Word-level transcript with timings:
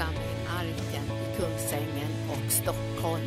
församling 0.00 0.46
Arken 0.48 1.04
i 1.04 1.36
Kungsängen 1.36 2.10
och 2.30 2.52
Stockholm. 2.52 3.26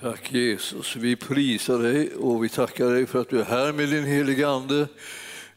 Tack 0.00 0.32
Jesus, 0.32 0.96
vi 0.96 1.16
prisar 1.16 1.78
dig 1.78 2.14
och 2.14 2.44
vi 2.44 2.48
tackar 2.48 2.90
dig 2.90 3.06
för 3.06 3.20
att 3.20 3.28
du 3.28 3.40
är 3.40 3.44
här 3.44 3.72
med 3.72 3.88
din 3.88 4.04
heliga 4.04 4.48
Ande. 4.48 4.86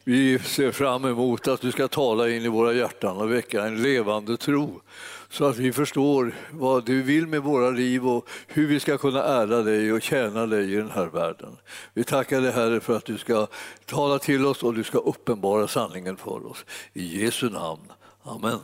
Vi 0.04 0.38
ser 0.38 0.72
fram 0.72 1.04
emot 1.04 1.48
att 1.48 1.60
du 1.60 1.72
ska 1.72 1.88
tala 1.88 2.28
in 2.28 2.42
i 2.42 2.48
våra 2.48 2.72
hjärtan 2.72 3.16
och 3.16 3.32
väcka 3.32 3.64
en 3.64 3.82
levande 3.82 4.36
tro 4.36 4.80
så 5.30 5.44
att 5.44 5.56
vi 5.56 5.72
förstår 5.72 6.34
vad 6.50 6.84
du 6.86 7.02
vill 7.02 7.26
med 7.26 7.42
våra 7.42 7.70
liv 7.70 8.08
och 8.08 8.28
hur 8.46 8.66
vi 8.66 8.80
ska 8.80 8.98
kunna 8.98 9.22
ära 9.22 9.62
dig 9.62 9.92
och 9.92 10.02
tjäna 10.02 10.46
dig 10.46 10.72
i 10.72 10.76
den 10.76 10.90
här 10.90 11.06
världen. 11.06 11.56
Vi 11.94 12.04
tackar 12.04 12.40
dig 12.40 12.52
Herre 12.52 12.80
för 12.80 12.96
att 12.96 13.04
du 13.04 13.18
ska 13.18 13.46
tala 13.86 14.18
till 14.18 14.46
oss 14.46 14.62
och 14.62 14.74
du 14.74 14.84
ska 14.84 14.98
uppenbara 14.98 15.68
sanningen 15.68 16.16
för 16.16 16.46
oss. 16.46 16.64
I 16.92 17.22
Jesu 17.22 17.50
namn. 17.50 17.92
Amen. 18.22 18.58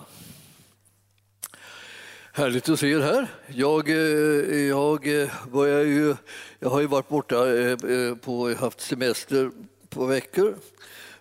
Härligt 2.32 2.68
att 2.68 2.80
se 2.80 2.90
er 2.90 3.00
här. 3.00 3.28
Jag, 3.46 3.88
eh, 3.88 3.96
jag, 4.68 5.22
eh, 5.22 5.30
börjar 5.52 5.84
ju, 5.84 6.16
jag 6.58 6.70
har 6.70 6.80
ju 6.80 6.86
varit 6.86 7.08
borta 7.08 7.56
eh, 7.56 8.14
på 8.14 8.54
haft 8.60 8.80
semester 8.80 9.50
på 9.88 10.06
veckor 10.06 10.54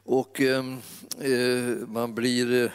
och 0.04 0.42
ehm, 0.42 0.82
man 1.88 2.16
blir... 2.16 2.72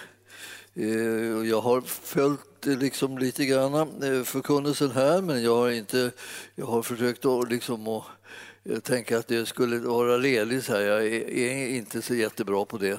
Eh, 0.77 1.49
jag 1.49 1.61
har 1.61 1.81
följt 1.81 2.67
eh, 2.67 2.79
liksom 2.79 3.19
lite 3.19 3.47
grann 3.47 4.03
eh, 4.03 4.23
förkunnelsen 4.23 4.91
här 4.91 5.23
men 5.23 5.43
jag 5.43 5.57
har, 5.57 5.71
inte, 5.71 6.11
jag 6.55 6.67
har 6.67 6.83
försökt 6.83 7.25
att, 7.25 7.51
liksom 7.51 7.89
att 7.89 8.05
tänka 8.85 9.19
att 9.19 9.29
det 9.29 9.47
skulle 9.47 9.79
vara 9.79 10.17
ledigt 10.17 10.69
här. 10.69 10.81
Jag 10.81 11.07
är 11.07 11.69
inte 11.69 12.03
så 12.03 12.15
jättebra 12.15 12.65
på 12.65 12.79
det. 12.79 12.99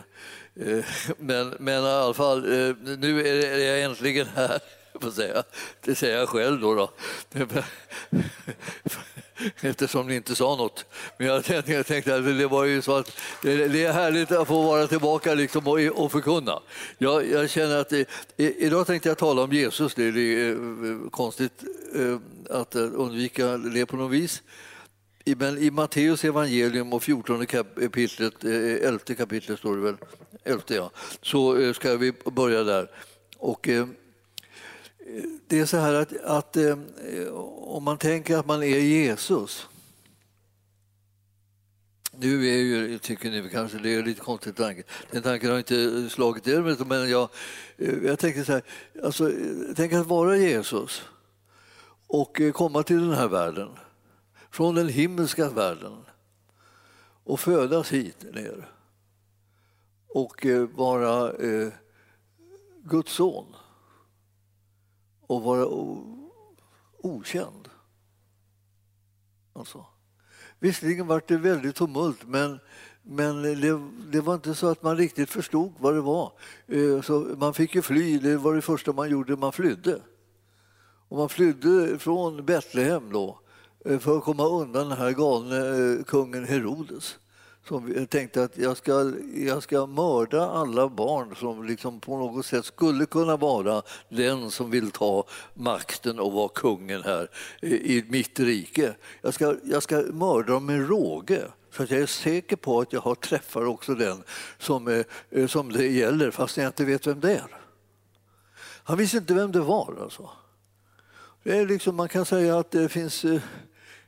Men, 1.17 1.53
men 1.59 1.83
i 1.83 1.87
alla 1.87 2.13
fall, 2.13 2.41
nu 2.99 3.27
är 3.27 3.57
jag 3.57 3.83
äntligen 3.83 4.27
här 4.35 4.59
får 5.01 5.11
säga. 5.11 5.43
Det 5.81 5.95
säger 5.95 6.17
jag 6.17 6.29
själv 6.29 6.61
då. 6.61 6.75
då. 6.75 6.91
Eftersom 9.61 10.07
ni 10.07 10.15
inte 10.15 10.35
sa 10.35 10.55
något. 10.55 10.85
Men 11.17 11.27
jag 11.27 11.43
tänkte, 11.43 11.73
jag 11.73 11.85
tänkte 11.85 12.15
att 12.15 12.25
det 12.25 12.47
var 12.47 12.65
ju 12.65 12.81
så 12.81 12.95
att 12.95 13.17
det 13.41 13.83
är 13.83 13.93
härligt 13.93 14.31
att 14.31 14.47
få 14.47 14.61
vara 14.61 14.87
tillbaka 14.87 15.33
liksom 15.33 15.67
och, 15.67 15.79
och 15.79 16.11
förkunna. 16.11 16.59
Jag, 16.97 17.29
jag 17.29 17.49
känner 17.49 17.77
att 17.77 17.89
det, 17.89 18.07
idag 18.37 18.87
tänkte 18.87 19.09
jag 19.09 19.17
tala 19.17 19.43
om 19.43 19.51
Jesus. 19.51 19.95
Det 19.95 20.03
är 20.03 20.49
eh, 20.49 21.09
konstigt 21.09 21.63
eh, 21.95 22.17
att 22.49 22.75
eh, 22.75 22.81
undvika 22.93 23.57
det 23.57 23.85
på 23.85 23.97
något 23.97 24.11
vis. 24.11 24.43
Men 25.25 25.57
i 25.57 25.71
Matteus 25.71 26.23
evangelium 26.23 26.93
och 26.93 27.03
14 27.03 27.45
kapitlet, 27.45 28.43
11 28.43 28.99
kapitlet 29.17 29.59
står 29.59 29.75
det 29.75 29.81
väl, 29.81 29.95
11 30.43 30.61
ja, 30.67 30.91
så 31.21 31.73
ska 31.73 31.97
vi 31.97 32.13
börja 32.25 32.63
där. 32.63 32.89
Och 33.37 33.69
det 35.47 35.59
är 35.59 35.65
så 35.65 35.77
här 35.77 35.93
att, 35.93 36.17
att 36.23 36.57
eh, 36.57 36.77
om 37.57 37.83
man 37.83 37.97
tänker 37.97 38.37
att 38.37 38.45
man 38.45 38.63
är 38.63 38.79
Jesus 38.79 39.67
nu 42.17 42.47
är 42.47 42.57
ju, 42.57 42.99
tycker 42.99 43.31
ni 43.31 43.49
kanske 43.49 43.77
det 43.77 43.95
är 43.95 44.03
lite 44.03 44.21
konstigt 44.21 44.55
tanke. 44.55 44.83
Den 45.11 45.23
tanken 45.23 45.51
har 45.51 45.57
inte 45.57 46.09
slagit 46.09 46.47
er, 46.47 46.85
men 46.85 47.09
jag, 47.09 47.29
eh, 47.77 48.03
jag 48.03 48.19
tänker 48.19 48.43
så 48.43 48.51
här, 48.51 48.63
alltså, 49.03 49.31
tänk 49.75 49.93
att 49.93 50.07
vara 50.07 50.37
Jesus 50.37 51.01
och 52.07 52.41
eh, 52.41 52.51
komma 52.51 52.83
till 52.83 53.01
den 53.01 53.17
här 53.17 53.27
världen, 53.27 53.69
från 54.51 54.75
den 54.75 54.89
himmelska 54.89 55.49
världen 55.49 55.97
och 57.23 57.39
födas 57.39 57.91
hit 57.91 58.25
ner 58.33 58.69
och 60.07 60.45
vara 60.73 61.31
eh, 61.33 61.67
Guds 62.83 63.11
son 63.11 63.45
och 65.27 65.41
vara 65.41 65.67
okänd. 66.97 67.69
Alltså. 69.53 69.85
Visserligen 70.59 71.07
var 71.07 71.21
det 71.27 71.37
väldigt 71.37 71.75
tumult, 71.75 72.27
men, 72.27 72.59
men 73.03 73.41
det, 73.41 73.79
det, 74.11 74.21
var 74.21 74.33
inte 74.33 74.55
så 74.55 74.67
att 74.67 74.83
man 74.83 74.97
riktigt 74.97 75.29
förstod 75.29 75.73
vad 75.79 75.93
det 75.93 76.01
var. 76.01 76.31
Eh, 76.67 77.01
så 77.01 77.19
man 77.19 77.53
fick 77.53 77.75
ju 77.75 77.81
fly, 77.81 78.19
det 78.19 78.37
var 78.37 78.55
det 78.55 78.61
första 78.61 78.93
man 78.93 79.09
gjorde, 79.09 79.35
man 79.35 79.51
flydde. 79.51 80.01
Och 81.07 81.17
man 81.17 81.29
flydde 81.29 81.99
från 81.99 82.45
Betlehem 82.45 83.11
då, 83.11 83.39
eh, 83.85 83.99
för 83.99 84.17
att 84.17 84.23
komma 84.23 84.47
undan 84.47 84.89
den 84.89 84.97
här 84.97 85.11
galne 85.11 85.57
eh, 85.57 86.03
kungen 86.03 86.45
Herodes 86.45 87.17
som 87.67 88.07
tänkte 88.09 88.43
att 88.43 88.57
jag 88.57 88.77
ska, 88.77 89.13
jag 89.35 89.63
ska 89.63 89.85
mörda 89.85 90.49
alla 90.49 90.89
barn 90.89 91.35
som 91.35 91.65
liksom 91.65 91.99
på 91.99 92.17
något 92.17 92.45
sätt 92.45 92.65
skulle 92.65 93.05
kunna 93.05 93.37
vara 93.37 93.81
den 94.09 94.51
som 94.51 94.71
vill 94.71 94.91
ta 94.91 95.27
makten 95.53 96.19
och 96.19 96.31
vara 96.31 96.49
kungen 96.49 97.03
här 97.03 97.29
i 97.61 98.03
mitt 98.09 98.39
rike. 98.39 98.95
Jag 99.21 99.33
ska, 99.33 99.55
jag 99.63 99.83
ska 99.83 99.95
mörda 99.95 100.53
dem 100.53 100.65
med 100.65 100.89
råge. 100.89 101.41
Så 101.71 101.83
att 101.83 101.91
jag 101.91 101.99
är 101.99 102.05
säker 102.05 102.55
på 102.55 102.81
att 102.81 102.93
jag 102.93 103.01
har 103.01 103.15
träffar 103.15 103.65
också 103.65 103.95
den 103.95 104.23
som, 104.57 105.05
eh, 105.29 105.47
som 105.47 105.71
det 105.71 105.87
gäller 105.87 106.31
fast 106.31 106.57
jag 106.57 106.67
inte 106.67 106.85
vet 106.85 107.07
vem 107.07 107.19
det 107.19 107.31
är. 107.31 107.57
Han 108.83 108.97
visste 108.97 109.17
inte 109.17 109.33
vem 109.33 109.51
det 109.51 109.59
var. 109.59 109.97
Alltså. 110.01 110.29
Det 111.43 111.57
är 111.57 111.65
liksom, 111.65 111.95
man 111.95 112.09
kan 112.09 112.25
säga 112.25 112.59
att 112.59 112.71
det 112.71 112.89
finns 112.89 113.25
eh, 113.25 113.41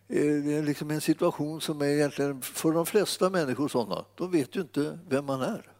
Eh, 0.10 0.44
det 0.44 0.54
är 0.54 0.64
liksom 0.64 0.92
en 0.92 1.02
situation 1.02 1.62
som 1.62 1.82
är 1.82 1.86
egentligen 1.86 2.42
för 2.42 2.72
de 2.72 2.86
flesta 2.86 3.30
människor 3.30 3.68
sådana. 3.68 4.06
De 4.16 4.32
vet 4.32 4.56
ju 4.56 4.62
inte 4.62 5.00
vem 5.10 5.26
man 5.26 5.42
är. 5.42 5.72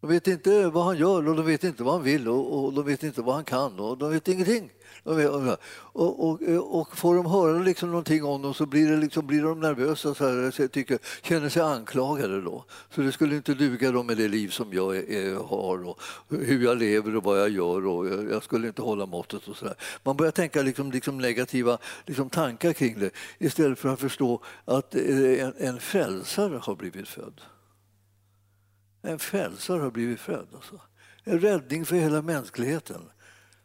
De 0.00 0.10
vet 0.10 0.26
inte 0.26 0.68
vad 0.68 0.84
han 0.84 0.96
gör 0.96 1.28
och 1.28 1.36
de 1.36 1.46
vet 1.46 1.64
inte 1.64 1.82
vad 1.82 1.94
han 1.94 2.02
vill 2.02 2.28
och, 2.28 2.64
och 2.64 2.72
de 2.72 2.84
vet 2.84 3.02
inte 3.02 3.22
vad 3.22 3.34
han 3.34 3.44
kan 3.44 3.80
och 3.80 3.98
de 3.98 4.10
vet 4.10 4.28
ingenting. 4.28 4.70
Och, 5.04 6.28
och, 6.28 6.42
och 6.80 6.96
får 6.96 7.14
de 7.14 7.26
höra 7.26 7.58
liksom 7.58 7.88
någonting 7.88 8.24
om 8.24 8.42
dem 8.42 8.54
så 8.54 8.66
blir, 8.66 8.90
det 8.90 8.96
liksom, 8.96 9.26
blir 9.26 9.42
de 9.42 9.60
nervösa 9.60 10.14
så 10.14 10.24
här, 10.24 10.68
tycker, 10.68 10.98
känner 11.22 11.48
sig 11.48 11.62
anklagade. 11.62 12.40
Då. 12.40 12.64
Så 12.90 13.00
det 13.00 13.12
skulle 13.12 13.36
inte 13.36 13.54
duga 13.54 13.92
dem 13.92 14.06
med 14.06 14.16
det 14.16 14.28
liv 14.28 14.48
som 14.48 14.72
jag 14.72 14.96
är, 14.96 15.34
har 15.34 15.88
och 15.88 16.00
hur 16.28 16.64
jag 16.64 16.78
lever 16.78 17.16
och 17.16 17.22
vad 17.22 17.40
jag 17.40 17.50
gör. 17.50 17.86
Och 17.86 18.06
jag 18.32 18.42
skulle 18.42 18.66
inte 18.66 18.82
hålla 18.82 19.06
måttet. 19.06 19.48
och 19.48 19.56
så 19.56 19.64
där. 19.64 19.74
Man 20.02 20.16
börjar 20.16 20.32
tänka 20.32 20.62
liksom, 20.62 20.92
liksom 20.92 21.18
negativa 21.18 21.78
liksom 22.06 22.30
tankar 22.30 22.72
kring 22.72 22.98
det 22.98 23.10
istället 23.38 23.78
för 23.78 23.88
att 23.88 24.00
förstå 24.00 24.42
att 24.64 24.94
eh, 24.94 25.44
en, 25.44 25.54
en 25.58 25.80
frälsare 25.80 26.60
har 26.62 26.74
blivit 26.74 27.08
född. 27.08 27.40
En 29.02 29.18
frälsare 29.18 29.82
har 29.82 29.90
blivit 29.90 30.20
född. 30.20 30.48
Alltså. 30.54 30.80
En 31.24 31.40
räddning 31.40 31.86
för 31.86 31.96
hela 31.96 32.22
mänskligheten. 32.22 33.02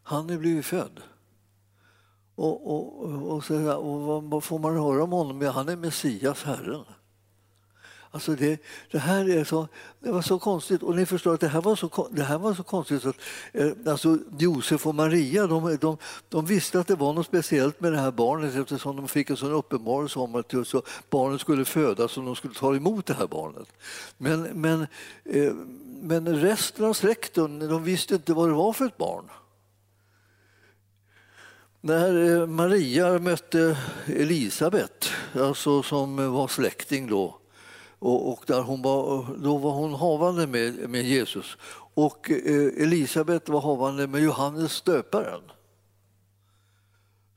Han 0.04 0.30
är 0.30 0.38
blivit 0.38 0.66
född. 0.66 1.02
Och, 2.40 2.76
och, 2.76 3.32
och, 3.32 3.44
så, 3.44 3.74
och 3.74 4.24
vad 4.24 4.44
får 4.44 4.60
man 4.60 4.78
höra 4.78 5.04
om 5.04 5.12
honom? 5.12 5.42
Ja, 5.42 5.52
han 5.52 5.70
är 5.70 5.76
Messias, 5.76 6.44
Herren. 6.44 6.84
Alltså 8.12 8.36
det, 8.36 8.62
det 8.92 9.00
här 9.00 9.30
är 9.30 9.44
så, 9.44 9.68
det 10.00 10.12
var 10.12 10.22
så 10.22 10.40
konstigt. 10.40 10.84
Och 10.84 10.96
ni 10.96 11.06
förstår 11.06 11.34
att 11.34 11.40
det 11.40 11.48
här 11.48 11.62
var 11.62 11.76
så, 11.76 12.08
det 12.12 12.24
här 12.24 12.38
var 12.38 12.54
så 12.54 12.64
konstigt. 12.64 13.06
Att, 13.06 13.16
eh, 13.54 13.72
alltså 13.86 14.18
Josef 14.38 14.88
och 14.88 14.96
Maria 14.96 15.48
de, 15.48 15.78
de, 15.82 15.98
de, 16.30 16.46
visste 16.46 16.80
att 16.80 16.88
det 16.88 16.96
var 16.96 17.14
något 17.14 17.26
speciellt 17.26 17.82
med 17.82 17.92
det 17.92 18.00
här 18.00 18.12
barnet 18.12 18.56
eftersom 18.56 18.96
de 18.96 19.08
fick 19.08 19.30
en 19.30 19.38
sån 19.38 19.52
uppenbarelse 19.52 20.20
om 20.20 20.36
att 20.36 20.68
så 20.68 20.82
barnet 21.10 21.42
skulle 21.42 21.66
födas 21.66 22.18
och 22.18 22.24
de 22.24 22.36
skulle 22.36 22.54
ta 22.54 22.76
emot 22.76 23.06
det 23.06 23.14
här 23.14 23.28
barnet. 23.28 23.68
Men, 24.18 24.42
men, 24.42 24.88
eh, 25.26 25.54
men 26.02 26.40
resten 26.42 26.86
av 26.86 26.94
släkten 26.94 27.60
de 27.60 27.84
visste 27.84 28.16
inte 28.16 28.34
vad 28.34 28.50
det 28.50 28.54
var 28.54 28.74
för 28.74 28.86
ett 28.86 28.98
barn. 28.98 29.30
När 31.82 32.42
eh, 32.42 32.48
Maria 32.48 33.20
mötte 33.20 33.78
Elisabet, 34.06 35.10
alltså 35.34 35.84
som 35.84 36.20
eh, 36.20 36.34
var 36.34 36.48
släkting 36.48 37.08
då, 37.08 37.38
och, 38.00 38.34
och 38.34 38.44
där 38.48 38.62
hon 38.62 38.82
var, 38.82 39.26
då 39.44 39.58
var 39.58 39.72
hon 39.72 39.94
havande 39.94 40.48
med, 40.48 40.90
med 40.90 41.04
Jesus. 41.04 41.58
Och 41.94 42.32
eh, 42.32 42.84
Elisabet 42.84 43.50
var 43.50 43.62
havande 43.62 44.08
med 44.08 44.22
Johannes 44.22 44.82
döparen 44.82 45.42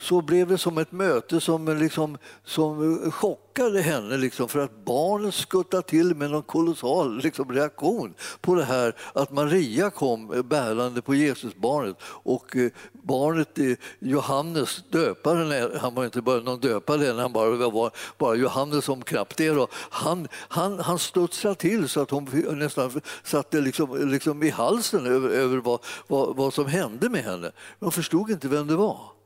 så 0.02 0.22
blev 0.22 0.49
det 0.49 0.58
som 0.58 0.78
ett 0.78 0.93
möte 0.93 1.40
som, 1.40 1.69
eh, 1.69 1.76
liksom, 1.76 2.19
som 2.44 3.02
eh, 3.04 3.10
chockade 3.10 3.81
henne 3.81 4.16
liksom, 4.16 4.49
för 4.49 4.58
att 4.58 4.84
barnet 4.84 5.34
skuttade 5.34 5.82
till 5.82 6.14
med 6.14 6.31
någon 6.31 6.43
kolossal 6.43 7.19
liksom, 7.22 7.52
reaktion 7.52 8.14
på 8.40 8.54
det 8.54 8.64
här 8.64 8.96
att 9.12 9.31
Maria 9.31 9.90
kom 9.90 10.32
eh, 10.32 10.43
bärande 10.43 11.02
på 11.02 11.14
Jesusbarnet 11.14 11.96
och 12.02 12.56
barnet 12.93 13.58
Johannes, 13.99 14.84
döparen, 14.90 15.70
han 15.81 15.94
var 15.94 16.05
inte 16.05 16.22
bara 16.22 16.40
någon 16.40 16.60
döpare 16.60 17.10
än, 17.10 17.19
han 17.19 17.32
bara 17.32 17.69
var 17.69 17.90
bara 18.19 18.34
Johannes 18.34 18.84
som 18.84 19.02
knappt 19.02 19.37
det. 19.37 19.48
Då. 19.48 19.69
Han, 19.72 20.28
han, 20.32 20.78
han 20.78 20.98
studsade 20.98 21.55
till 21.55 21.88
så 21.88 22.00
att 22.00 22.10
hon 22.10 22.28
nästan 22.52 23.00
satte 23.25 23.60
liksom, 23.60 24.10
liksom 24.10 24.43
i 24.43 24.50
halsen 24.50 25.06
över, 25.06 25.28
över 25.28 25.56
vad, 25.56 25.81
vad, 26.06 26.37
vad 26.37 26.55
som 26.55 26.66
hände 26.66 27.08
med 27.08 27.25
henne. 27.25 27.52
Hon 27.81 27.93
förstod 27.93 28.31
inte 28.31 28.48
vem 28.48 28.66
det 28.66 28.76
var 28.76 29.21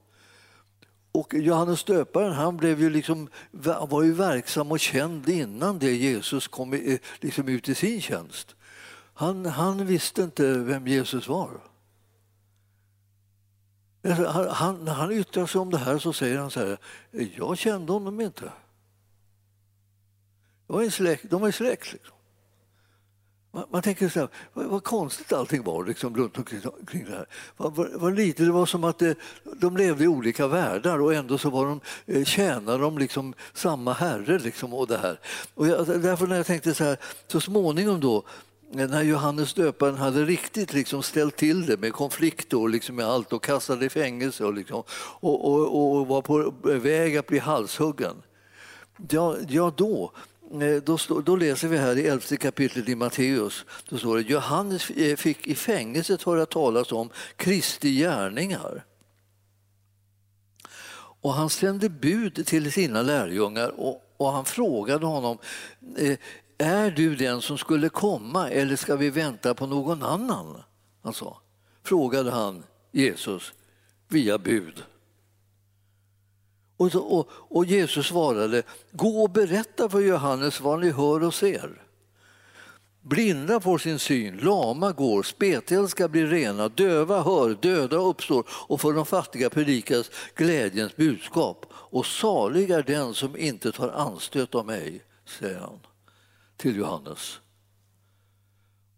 och 1.17 1.35
Johannes 1.35 1.85
döparen 1.85 2.33
han 2.33 2.57
blev 2.57 2.81
ju 2.81 2.91
liksom, 2.91 3.29
var 3.89 4.03
ju 4.03 4.13
verksam 4.13 4.73
och 4.73 4.81
känd 4.81 5.29
innan 5.29 5.79
det 5.79 5.97
Jesus 5.97 6.49
kom 6.49 6.99
liksom 7.21 7.49
ut 7.49 7.69
i 7.69 7.75
sin 7.75 8.01
tjänst. 8.01 8.55
Han, 9.15 9.47
han 9.47 9.87
visste 9.87 10.23
inte 10.23 10.59
vem 10.59 10.87
Jesus 10.87 11.29
var. 11.29 11.51
Alltså, 14.05 14.27
han, 14.27 14.49
han, 14.49 14.85
när 14.85 14.93
han 14.93 15.13
yttrar 15.13 15.47
sig 15.47 15.61
om 15.61 15.71
det 15.71 15.79
här 15.79 15.99
så 15.99 16.13
säger 16.13 16.39
han 16.39 16.51
så 16.51 16.61
här, 16.61 16.79
jag 17.37 17.59
kände 17.59 17.93
honom 17.93 18.21
inte. 18.21 18.53
De 20.67 20.73
var 20.73 20.83
en 20.83 20.91
släkt. 20.91 21.31
De 21.31 21.41
var 21.41 21.51
släkt 21.51 21.93
liksom 21.93 22.16
man, 23.57 23.65
man, 23.71 23.83
tänker 23.83 24.09
så 24.09 24.21
här, 24.21 24.29
vad, 24.53 24.67
vad, 24.67 24.85
konstigt 24.85 25.33
allting 25.33 25.63
var 25.63 25.85
liksom, 25.85 26.17
runt 26.17 26.39
omkring, 26.39 27.05
det 27.05 27.11
här. 27.11 27.27
Vad, 27.57 27.75
vad, 27.75 27.89
vad 27.95 28.15
lite, 28.15 28.43
det 28.43 28.53
var 28.53 28.67
som 28.67 28.85
att 28.85 28.99
det, 28.99 29.15
de 29.57 29.77
levde 29.77 30.05
i 30.05 30.09
olika 30.09 30.47
världar 30.47 30.99
och 30.99 31.15
ändå 31.15 31.39
så 31.39 31.51
var 31.51 31.67
de, 31.67 31.81
eh, 32.07 32.25
tjänade 32.25 32.79
de 32.79 32.99
liksom 32.99 33.35
samma 33.53 33.93
herre. 33.93 34.39
Liksom, 34.39 34.75
och 34.75 34.87
det 34.87 34.99
här. 34.99 35.21
Och 35.55 35.69
jag, 35.69 35.79
alltså, 35.79 35.99
därför 35.99 36.27
när 36.27 36.37
jag 36.37 36.47
tänkte 36.47 36.75
så 36.75 36.85
här, 36.85 36.97
så 37.27 37.41
småningom 37.41 38.01
då 38.01 38.25
eh, 38.77 38.89
när 38.89 39.03
Johannes 39.03 39.55
döparen 39.55 39.97
hade 39.97 40.25
riktigt 40.25 40.73
liksom 40.73 41.03
ställt 41.03 41.37
till 41.37 41.67
det 41.67 41.77
med 41.77 41.93
konflikter 41.93 42.59
och 42.59 42.71
liksom 42.71 42.97
med 42.97 43.07
allt 43.07 43.33
och 43.33 43.45
kastade 43.45 43.87
i 43.87 43.89
fängelse 43.89 44.45
och, 44.45 44.55
liksom, 44.55 44.83
och, 45.21 45.53
och, 45.53 45.99
och 45.99 46.07
var 46.07 46.23
på 46.23 46.55
väg 46.63 47.17
att 47.17 47.27
bli 47.27 47.39
halshuggen. 47.39 48.23
Ja, 49.09 49.37
ja 49.49 49.73
då, 49.77 50.13
då, 50.85 51.21
då, 51.21 51.37
läser 51.37 51.69
vi 51.69 51.77
här 51.77 51.99
i 51.99 52.07
elfte 52.07 52.37
kapitlet 52.37 52.89
i 52.89 52.95
Matteus. 52.95 53.65
Då 53.89 53.99
står 53.99 54.17
det 54.17 54.23
Johannes 54.23 54.91
eh, 54.91 55.17
fick 55.17 55.47
i 55.47 55.55
fängelset 55.55 56.23
höra 56.23 56.47
talas 56.47 56.93
om 56.93 57.11
Kristi 57.37 57.97
gärningar. 57.97 58.85
Och 61.21 61.33
han 61.33 61.51
sände 61.51 61.89
bud 61.89 62.47
till 62.47 62.73
sina 62.73 63.03
lärjungar 63.03 63.81
och, 63.81 64.03
och 64.17 64.33
han 64.33 64.45
frågade 64.45 65.07
honom 65.07 65.39
eh, 65.97 66.19
är 66.59 66.91
du 66.91 67.17
den 67.17 67.43
som 67.43 67.59
skulle 67.59 67.89
komma 67.89 68.51
eller 68.51 68.77
ska 68.77 68.97
vi 68.97 69.11
vänta 69.11 69.55
på 69.55 69.67
någon 69.67 70.03
annan? 70.03 70.63
Alltså, 71.03 71.37
frågade 71.83 72.31
han 72.31 72.63
Jesus 72.93 73.53
via 74.09 74.39
bud. 74.39 74.85
Och, 76.77 76.93
så, 76.93 77.01
och, 77.01 77.29
och, 77.31 77.65
Jesus 77.65 78.07
svarade, 78.07 78.63
gå 78.93 79.23
och 79.23 79.31
berätta 79.31 79.89
för 79.89 80.01
Johannes 80.01 80.61
vad 80.61 80.81
ni 80.81 80.91
hör 80.91 81.23
och 81.23 81.35
ser. 81.35 81.83
Blinda 83.01 83.61
får 83.61 83.79
sin 83.79 83.99
syn, 83.99 84.37
lama 84.37 84.93
går, 84.93 85.23
spetälska 85.23 86.09
blir 86.09 86.27
rena, 86.27 86.69
döva 86.69 87.23
hör, 87.23 87.59
döda 87.63 87.97
uppstår 87.97 88.45
och 88.49 88.81
för 88.81 88.93
de 88.93 89.07
fattiga 89.07 89.51
predikas 89.51 90.11
glädjens 90.35 90.97
budskap. 90.97 91.67
Och 91.73 92.07
salig 92.07 92.71
är 92.71 92.83
den 92.83 93.15
som 93.15 93.37
inte 93.37 93.73
tar 93.73 93.89
anstöt 93.89 94.55
av 94.55 94.67
mig, 94.67 95.05
säger 95.41 95.59
han 95.59 95.79
till 96.57 96.77
Johannes. 96.77 97.39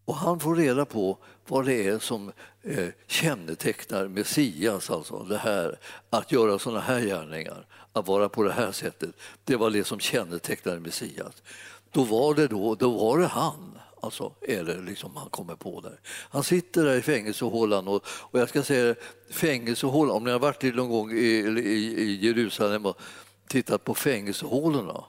Och 0.08 0.16
han 0.16 0.40
får 0.40 0.56
reda 0.56 0.84
på 0.84 1.19
vad 1.46 1.66
det 1.66 1.87
är 1.87 1.99
som 1.99 2.32
eh, 2.62 2.88
kännetecknar 3.06 4.08
Messias, 4.08 4.90
alltså 4.90 5.19
det 5.19 5.37
här 5.37 5.78
att 6.10 6.32
göra 6.32 6.58
sådana 6.58 6.81
här 6.81 7.00
gärningar, 7.00 7.66
att 7.93 8.06
vara 8.06 8.28
på 8.28 8.43
det 8.43 8.52
här 8.52 8.72
sättet. 8.72 9.10
Det 9.44 9.56
var 9.56 9.70
det 9.70 9.84
som 9.84 10.00
kännetecknade 10.00 10.81
Messias. 10.81 11.43
Då 11.90 12.05
var 12.05 12.34
det, 12.34 12.46
då, 12.46 12.75
då 12.75 12.90
var 12.90 13.19
det 13.19 13.26
han. 13.26 13.78
Alltså 14.02 14.32
är 14.40 14.64
det 14.64 14.81
liksom 14.81 15.16
han 15.16 15.31
kommer 15.31 15.55
på 15.55 15.81
där. 15.81 16.00
Han 16.31 16.44
sitter 16.44 16.84
där 16.84 16.96
i 16.96 17.02
fängelsehålan 17.02 17.88
och, 17.88 18.06
och 18.06 18.40
jag 18.40 18.49
ska 18.49 18.62
säga 18.62 18.94
fängelsehålan, 19.31 20.16
om 20.16 20.25
ni 20.25 20.31
har 20.31 20.38
varit 20.38 20.75
någon 20.75 20.90
gång 20.90 21.12
i, 21.12 21.14
i, 21.16 22.02
i 22.02 22.26
Jerusalem 22.26 22.87
och 22.87 23.00
tittat 23.49 23.84
på 23.84 23.94
fängelsehålorna 23.94 25.05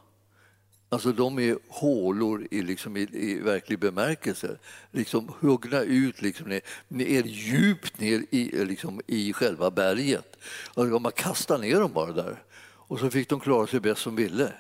Alltså 0.92 1.12
de 1.12 1.40
är 1.40 1.58
hålor 1.68 2.48
i, 2.52 2.62
liksom, 2.62 2.98
i, 2.98 3.08
i 3.12 3.40
verklig 3.40 3.80
bemärkelse. 3.80 4.58
Liksom 4.92 5.32
huggna 5.40 5.82
ut 5.82 6.22
liksom, 6.22 6.50
ner, 6.50 6.62
ner, 6.88 7.24
djupt 7.24 8.00
ner 8.00 8.26
i, 8.30 8.66
liksom, 8.66 9.02
i 9.08 9.34
själva 9.34 9.72
berget. 9.72 10.38
Alltså, 10.74 11.00
man 11.00 11.12
kastade 11.12 11.62
ner 11.62 11.80
dem 11.80 11.94
bara 11.94 12.12
där. 12.12 12.44
Och 12.90 13.00
så 13.00 13.10
fick 13.10 13.30
de 13.30 13.40
klara 13.40 13.68
sig 13.68 13.80
bäst 13.80 14.02
som 14.02 14.16
ville. 14.16 14.54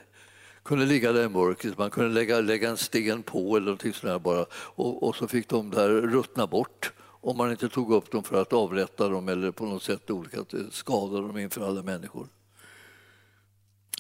kunde 0.64 0.86
ligga 0.86 1.12
där 1.12 1.26
i 1.26 1.30
mörkret, 1.30 1.78
man 1.78 1.90
kunde 1.90 2.10
lägga, 2.10 2.42
lägga 2.42 2.70
en 2.70 2.78
sten 2.78 3.24
på 3.24 3.56
eller 3.56 3.66
någonting 3.66 3.94
sådär 3.94 4.20
bara. 4.20 4.46
Och, 4.52 5.04
och 5.04 5.16
så 5.16 5.28
fick 5.28 5.50
de 5.50 5.70
där 5.70 5.90
ruttna 5.90 6.48
bort 6.48 6.92
om 7.22 7.38
man 7.38 7.52
inte 7.52 7.70
tog 7.70 7.94
upp 7.94 8.12
dem 8.12 8.24
för 8.24 8.42
att 8.42 8.54
avrätta 8.54 9.10
dem 9.10 9.30
eller 9.30 9.52
på 9.52 9.66
något 9.66 9.84
sätt 9.84 10.10
olika, 10.10 10.46
skada 10.72 11.22
dem 11.22 11.38
inför 11.38 11.68
alla 11.68 11.84
människor. 11.84 12.28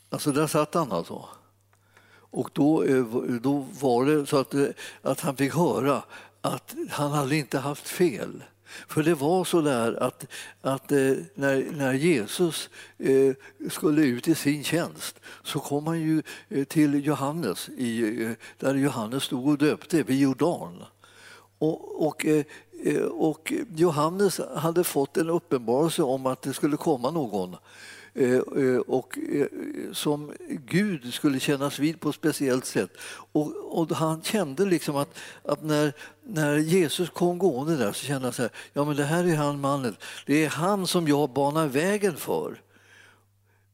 Alltså 0.09 0.31
där 0.31 0.47
satt 0.47 0.73
han 0.73 0.91
alltså. 0.91 1.29
Och 2.31 2.49
då, 2.53 2.83
eh, 2.83 3.03
då 3.41 3.65
var 3.81 4.05
det 4.05 4.25
så 4.25 4.37
att, 4.37 4.53
eh, 4.53 4.67
att 5.01 5.19
han 5.19 5.37
fick 5.37 5.55
höra 5.55 6.03
att 6.41 6.75
han 6.89 7.11
hade 7.11 7.35
inte 7.35 7.59
haft 7.59 7.87
fel. 7.87 8.43
För 8.87 9.03
det 9.03 9.15
var 9.15 9.45
så 9.45 9.61
där 9.61 10.03
att, 10.03 10.25
att 10.61 10.91
eh, 10.91 11.13
när, 11.33 11.71
när 11.71 11.93
Jesus 11.93 12.69
skulle 13.69 14.01
ut 14.01 14.27
i 14.27 14.35
sin 14.35 14.63
tjänst 14.63 15.19
så 15.43 15.59
kom 15.59 15.87
han 15.87 16.01
ju 16.01 16.21
till 16.65 17.05
Johannes, 17.05 17.69
i, 17.69 18.35
där 18.57 18.75
Johannes 18.75 19.23
stod 19.23 19.47
och 19.47 19.57
döpte 19.57 20.03
vid 20.03 20.19
Jordan. 20.19 20.83
Och, 21.59 22.07
och, 22.07 22.25
och 23.11 23.53
Johannes 23.75 24.41
hade 24.55 24.83
fått 24.83 25.17
en 25.17 25.29
uppenbarelse 25.29 26.03
om 26.03 26.25
att 26.25 26.41
det 26.41 26.53
skulle 26.53 26.77
komma 26.77 27.11
någon 27.11 27.55
Eh, 28.19 28.33
eh, 28.35 28.79
och 28.87 29.17
eh, 29.17 29.47
som 29.93 30.31
Gud 30.65 31.13
skulle 31.13 31.39
kännas 31.39 31.79
vid 31.79 31.99
på 31.99 32.09
ett 32.09 32.15
speciellt 32.15 32.65
sätt. 32.65 32.89
Och, 33.31 33.79
och 33.79 33.91
han 33.91 34.21
kände 34.21 34.65
liksom 34.65 34.95
att, 34.95 35.17
att, 35.43 35.63
när, 35.63 35.93
när 36.23 36.57
Jesus 36.57 37.09
kom 37.09 37.37
gående 37.37 37.77
där 37.77 37.91
så 37.91 38.05
kände 38.05 38.25
han 38.25 38.33
så 38.33 38.41
här, 38.41 38.51
ja 38.73 38.85
men 38.85 38.95
det 38.95 39.03
här 39.03 39.23
är 39.23 39.35
han 39.35 39.59
mannen, 39.59 39.95
det 40.25 40.45
är 40.45 40.49
han 40.49 40.87
som 40.87 41.07
jag 41.07 41.29
banar 41.29 41.67
vägen 41.67 42.15
för. 42.17 42.61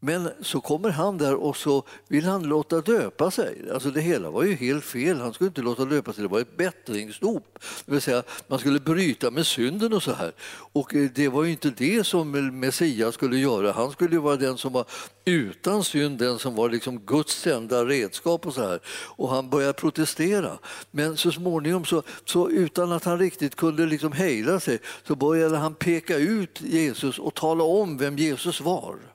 Men 0.06 0.30
så 0.42 0.62
kommer 0.62 0.90
han 0.90 1.18
där 1.18 1.36
och 1.36 1.58
så 1.58 1.84
vill 2.08 2.26
han 2.26 2.44
låta 2.44 2.82
döpa 2.82 3.32
sig. 3.32 3.58
Alltså 3.74 3.92
det 3.92 4.02
hela 4.02 4.30
var 4.30 4.44
ju 4.44 4.56
helt 4.56 4.86
fel. 4.86 5.20
Han 5.20 5.34
skulle 5.34 5.48
inte 5.48 5.62
låta 5.62 5.86
döpa 5.86 6.14
sig. 6.14 6.22
Det 6.22 6.28
var 6.28 6.40
ett 6.40 6.58
bättringsdop. 6.58 7.60
Det 7.86 7.92
vill 7.92 8.02
säga 8.02 8.24
man 8.48 8.60
skulle 8.60 8.80
bryta 8.80 9.32
med 9.32 9.46
synden 9.46 9.94
och 9.94 10.04
så 10.04 10.14
här. 10.14 10.34
Och 10.48 10.96
eh, 10.96 11.10
det 11.16 11.28
var 11.30 11.44
ju 11.44 11.52
inte 11.52 11.70
det 11.70 12.04
som 12.04 12.32
Messias 12.60 13.14
skulle 13.14 13.38
göra. 13.38 13.72
Han 13.72 13.92
skulle 13.92 14.16
ju 14.16 14.22
vara 14.22 14.36
den 14.36 14.58
som 14.58 14.74
var 14.74 14.86
utan 15.26 15.84
synd, 15.84 16.20
den 16.20 16.40
som 16.40 16.56
var 16.56 16.70
liksom 16.70 17.00
Guds 17.00 17.34
sända 17.34 17.86
redskap 17.86 18.48
och 18.48 18.54
så 18.54 18.68
här. 18.68 18.80
Och 18.88 19.30
han 19.30 19.50
började 19.50 19.74
protestera. 19.74 20.58
Men 20.92 21.18
så 21.18 21.32
småningom, 21.32 21.86
så, 21.86 22.04
så 22.26 22.50
utan 22.50 22.92
att 22.92 23.04
han 23.04 23.20
riktigt 23.20 23.56
kunde 23.56 23.86
liksom 23.86 24.12
hejda 24.12 24.60
sig, 24.60 24.80
så 25.08 25.16
började 25.16 25.58
han 25.58 25.76
peka 25.76 26.18
ut 26.18 26.62
Jesus 26.62 27.20
och 27.20 27.34
tala 27.34 27.64
om 27.64 27.98
vem 27.98 28.18
Jesus 28.18 28.62
var. 28.62 29.15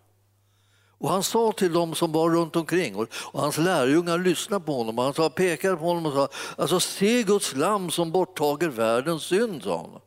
Och 1.01 1.11
han 1.11 1.23
sa 1.23 1.53
till 1.53 1.73
dem 1.73 1.95
som 1.95 2.13
var 2.13 2.31
runt 2.31 2.57
omkring 2.57 2.97
och, 2.97 3.09
och 3.13 3.41
hans 3.41 3.59
lärjungar 3.59 4.19
lyssnade 4.19 4.65
på 4.65 4.73
honom. 4.73 4.99
Och 4.99 5.05
han 5.05 5.15
sa, 5.15 5.31
pekade 5.31 5.77
på 5.77 5.85
honom 5.85 6.07
och 6.07 6.13
sa, 6.13 6.29
alltså, 6.57 6.81
se 6.81 7.23
Guds 7.23 7.57
lam 7.57 7.91
som 7.91 8.11
borttager 8.11 8.69
världens 8.69 9.23
synd, 9.23 9.63
sa 9.63 9.77
han. 9.77 10.01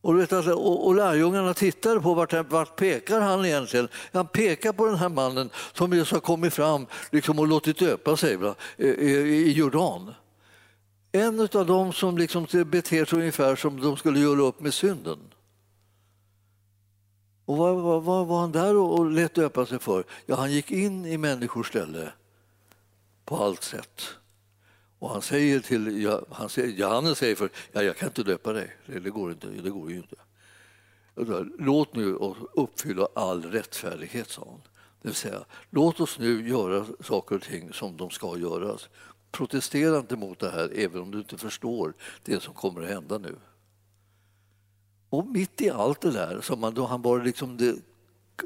Och, 0.00 0.18
vet, 0.18 0.32
och, 0.32 0.86
och 0.86 0.94
lärjungarna 0.94 1.54
tittade 1.54 2.00
på 2.00 2.14
vart, 2.14 2.50
vart 2.50 2.76
pekar 2.76 3.20
han 3.20 3.44
egentligen? 3.44 3.88
Han 4.12 4.26
pekar 4.26 4.72
på 4.72 4.86
den 4.86 4.96
här 4.96 5.08
mannen 5.08 5.50
som 5.72 5.92
just 5.92 6.12
har 6.12 6.20
kommit 6.20 6.54
fram 6.54 6.86
liksom, 7.10 7.38
och 7.38 7.46
låtit 7.46 7.78
döpa 7.78 8.16
sig 8.16 8.36
va, 8.36 8.54
i, 8.76 8.86
i 8.86 9.52
Jordan. 9.52 10.14
En 11.12 11.40
av 11.40 11.66
dem 11.66 11.92
som 11.92 12.18
liksom 12.18 12.46
beter 12.66 13.04
sig 13.04 13.18
ungefär 13.18 13.56
som 13.56 13.80
de 13.80 13.96
skulle 13.96 14.20
göra 14.20 14.40
upp 14.40 14.60
med 14.60 14.74
synden. 14.74 15.18
Och 17.52 17.58
vad, 17.58 17.76
vad, 17.76 18.02
vad 18.02 18.26
var 18.26 18.40
han 18.40 18.52
där 18.52 18.76
och, 18.76 18.98
och 18.98 19.10
lät 19.10 19.34
döpa 19.34 19.66
sig 19.66 19.78
för? 19.78 20.04
Ja, 20.26 20.36
han 20.36 20.52
gick 20.52 20.70
in 20.70 21.06
i 21.06 21.18
människors 21.18 21.68
ställe 21.68 22.12
på 23.24 23.36
allt 23.36 23.62
sätt. 23.62 24.02
Och 24.98 25.10
han 25.10 25.22
säger 25.22 25.60
till 25.60 26.10
han 26.30 26.48
säger, 26.48 26.68
Johannes 26.68 27.18
säger 27.18 27.34
för 27.34 27.50
ja, 27.72 27.82
jag 27.82 27.96
kan 27.96 28.08
inte 28.08 28.22
döpa 28.22 28.52
dig, 28.52 28.76
det, 28.86 29.00
det 29.00 29.10
går 29.10 29.32
inte, 29.32 29.46
det 29.46 29.70
går 29.70 29.90
ju 29.90 29.96
inte. 29.96 30.16
Låt 31.58 31.94
nu 31.94 32.16
oss 32.16 32.36
uppfylla 32.52 33.08
all 33.14 33.42
rättfärdighet, 33.42 34.30
sa 34.30 34.46
han. 34.50 34.60
Det 35.02 35.08
vill 35.08 35.14
säga, 35.14 35.44
låt 35.70 36.00
oss 36.00 36.18
nu 36.18 36.48
göra 36.48 36.86
saker 37.00 37.36
och 37.36 37.42
ting 37.42 37.72
som 37.72 37.96
de 37.96 38.10
ska 38.10 38.38
göras. 38.38 38.88
Protestera 39.30 39.98
inte 39.98 40.16
mot 40.16 40.38
det 40.38 40.50
här, 40.50 40.72
även 40.74 41.02
om 41.02 41.10
du 41.10 41.18
inte 41.18 41.38
förstår 41.38 41.94
det 42.24 42.42
som 42.42 42.54
kommer 42.54 42.82
att 42.82 42.88
hända 42.88 43.18
nu. 43.18 43.36
Och 45.12 45.26
mitt 45.26 45.60
i 45.60 45.70
allt 45.70 46.00
det 46.00 46.10
där, 46.10 46.40
som 46.40 46.60
man, 46.60 46.74
då 46.74 46.86
han 46.86 47.02
bara 47.02 47.22
liksom, 47.22 47.56
det, 47.56 47.76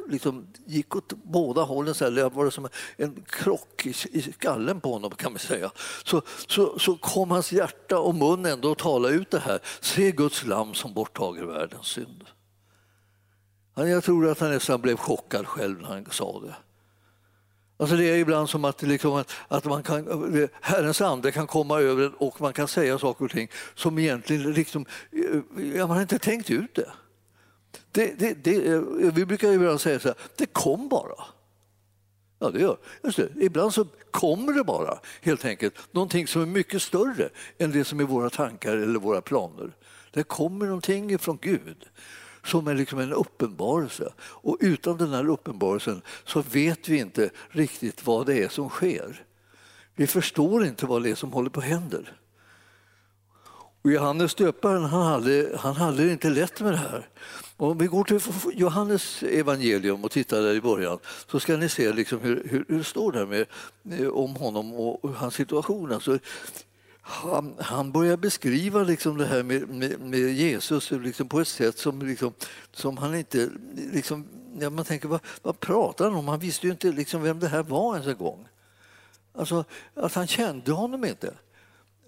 liksom 0.09 0.47
gick 0.67 0.97
åt 0.97 1.13
båda 1.13 1.63
hållen, 1.63 1.95
så 1.95 2.05
här, 2.05 2.11
det 2.11 2.29
var 2.29 2.51
som 2.51 2.69
en 2.97 3.25
krock 3.27 3.87
i, 3.87 3.95
i 4.13 4.23
skallen 4.23 4.81
på 4.81 4.93
honom 4.93 5.11
kan 5.11 5.33
man 5.33 5.39
säga. 5.39 5.71
Så, 6.05 6.23
så, 6.47 6.79
så 6.79 6.97
kom 6.97 7.31
hans 7.31 7.53
hjärta 7.53 7.99
och 7.99 8.15
mun 8.15 8.47
ändå 8.47 8.73
att 8.73 8.79
tala 8.79 9.09
ut 9.09 9.31
det 9.31 9.39
här. 9.39 9.61
Se 9.81 10.13
Guds 10.13 10.45
lam 10.45 10.75
som 10.75 10.95
borttager 10.95 11.45
världens 11.45 11.87
synd. 11.87 12.25
Jag 13.75 14.05
tror 14.05 14.29
att 14.29 14.41
han 14.41 14.51
nästan 14.51 14.81
blev 14.81 14.97
chockad 14.97 15.47
själv 15.47 15.81
när 15.81 15.89
han 15.89 16.07
sa 16.11 16.41
det. 16.41 16.55
Alltså 17.79 17.97
det 17.97 18.05
är 18.05 18.17
ibland 18.17 18.51
som 18.51 18.65
att, 18.65 18.83
liksom, 18.83 19.25
att 19.49 19.65
man 19.65 19.83
kan, 19.83 20.49
Herrens 20.61 21.01
ande 21.01 21.33
kan 21.33 21.47
komma 21.47 21.81
över 21.81 22.23
och 22.23 22.41
man 22.41 22.53
kan 22.53 22.69
säga 22.69 22.99
saker 22.99 23.25
och 23.25 23.31
ting 23.31 23.49
som 23.75 23.99
egentligen 23.99 24.53
liksom, 24.53 24.87
eh, 25.13 25.65
ja, 25.77 25.87
man 25.87 25.97
har 25.97 26.03
inte 26.03 26.19
tänkt 26.19 26.51
ut 26.51 26.75
det. 26.75 26.93
det, 27.93 28.19
det, 28.19 28.45
det 28.45 28.67
eh, 28.67 28.81
vi 29.15 29.27
brukar 29.27 29.53
ibland 29.53 29.81
säga 29.81 30.01
så 30.01 30.09
här, 30.09 30.17
det 30.37 30.47
kom 30.47 30.89
bara. 30.89 31.25
Ja, 32.39 32.51
det 32.51 32.61
gör 32.61 32.79
Just 33.03 33.17
det. 33.17 33.29
Ibland 33.41 33.75
så 33.75 33.87
kommer 34.11 34.53
det 34.53 34.65
bara 34.65 34.99
helt 35.23 35.45
enkelt 35.45 35.75
någonting 35.91 36.27
som 36.27 36.43
är 36.43 36.47
mycket 36.47 36.83
större 36.83 37.29
än 37.59 37.73
det 37.73 37.85
som 37.85 38.01
är 38.01 38.05
våra 38.05 38.31
tankar 38.31 38.77
eller 38.77 38.99
våra 38.99 39.21
planer. 39.21 39.77
Det 40.11 40.23
kommer 40.23 40.67
någonting 40.67 41.19
från 41.19 41.39
Gud 41.43 41.87
som 42.47 42.69
är 42.69 42.75
liksom 42.75 42.99
en 42.99 43.13
uppenbarelse. 43.13 44.13
Och 44.19 44.57
utan 44.61 44.97
den 44.97 45.13
här 45.13 45.29
uppenbarelsen 45.29 46.03
så 46.25 46.43
vet 46.43 46.89
vi 46.89 46.99
inte 46.99 47.31
riktigt 47.49 48.07
vad 48.07 48.27
det 48.27 48.45
är 48.45 48.49
som 48.49 48.69
sker. 48.69 49.25
Vi 49.95 50.07
förstår 50.07 50.65
inte 50.65 50.87
vad 50.87 51.03
det 51.03 51.11
är 51.11 51.15
som 51.15 51.33
håller 51.33 51.51
på 51.51 51.61
att 51.61 51.67
hända. 51.67 51.99
Och 53.83 53.93
Johannes 53.93 54.35
döparen 54.35 54.85
han 54.85 55.07
hade, 55.07 55.59
han 55.59 55.77
hade 55.77 56.05
det 56.05 56.13
inte 56.13 56.31
lätt 56.31 56.61
med 56.61 56.73
det 56.73 56.77
här. 56.77 57.09
Om 57.57 57.79
vi 57.79 57.87
går 57.87 58.05
till 58.05 58.21
Johannes 58.55 59.23
evangelium 59.23 60.05
och 60.05 60.11
tittar 60.11 60.43
där 60.43 60.55
i 60.55 60.61
början 60.61 60.99
så 61.27 61.41
ska 61.41 61.57
ni 61.57 61.69
se 61.69 61.93
liksom 61.93 62.21
hur, 62.21 62.43
hur, 62.51 62.65
hur 62.69 62.79
det 62.79 62.85
står 62.85 63.13
där 63.13 63.27
med, 63.27 63.47
eh, 64.01 64.09
om 64.09 64.37
honom 64.37 64.75
och 64.75 65.11
hans 65.11 65.35
situation. 65.35 65.93
Alltså, 65.93 66.19
han, 67.09 67.55
han 67.59 67.93
börjar 67.93 68.17
beskriva 68.17 68.83
liksom 68.83 69.19
det 69.19 69.27
här 69.27 69.43
med, 69.43 69.69
med, 69.69 70.01
med 70.01 70.21
Jesus 70.21 70.91
liksom 70.91 71.29
på 71.29 71.41
ett 71.41 71.49
sätt 71.49 71.79
som, 71.79 72.03
liksom, 72.03 72.33
som 72.73 72.97
han 72.97 73.15
inte... 73.15 73.51
Liksom, 73.75 74.27
ja, 74.61 74.71
man 74.71 74.85
tänker, 74.85 75.09
vad, 75.09 75.21
vad 75.43 75.61
pratar 75.61 76.05
han 76.05 76.15
om? 76.15 76.29
Han 76.29 76.39
visste 76.39 76.67
ju 76.67 76.73
inte 76.73 76.93
liksom 76.93 77.23
vem 77.23 77.41
det 77.41 77.49
här 77.49 77.63
var 77.63 77.95
ens 77.95 78.07
en 78.09 78.17
gång. 78.17 78.49
Alltså, 79.33 79.65
att 79.95 80.15
han 80.15 80.27
kände 80.27 80.73
honom 80.73 81.05
inte. 81.05 81.35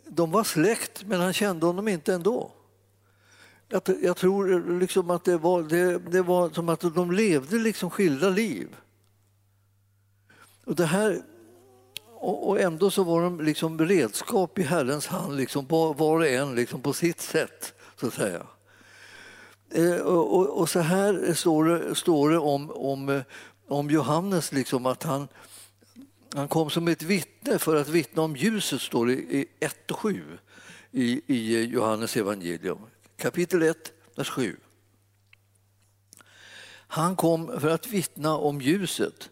De 0.08 0.30
var 0.30 0.44
släkt, 0.44 1.04
men 1.04 1.20
han 1.20 1.32
kände 1.32 1.66
honom 1.66 1.88
inte 1.88 2.14
ändå. 2.14 2.52
Jag, 3.68 3.82
jag 4.02 4.16
tror 4.16 4.78
liksom 4.80 5.10
att 5.10 5.24
det 5.24 5.38
var, 5.38 5.62
det, 5.62 5.98
det 5.98 6.22
var 6.22 6.50
som 6.50 6.68
att 6.68 6.80
de 6.80 7.12
levde 7.12 7.58
liksom 7.58 7.90
skilda 7.90 8.28
liv. 8.28 8.76
Och 10.64 10.74
det 10.74 10.86
här 10.86 11.22
och, 12.20 12.60
ändå 12.60 12.90
så 12.90 13.02
var 13.04 13.22
de 13.22 13.40
liksom 13.40 13.78
redskap 13.78 14.58
i 14.58 14.62
Herrens 14.62 15.06
hand, 15.06 15.36
liksom, 15.36 15.66
var 15.68 16.02
och 16.02 16.26
en 16.26 16.54
liksom 16.54 16.80
på 16.80 16.92
sitt 16.92 17.20
sätt. 17.20 17.74
så 18.00 18.06
att 18.06 18.14
säga. 18.14 18.46
Eh, 19.70 19.96
och, 19.96 20.60
och, 20.60 20.68
så 20.68 20.80
här 20.80 21.34
står 21.34 21.64
det, 21.64 21.94
står 21.94 22.30
det 22.30 22.38
om, 22.38 22.70
om, 22.70 23.08
eh, 23.08 23.22
om 23.68 23.90
Johannes, 23.90 24.52
liksom, 24.52 24.86
att 24.86 25.02
han, 25.02 25.28
han 26.34 26.48
kom 26.48 26.70
som 26.70 26.88
ett 26.88 27.02
vittne 27.02 27.58
för 27.58 27.76
att 27.76 27.88
vittna 27.88 28.22
om 28.22 28.36
ljuset, 28.36 28.80
står 28.80 29.06
det 29.06 29.12
i 29.12 29.46
1 29.60 29.90
och 29.90 29.98
7 29.98 30.22
i, 30.90 31.22
i 31.26 31.64
Johannes 31.64 32.16
evangelium. 32.16 32.78
Kapitel 33.16 33.62
1, 33.62 33.92
vers 34.16 34.30
7. 34.30 34.56
Han 36.90 37.16
kom 37.16 37.60
för 37.60 37.68
att 37.68 37.86
vittna 37.86 38.36
om 38.36 38.60
ljuset 38.60 39.30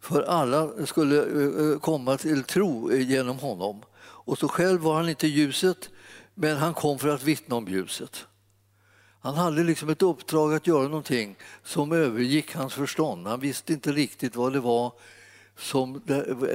för 0.00 0.22
alla 0.22 0.86
skulle 0.86 1.16
eh, 1.16 1.72
eh, 1.72 1.78
komma 1.78 2.16
till 2.16 2.44
tro 2.44 2.90
eh, 2.90 3.10
genom 3.10 3.38
honom. 3.38 3.82
Och 4.00 4.38
så 4.38 4.48
själv 4.48 4.80
var 4.80 4.94
han 4.94 5.08
inte 5.08 5.26
ljuset, 5.26 5.90
men 6.34 6.56
han 6.56 6.74
kom 6.74 6.98
för 6.98 7.08
att 7.08 7.22
vittna 7.22 7.56
om 7.56 7.68
ljuset. 7.68 8.26
Han 9.22 9.34
hade 9.34 9.64
liksom 9.64 9.88
ett 9.88 10.02
uppdrag 10.02 10.54
att 10.54 10.66
göra 10.66 10.88
någonting 10.88 11.36
som 11.64 11.92
övergick 11.92 12.54
hans 12.54 12.74
förstånd. 12.74 13.26
Han 13.26 13.40
visste 13.40 13.72
inte 13.72 13.92
riktigt 13.92 14.36
vad 14.36 14.52
det 14.52 14.60
var 14.60 14.92
som 15.58 16.02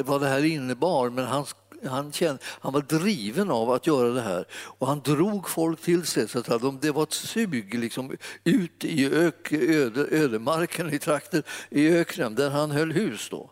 vad 0.05 0.21
det 0.21 0.27
här 0.27 0.43
innebar, 0.43 1.09
men 1.09 1.25
han, 1.25 1.45
han, 1.83 2.11
kände, 2.11 2.43
han 2.45 2.73
var 2.73 2.81
driven 2.81 3.51
av 3.51 3.71
att 3.71 3.87
göra 3.87 4.09
det 4.09 4.21
här. 4.21 4.45
Och 4.53 4.87
han 4.87 4.99
drog 4.99 5.49
folk 5.49 5.81
till 5.81 6.05
sig. 6.05 6.27
Så 6.27 6.39
att 6.39 6.61
de, 6.61 6.79
det 6.81 6.91
var 6.91 7.03
ett 7.03 7.13
sug 7.13 7.73
liksom, 7.73 8.17
ut 8.43 8.85
i 8.85 9.05
ök, 9.05 9.51
öde, 9.51 10.07
ödemarken 10.11 10.93
i 10.93 10.99
trakten 10.99 11.43
i 11.69 11.89
öknen 11.89 12.35
där 12.35 12.49
han 12.49 12.71
höll 12.71 12.91
hus. 12.91 13.27
Då. 13.31 13.51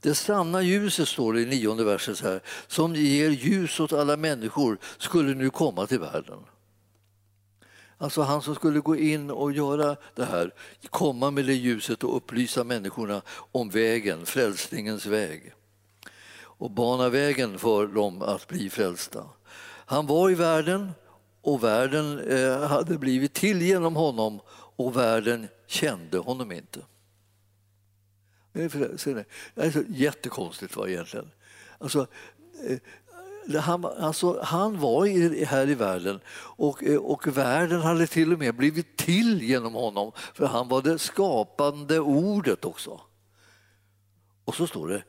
Det 0.00 0.14
sanna 0.14 0.62
ljuset, 0.62 1.08
står 1.08 1.32
det 1.32 1.40
i 1.40 1.46
nionde 1.46 1.84
versen, 1.84 2.14
här, 2.22 2.40
som 2.66 2.94
ger 2.94 3.30
ljus 3.30 3.80
åt 3.80 3.92
alla 3.92 4.16
människor, 4.16 4.78
skulle 4.98 5.34
nu 5.34 5.50
komma 5.50 5.86
till 5.86 6.00
världen. 6.00 6.38
Alltså 7.98 8.22
han 8.22 8.42
som 8.42 8.54
skulle 8.54 8.80
gå 8.80 8.96
in 8.96 9.30
och 9.30 9.52
göra 9.52 9.96
det 10.14 10.24
här, 10.24 10.54
komma 10.90 11.30
med 11.30 11.46
det 11.46 11.54
ljuset 11.54 12.04
och 12.04 12.16
upplysa 12.16 12.64
människorna 12.64 13.22
om 13.52 13.70
vägen, 13.70 14.26
frälsningens 14.26 15.06
väg 15.06 15.52
och 16.58 16.70
bana 16.70 17.08
vägen 17.08 17.58
för 17.58 17.86
dem 17.86 18.22
att 18.22 18.48
bli 18.48 18.70
frälsta. 18.70 19.24
Han 19.86 20.06
var 20.06 20.30
i 20.30 20.34
världen 20.34 20.92
och 21.42 21.64
världen 21.64 22.18
eh, 22.18 22.68
hade 22.68 22.98
blivit 22.98 23.34
till 23.34 23.62
genom 23.62 23.96
honom 23.96 24.40
och 24.50 24.96
världen 24.96 25.48
kände 25.66 26.18
honom 26.18 26.52
inte. 26.52 26.80
Det 28.52 28.74
är 29.54 29.84
jättekonstigt 29.88 30.76
var 30.76 30.88
egentligen. 30.88 31.30
Alltså, 31.78 32.06
eh, 32.68 33.60
han, 33.60 33.84
alltså, 33.84 34.40
han 34.42 34.80
var 34.80 35.44
här 35.44 35.68
i 35.68 35.74
världen 35.74 36.20
och, 36.30 36.84
eh, 36.84 36.96
och 36.96 37.26
världen 37.26 37.80
hade 37.80 38.06
till 38.06 38.32
och 38.32 38.38
med 38.38 38.56
blivit 38.56 38.96
till 38.96 39.42
genom 39.42 39.74
honom 39.74 40.12
för 40.34 40.46
han 40.46 40.68
var 40.68 40.82
det 40.82 40.98
skapande 40.98 42.00
ordet 42.00 42.64
också. 42.64 43.00
Och 44.44 44.54
så 44.54 44.66
står 44.66 44.88
det, 44.88 45.02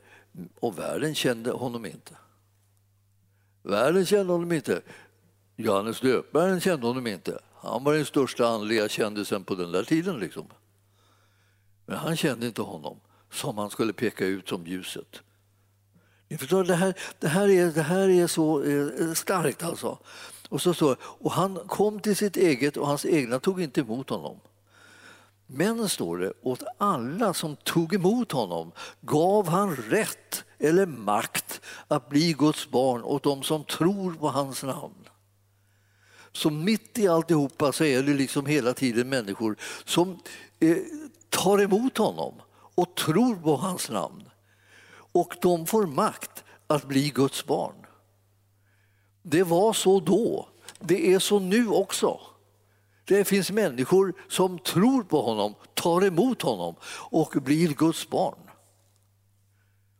och 0.60 0.78
världen 0.78 1.14
kände 1.14 1.50
honom 1.50 1.86
inte. 1.86 2.16
Världen 3.62 4.06
kände 4.06 4.32
honom 4.32 4.52
inte. 4.52 4.82
Johannes 5.56 6.00
döparen 6.00 6.60
kände 6.60 6.86
honom 6.86 7.06
inte. 7.06 7.38
Han 7.54 7.84
var 7.84 7.94
den 7.94 8.04
största 8.04 8.48
andliga 8.48 8.88
kändisen 8.88 9.44
på 9.44 9.54
den 9.54 9.72
där 9.72 9.82
tiden. 9.82 10.18
Liksom. 10.18 10.46
Men 11.86 11.96
han 11.96 12.16
kände 12.16 12.46
inte 12.46 12.62
honom 12.62 13.00
som 13.30 13.58
han 13.58 13.70
skulle 13.70 13.92
peka 13.92 14.26
ut 14.26 14.48
som 14.48 14.66
ljuset. 14.66 15.22
Ni 16.28 16.38
förstår, 16.38 16.64
det 16.64 16.74
här, 16.74 16.94
det 17.18 17.28
här, 17.28 17.48
är, 17.48 17.72
det 17.72 17.82
här 17.82 18.08
är 18.08 18.26
så 18.26 18.62
eh, 18.62 19.12
starkt 19.12 19.62
alltså. 19.62 19.98
Och, 20.48 20.62
så 20.62 20.74
står, 20.74 20.96
och 21.02 21.32
han 21.32 21.58
kom 21.66 22.00
till 22.00 22.16
sitt 22.16 22.36
eget 22.36 22.76
och 22.76 22.86
hans 22.86 23.06
egna 23.06 23.38
tog 23.38 23.62
inte 23.62 23.80
emot 23.80 24.10
honom. 24.10 24.40
Men, 25.52 25.88
står 25.88 26.18
det, 26.18 26.32
åt 26.42 26.62
alla 26.78 27.34
som 27.34 27.56
tog 27.56 27.94
emot 27.94 28.32
honom 28.32 28.72
gav 29.00 29.48
han 29.48 29.76
rätt 29.76 30.44
eller 30.58 30.86
makt 30.86 31.60
att 31.88 32.08
bli 32.08 32.32
Guds 32.32 32.70
barn 32.70 33.02
åt 33.02 33.22
dem 33.22 33.42
som 33.42 33.64
tror 33.64 34.14
på 34.14 34.28
hans 34.28 34.62
namn. 34.62 35.08
Så 36.32 36.50
mitt 36.50 36.98
i 36.98 37.08
alltihopa 37.08 37.72
så 37.72 37.84
är 37.84 38.02
det 38.02 38.14
liksom 38.14 38.46
hela 38.46 38.72
tiden 38.72 39.08
människor 39.08 39.56
som 39.84 40.18
eh, 40.60 40.76
tar 41.28 41.62
emot 41.62 41.98
honom 41.98 42.34
och 42.74 42.94
tror 42.94 43.36
på 43.36 43.56
hans 43.56 43.90
namn. 43.90 44.28
Och 45.12 45.36
de 45.42 45.66
får 45.66 45.86
makt 45.86 46.44
att 46.66 46.84
bli 46.84 47.10
Guds 47.10 47.46
barn. 47.46 47.86
Det 49.22 49.42
var 49.42 49.72
så 49.72 50.00
då. 50.00 50.48
Det 50.80 51.14
är 51.14 51.18
så 51.18 51.38
nu 51.38 51.68
också. 51.68 52.20
Det 53.10 53.24
finns 53.24 53.50
människor 53.50 54.14
som 54.28 54.58
tror 54.58 55.02
på 55.02 55.22
honom, 55.22 55.54
tar 55.74 56.04
emot 56.04 56.42
honom 56.42 56.74
och 57.10 57.34
blir 57.42 57.68
Guds 57.68 58.08
barn. 58.08 58.38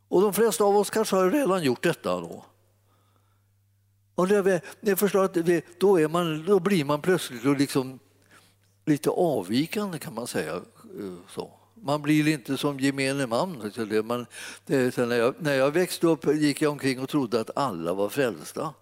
Och 0.09 0.23
de 0.23 0.35
flesta 0.35 0.65
av 0.65 0.77
oss 0.77 0.91
kanske 0.91 1.17
har 1.17 1.31
redan 1.31 1.63
gjort 1.63 1.83
detta. 1.83 2.21
Då. 2.21 2.45
Och 4.15 4.29
det, 4.29 4.61
jag 4.81 4.99
förstår 4.99 5.25
att 5.25 5.35
det, 5.35 5.65
då, 5.81 6.01
är 6.01 6.09
man, 6.09 6.45
då 6.45 6.61
blir 6.61 6.85
man 6.85 7.01
plötsligt 7.01 7.59
liksom 7.59 7.99
lite 8.87 9.11
avvikande 9.11 9.99
kan 9.99 10.15
man 10.15 10.27
säga. 10.27 10.55
Eh, 10.55 11.15
så. 11.29 11.53
Man 11.75 12.03
blir 12.03 12.29
inte 12.29 12.57
som 12.57 12.81
gemene 12.81 13.27
man. 13.27 13.73
man 14.05 14.27
det, 14.67 14.97
när, 14.97 15.17
jag, 15.17 15.35
när 15.39 15.55
jag 15.55 15.71
växte 15.71 16.07
upp 16.07 16.27
gick 16.27 16.63
jag 16.63 16.73
omkring 16.73 17.01
och 17.01 17.09
trodde 17.09 17.41
att 17.41 17.57
alla 17.57 17.95
var 17.95 18.09
frälsta. 18.09 18.75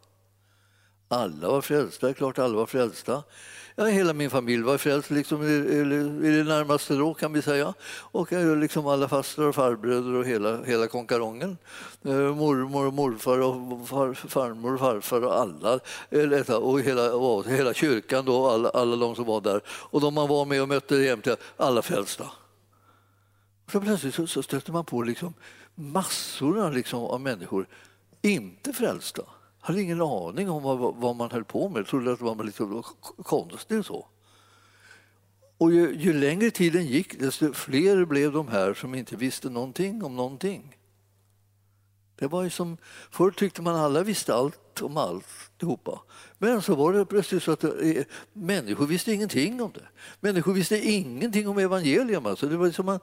Alla 1.09 1.49
var 1.49 1.61
frälsta, 1.61 2.15
klart 2.15 2.39
alla 2.39 2.57
var 2.57 2.67
frälsta. 2.67 3.23
Ja, 3.81 3.85
hela 3.85 4.13
min 4.13 4.31
familj 4.31 4.63
var 4.63 4.79
frälst 4.79 5.11
liksom, 5.11 5.43
i, 5.43 6.29
det 6.31 6.45
närmaste 6.45 6.95
då 6.95 7.15
kan 7.15 7.33
vi 7.33 7.43
säga. 7.43 7.75
Och 7.89 8.33
eh, 8.33 8.57
liksom 8.57 8.87
alla 8.87 9.09
fastrar 9.09 9.47
och 9.47 9.55
farbröder 9.55 10.15
och 10.15 10.25
hela, 10.25 10.65
hela 10.65 10.87
konkarongen. 10.87 11.59
Eh, 12.05 12.35
mormor 12.35 12.87
och 12.87 12.95
morfar 12.95 13.39
och 13.39 13.89
far, 13.89 14.15
farmor 14.15 14.75
och 14.75 14.81
farfar 14.81 15.25
och 15.25 15.41
alla. 15.41 15.81
Eh, 16.11 16.55
och 16.55 16.81
hela, 16.81 17.15
och 17.15 17.47
hela 17.47 17.75
kyrkan 17.75 18.25
då, 18.25 18.47
alla, 18.47 18.69
alla 18.69 18.97
de 18.97 19.15
som 19.15 19.25
var 19.25 19.41
där. 19.41 19.61
Och 19.69 20.01
de 20.01 20.15
man 20.15 20.29
var 20.29 20.45
med 20.45 20.63
och 20.63 20.69
mötte 20.69 20.97
jämt, 20.97 21.29
alla 21.57 21.83
frälsta. 21.83 22.25
Så 23.73 23.81
plötsligt 23.81 24.15
så, 24.15 24.27
så 24.27 24.43
stötte 24.43 24.73
man 24.73 24.85
på 24.85 25.03
liksom 25.03 25.35
massorna 25.75 26.71
liksom 26.71 27.01
av 27.01 27.21
människor, 27.21 27.67
inte 28.23 28.73
frälsta. 28.73 29.23
Hade 29.69 29.83
ingen 29.83 30.01
aning 30.01 30.51
om 30.51 30.63
vad, 30.63 30.95
vad 30.95 31.17
man 31.17 31.31
höll 31.31 31.45
på 31.45 31.69
med, 31.69 31.87
trodde 31.87 32.13
att 32.13 32.19
det 32.19 32.25
var 32.25 32.45
lite 32.45 32.83
konstigt. 33.23 33.87
Så. 33.87 34.07
Och 35.59 35.73
ju, 35.73 35.95
ju 35.95 36.13
längre 36.13 36.51
tiden 36.51 36.87
gick, 36.87 37.21
desto 37.21 37.53
fler 37.53 38.05
blev 38.05 38.33
de 38.33 38.49
här 38.49 38.75
som 38.75 38.95
inte 38.95 39.17
visste 39.17 39.51
någonting 39.51 40.05
om 40.05 40.17
någonting. 40.17 40.77
Det 42.17 42.27
var 42.27 42.43
ju 42.43 42.51
som, 42.51 42.77
förr 43.11 43.31
tyckte 43.31 43.63
man 43.63 43.75
alla 43.75 44.03
visste 44.03 44.35
allt 44.35 44.83
om 44.83 44.97
allt 44.97 45.48
alltihopa. 45.59 46.01
Men 46.39 46.63
så 46.63 46.75
var 46.75 46.93
det 46.93 47.07
plötsligt 47.07 47.43
så 47.43 47.53
att 47.53 47.65
eh, 47.65 48.05
människor 48.33 48.87
visste 48.87 49.13
ingenting 49.13 49.63
om 49.63 49.73
det. 49.75 49.89
Människor 50.21 50.53
visste 50.53 50.79
ingenting 50.79 51.49
om 51.49 51.59
evangelium. 51.59 52.27
Alltså 52.27 52.47
det 52.47 52.57
var 52.57 52.67
liksom 52.67 52.87
man, 52.87 53.01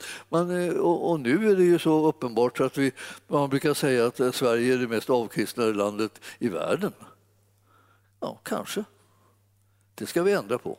eh, 0.49 0.73
man, 0.73 0.79
och, 0.79 1.19
nu 1.19 1.51
är 1.51 1.55
det 1.55 1.63
ju 1.63 1.79
så 1.79 2.07
uppenbart 2.07 2.59
att 2.59 2.77
vi, 2.77 2.91
man 3.27 3.49
brukar 3.49 3.73
säga 3.73 4.05
att 4.05 4.19
eh, 4.19 4.31
Sverige 4.31 4.73
är 4.73 4.77
det 4.77 4.87
mest 4.87 5.09
avkristnade 5.09 5.73
landet 5.73 6.21
i 6.39 6.49
världen. 6.49 6.93
Ja, 8.19 8.39
kanske. 8.43 8.83
Det 9.95 10.05
ska 10.05 10.23
vi 10.23 10.31
ändra 10.31 10.57
på. 10.57 10.77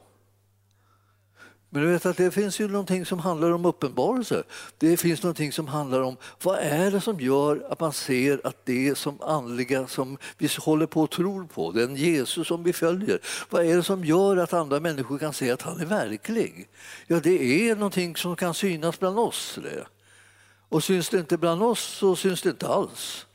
Men 1.71 1.83
du 1.83 1.93
vet 1.93 2.07
att 2.07 2.17
det 2.17 2.31
finns 2.31 2.61
ju 2.61 2.69
någonting 2.69 3.07
som 3.07 3.19
handlar 3.19 3.51
om 3.51 3.65
uppenbarelse. 3.65 4.43
Det 4.79 4.97
finns 4.97 5.23
någonting 5.23 5.53
som 5.53 5.69
handlar 5.69 6.01
om 6.01 6.17
vad 6.43 6.59
är 6.59 6.91
det 6.91 7.01
som 7.01 7.21
gör 7.21 7.67
att 7.71 7.81
man 7.81 7.93
ser 7.93 8.41
att 8.47 8.67
det 8.67 8.99
som 8.99 9.23
andliga 9.23 9.87
som 9.87 10.19
vi 10.39 10.49
håller 10.59 10.87
på 10.87 11.03
och 11.03 11.11
tror 11.11 11.45
på, 11.45 11.73
den 11.73 11.97
Jesus 11.97 12.49
som 12.49 12.63
vi 12.63 12.73
följer, 12.73 13.21
vad 13.51 13.67
är 13.67 13.77
det 13.77 13.83
som 13.83 14.05
gör 14.05 14.37
att 14.37 14.53
andra 14.53 14.81
människor 14.81 15.19
kan 15.19 15.33
se 15.33 15.51
att 15.51 15.63
han 15.63 15.81
är 15.81 15.87
verklig? 15.87 16.69
Ja, 17.07 17.21
det 17.21 17.69
är 17.71 17.75
någonting 17.75 18.17
som 18.17 18.37
kan 18.37 18.55
synas 18.55 19.01
bland 19.01 19.19
oss. 19.19 19.59
Det. 19.63 19.87
Och 20.69 20.85
syns 20.85 21.09
det 21.09 21.19
inte 21.19 21.39
bland 21.39 21.63
oss 21.63 21.81
så 21.81 22.17
syns 22.17 22.43
det 22.43 22.51
inte 22.51 22.69
alls. 22.69 23.27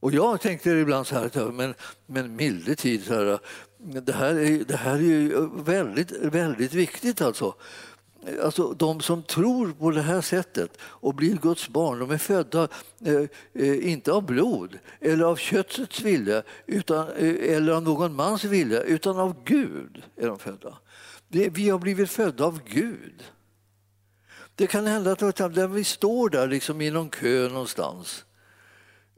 Och 0.00 0.12
jag 0.12 0.40
tänkte 0.40 0.70
ibland 0.70 1.06
så 1.06 1.14
här, 1.14 1.52
men, 1.52 1.74
men 2.06 2.36
milde 2.36 2.74
tid, 2.74 3.04
så 3.04 3.14
här, 3.14 3.38
det, 3.84 4.12
här 4.12 4.34
är, 4.34 4.64
det 4.64 4.76
här 4.76 4.94
är 4.94 4.98
ju 4.98 5.34
eh, 5.34 5.48
väldigt, 5.64 6.12
väldigt 6.12 6.74
viktigt 6.74 7.20
alltså. 7.20 7.54
Alltså, 8.42 8.72
de 8.72 9.00
som 9.00 9.22
tror 9.22 9.72
på 9.72 9.90
det 9.90 10.02
här 10.02 10.20
sättet 10.20 10.78
och 10.82 11.14
blir 11.14 11.36
Guds 11.36 11.68
barn, 11.68 11.98
de 11.98 12.10
är 12.10 12.18
födda 12.18 12.68
eh, 13.04 13.22
eh 13.54 13.90
inte 13.92 14.12
av 14.12 14.26
blod 14.26 14.78
eller 15.00 15.24
av 15.24 15.36
köttets 15.36 16.00
vilja 16.00 16.42
utan, 16.66 17.08
eh, 17.08 17.54
eller 17.56 17.72
av 17.72 17.82
någon 17.82 18.14
mans 18.14 18.44
vilja, 18.44 18.82
utan 18.82 19.18
av 19.18 19.34
Gud 19.44 20.02
är 20.16 20.26
de 20.26 20.38
födda. 20.38 20.78
Det, 21.28 21.48
vi 21.48 21.70
har 21.70 21.78
blivit 21.78 22.10
födda 22.10 22.44
av 22.44 22.60
Gud. 22.66 23.22
Det 24.54 24.66
kan 24.66 24.86
hända 24.86 25.12
att 25.12 25.70
vi 25.70 25.84
står 25.84 26.28
där 26.28 26.48
liksom 26.48 26.80
i 26.80 26.90
någon 26.90 27.10
kö 27.10 27.48
någonstans 27.48 28.24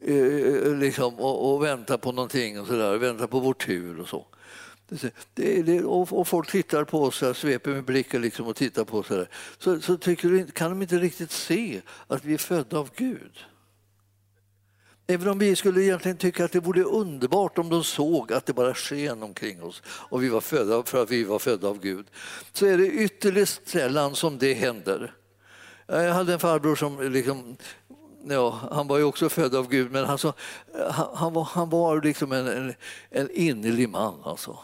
Eh, 0.06 0.66
eh 0.66 0.76
liksom, 0.76 1.14
och, 1.14 1.54
och 1.54 1.64
väntar 1.64 1.99
på 1.99 2.12
någonting 2.12 2.61
och 2.61 2.66
så 2.66 2.73
där, 2.73 2.97
väntar 2.97 3.26
på 3.26 3.40
vår 3.40 3.54
tur 3.54 4.00
och 4.00 4.09
så. 4.09 4.26
Det, 5.35 5.62
det, 5.62 5.85
och, 5.85 6.12
och, 6.12 6.29
folk 6.29 6.50
tittar 6.50 6.85
på 6.85 7.03
oss, 7.03 7.25
sveper 7.35 7.71
med 7.71 7.85
blicken 7.85 8.23
liksom 8.23 8.47
och 8.47 8.57
tittar 8.57 8.85
på 8.85 8.99
oss. 8.99 9.07
Så, 9.07 9.26
så, 9.59 9.81
så 9.81 9.97
tycker, 9.97 10.47
kan 10.47 10.71
de 10.71 10.83
inte 10.83 10.99
riktigt 10.99 11.31
se 11.31 11.81
att 12.07 12.25
vi 12.25 12.35
är 12.35 12.38
födda 12.38 12.79
av 12.79 12.91
Gud. 12.97 13.38
Även 15.07 15.29
om 15.29 15.38
vi 15.38 15.57
skulle 15.57 15.83
egentligen 15.83 16.17
tycka 16.17 16.45
att 16.45 16.53
det 16.53 16.61
vore 16.61 16.83
underbart 16.83 17.59
om 17.59 17.69
de 17.69 17.85
såg 17.85 18.33
att 18.33 18.47
det 18.47 18.53
bara 18.53 18.75
sken 18.75 19.23
omkring 19.23 19.62
oss 19.62 19.83
och 19.87 20.23
vi 20.23 20.29
var 20.29 20.41
födda 20.41 20.83
för 20.83 21.03
att 21.03 21.11
vi 21.11 21.25
var 21.25 21.38
födda 21.38 21.69
av 21.69 21.81
Gud, 21.81 22.07
så 22.53 22.67
är 22.67 22.79
det 22.79 22.87
ytterligt 22.87 23.61
sällan 23.64 24.14
som 24.14 24.38
det 24.38 24.55
händer. 24.55 25.14
Jag 25.87 26.14
hade 26.14 26.33
en 26.33 26.38
farbror 26.38 26.76
som 26.76 27.12
liksom 27.12 27.57
ja, 28.29 28.61
han 28.71 28.88
var 28.88 28.99
ju 28.99 29.05
också 29.05 29.29
född 29.29 29.55
av 29.55 29.69
Gud, 29.69 29.93
men 29.93 30.05
alltså, 30.05 30.33
han, 30.91 31.09
han, 31.14 31.33
var, 31.33 31.45
han 31.45 31.71
var 31.71 32.03
liksom 32.03 32.33
en, 32.33 32.47
en, 32.47 32.75
en 33.11 33.31
innerlig 33.31 33.88
man. 33.88 34.14
Alltså. 34.25 34.59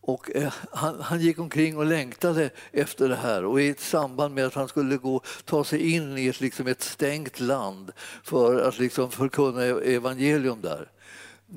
Och 0.00 0.36
eh, 0.36 0.52
han, 0.72 1.00
han, 1.00 1.20
gick 1.20 1.38
omkring 1.38 1.76
och 1.76 1.86
längtade 1.86 2.50
efter 2.72 3.08
det 3.08 3.16
här 3.16 3.44
och 3.44 3.60
i 3.60 3.74
samband 3.78 4.34
med 4.34 4.46
att 4.46 4.54
han 4.54 4.68
skulle 4.68 4.96
gå, 4.96 5.22
ta 5.44 5.64
sig 5.64 5.94
in 5.94 6.18
i 6.18 6.26
ett, 6.26 6.40
liksom 6.40 6.66
ett 6.66 6.82
stängt 6.82 7.40
land 7.40 7.92
för 8.22 8.68
att 8.68 8.78
liksom 8.78 9.10
förkunna 9.10 9.64
e-, 9.64 9.94
evangelium 9.94 10.60
där 10.60 10.88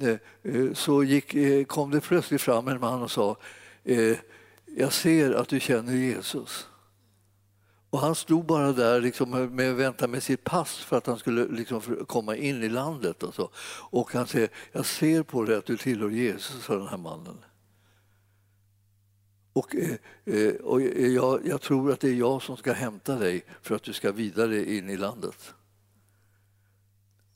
eh, 0.01 0.53
eh, 0.53 0.73
så 0.73 1.03
gick, 1.03 1.35
eh, 1.35 1.65
kom 1.65 1.91
det 1.91 2.01
plötsligt 2.01 2.41
fram 2.41 2.67
en 2.67 2.79
man 2.79 3.01
och 3.01 3.11
sa 3.11 3.37
eh, 3.83 4.17
jag 4.75 4.93
ser 4.93 5.33
att 5.33 5.49
du 5.49 5.59
känner 5.59 5.93
Jesus. 5.93 6.67
Och 7.89 7.99
han 7.99 8.15
stod 8.15 8.45
bara 8.45 8.71
där 8.71 9.01
liksom 9.01 9.29
med 9.55 9.71
och 9.71 9.79
väntade 9.79 10.11
med 10.11 10.23
sitt 10.23 10.43
pass 10.43 10.75
för 10.75 10.97
att 10.97 11.07
han 11.07 11.17
skulle 11.17 11.47
liksom 11.47 12.05
komma 12.07 12.35
in 12.35 12.63
i 12.63 12.69
landet. 12.69 13.23
Och, 13.23 13.35
så. 13.35 13.49
och 13.91 14.13
han 14.13 14.27
säger, 14.27 14.49
jag 14.71 14.85
ser 14.85 15.23
på 15.23 15.43
dig 15.43 15.55
att 15.55 15.65
du 15.65 15.77
tillhör 15.77 16.09
Jesus, 16.09 16.63
sa 16.63 16.75
den 16.75 16.87
här 16.87 16.97
mannen. 16.97 17.37
Och, 19.53 19.75
eh, 19.75 19.95
eh, 20.25 20.53
och 20.53 20.81
jag, 20.81 21.39
jag, 21.45 21.61
tror 21.61 21.91
att 21.91 21.99
det 21.99 22.09
är 22.09 22.13
jag 22.13 22.41
som 22.41 22.57
ska 22.57 22.73
hämta 22.73 23.15
dig 23.15 23.45
för 23.61 23.75
att 23.75 23.83
du 23.83 23.93
ska 23.93 24.11
vidare 24.11 24.75
in 24.75 24.89
i 24.89 24.97
landet. 24.97 25.53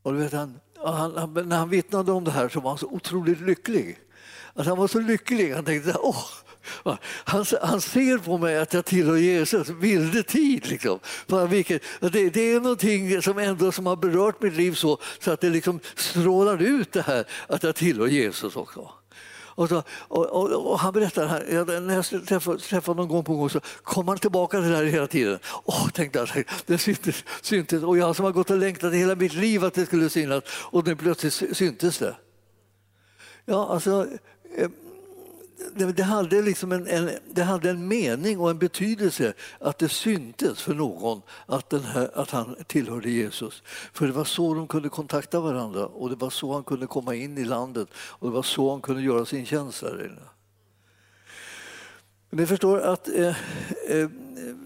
Och 0.02 0.14
du 0.14 0.20
vet, 0.20 0.34
han, 0.34 0.60
han, 0.76 1.34
när 1.34 1.58
han 1.58 1.70
vittnade 1.70 2.12
om 2.12 2.24
det 2.24 2.32
här 2.32 2.50
så 2.50 2.60
var 2.60 2.70
han 2.70 2.78
så 2.78 2.88
otroligt 2.88 3.42
lycklig. 3.42 4.00
Att 4.54 4.66
han 4.66 4.78
var 4.78 4.88
så 4.88 5.00
lycklig. 5.00 5.54
Han 5.54 5.66
tänkte 5.66 5.96
åh, 6.00 6.26
han, 7.24 7.46
han 7.62 7.82
ser 7.82 8.18
på 8.18 8.38
mig 8.38 8.58
att 8.58 8.74
jag 8.74 8.86
tillhör 8.86 9.18
Jesus, 9.18 9.70
vilde 9.70 10.24
tid. 10.24 10.68
Liksom. 10.68 11.00
Det, 11.28 12.30
det, 12.30 12.42
är 12.42 12.60
någonting 12.60 13.22
som 13.22 13.38
ändå 13.38 13.72
som 13.72 13.86
har 13.86 13.96
berört 13.96 14.42
mitt 14.42 14.54
liv 14.54 14.74
så, 14.74 15.00
så 15.20 15.32
att 15.32 15.42
det 15.42 15.50
liksom 15.50 15.80
strålar 15.96 16.62
ut 16.62 16.92
det 16.92 17.02
här 17.02 17.26
att 17.48 17.64
jag 17.64 17.76
tillhör 17.76 18.08
Jesus 18.08 18.56
också. 18.56 18.92
Och, 19.58 19.70
så, 19.70 19.84
och, 19.90 20.26
och, 20.26 20.72
och, 20.72 20.80
han 20.80 20.94
berättar, 20.94 21.28
här, 21.28 21.80
när 21.80 21.96
jag 21.96 22.26
träffade, 22.26 22.60
träffade 22.60 22.96
honom 22.96 23.08
gång 23.08 23.24
på 23.24 23.36
gång 23.36 23.50
så 23.50 23.60
kom 23.84 24.08
han 24.08 24.18
tillbaka 24.18 24.62
till 24.62 24.70
det 24.70 24.76
här 24.76 24.84
hela 24.84 25.08
tiden. 25.08 25.40
Åh, 25.66 25.90
tänkte 25.90 26.20
jag, 26.20 26.46
det 26.66 26.78
syntes, 26.78 27.24
syntes. 27.42 27.84
Och 27.84 27.98
jag 27.98 28.16
som 28.16 28.26
har 28.26 28.32
gått 28.32 28.50
och 28.50 28.58
längtat 28.58 28.94
hela 28.94 29.16
mitt 29.16 29.34
liv 29.34 29.66
att 29.66 29.74
det 29.74 29.86
skulle 29.86 30.10
synas 30.10 30.44
och 30.50 30.88
nu 30.88 30.96
plötsligt 30.96 31.58
syntes 31.58 31.98
det. 31.98 32.16
Ja, 33.46 33.68
alltså, 33.70 34.08
eh, 34.58 34.70
det, 35.76 35.92
det, 35.92 36.04
hade 36.04 36.42
liksom 36.42 36.72
en, 36.72 36.88
en, 36.88 37.10
det 37.32 37.44
hade 37.44 37.70
en 37.70 37.88
mening 37.88 38.40
och 38.40 38.50
en 38.50 38.58
betydelse 38.58 39.34
att 39.60 39.78
det 39.78 39.90
syntes 39.90 40.62
för 40.62 40.74
någon 40.74 41.22
att, 41.46 41.70
den 41.70 41.84
här, 41.84 42.12
att 42.14 42.30
han 42.30 42.56
tillhörde 42.68 43.10
Jesus. 43.10 43.64
För 43.94 44.08
det 44.08 44.14
var 44.14 44.24
så 44.24 44.54
de 44.54 44.68
kunde 44.68 44.90
kontakta 44.90 45.40
varandra 45.40 45.86
och 45.86 46.10
det 46.10 46.16
var 46.16 46.30
så 46.30 46.54
han 46.54 46.64
kunde 46.64 46.88
komma 46.88 47.16
in 47.16 47.38
i 47.38 47.46
landet 47.46 47.88
och 47.94 48.28
det 48.28 48.36
var 48.36 48.44
så 48.44 48.72
han 48.72 48.82
kunde 48.82 49.02
göra 49.02 49.26
sin 49.26 49.46
tjänst 49.46 49.82
där 49.82 50.06
inne. 50.06 50.22
Ni 52.30 52.46
förstår 52.46 52.80
att 52.80 53.08
eh, 53.08 53.28
eh, 53.88 54.10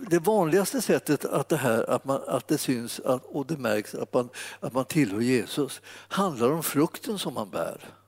det 0.10 0.20
vanligaste 0.20 0.82
sättet 0.82 1.26
att 1.26 1.50
det, 1.50 1.58
här, 1.58 1.90
att, 1.90 2.06
man, 2.06 2.22
att 2.28 2.48
det 2.48 2.58
syns 2.58 3.00
att, 3.00 3.26
och 3.26 3.46
det 3.46 3.58
märks 3.58 3.96
att 3.96 4.14
man, 4.14 4.30
att 4.60 4.74
man 4.74 4.86
tillhör 4.86 5.22
Jesus 5.22 5.82
handlar 6.08 6.52
om 6.52 6.64
frukten 6.64 7.20
som 7.20 7.34
man 7.34 7.50
bär. 7.50 8.01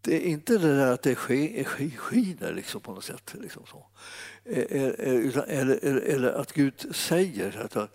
Det 0.00 0.16
är 0.16 0.30
inte 0.30 0.58
det 0.58 0.76
där 0.76 0.92
att 0.92 1.02
det 1.02 1.14
skiner 1.14 2.52
liksom 2.52 2.80
på 2.80 2.94
något 2.94 3.04
sätt. 3.04 3.34
Liksom 3.40 3.66
så. 3.66 3.86
Eller, 4.44 5.48
eller, 5.48 5.76
eller, 6.00 6.32
att 6.32 6.52
Gud 6.52 6.96
säger 6.96 7.60
att 7.76 7.90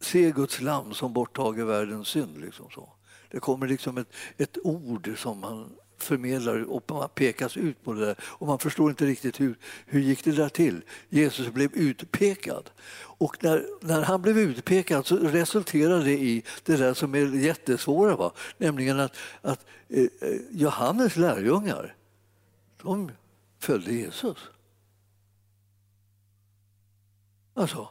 se 0.00 0.30
Guds 0.30 0.60
lam 0.60 0.94
som 0.94 1.12
borttager 1.12 1.64
världens 1.64 2.08
synd. 2.08 2.40
Liksom 2.40 2.70
så. 2.70 2.92
Det 3.30 3.40
kommer 3.40 3.68
liksom 3.68 3.98
ett, 3.98 4.12
ett 4.36 4.58
ord 4.62 5.14
som 5.16 5.40
man 5.40 5.76
förmedlar 6.02 6.70
och 6.70 6.82
man 6.90 7.08
pekas 7.08 7.56
ut 7.56 7.84
på 7.84 7.92
det 7.92 8.06
där. 8.06 8.16
Och 8.20 8.46
man 8.46 8.58
förstår 8.58 8.90
inte 8.90 9.04
riktigt 9.06 9.40
hur, 9.40 9.58
hur 9.86 10.00
gick 10.00 10.24
det 10.24 10.32
där 10.32 10.48
till. 10.48 10.82
Jesus 11.08 11.48
blev 11.48 11.72
utpekad. 11.74 12.70
Och 12.96 13.44
när, 13.44 13.66
när 13.80 14.02
han 14.02 14.22
blev 14.22 14.38
utpekad 14.38 15.06
så 15.06 15.16
resulterade 15.16 16.04
det 16.04 16.18
i 16.18 16.42
det 16.64 16.76
där 16.76 16.94
som 16.94 17.14
är 17.14 17.34
jättesvåra. 17.34 18.16
Va? 18.16 18.32
Nämligen 18.58 19.00
att, 19.00 19.16
att 19.42 19.66
eh, 19.88 20.02
eh 20.02 20.40
Johannes 20.50 21.16
lärjungar, 21.16 21.94
de 22.82 23.10
följde 23.58 23.92
Jesus. 23.92 24.38
Alltså, 27.54 27.88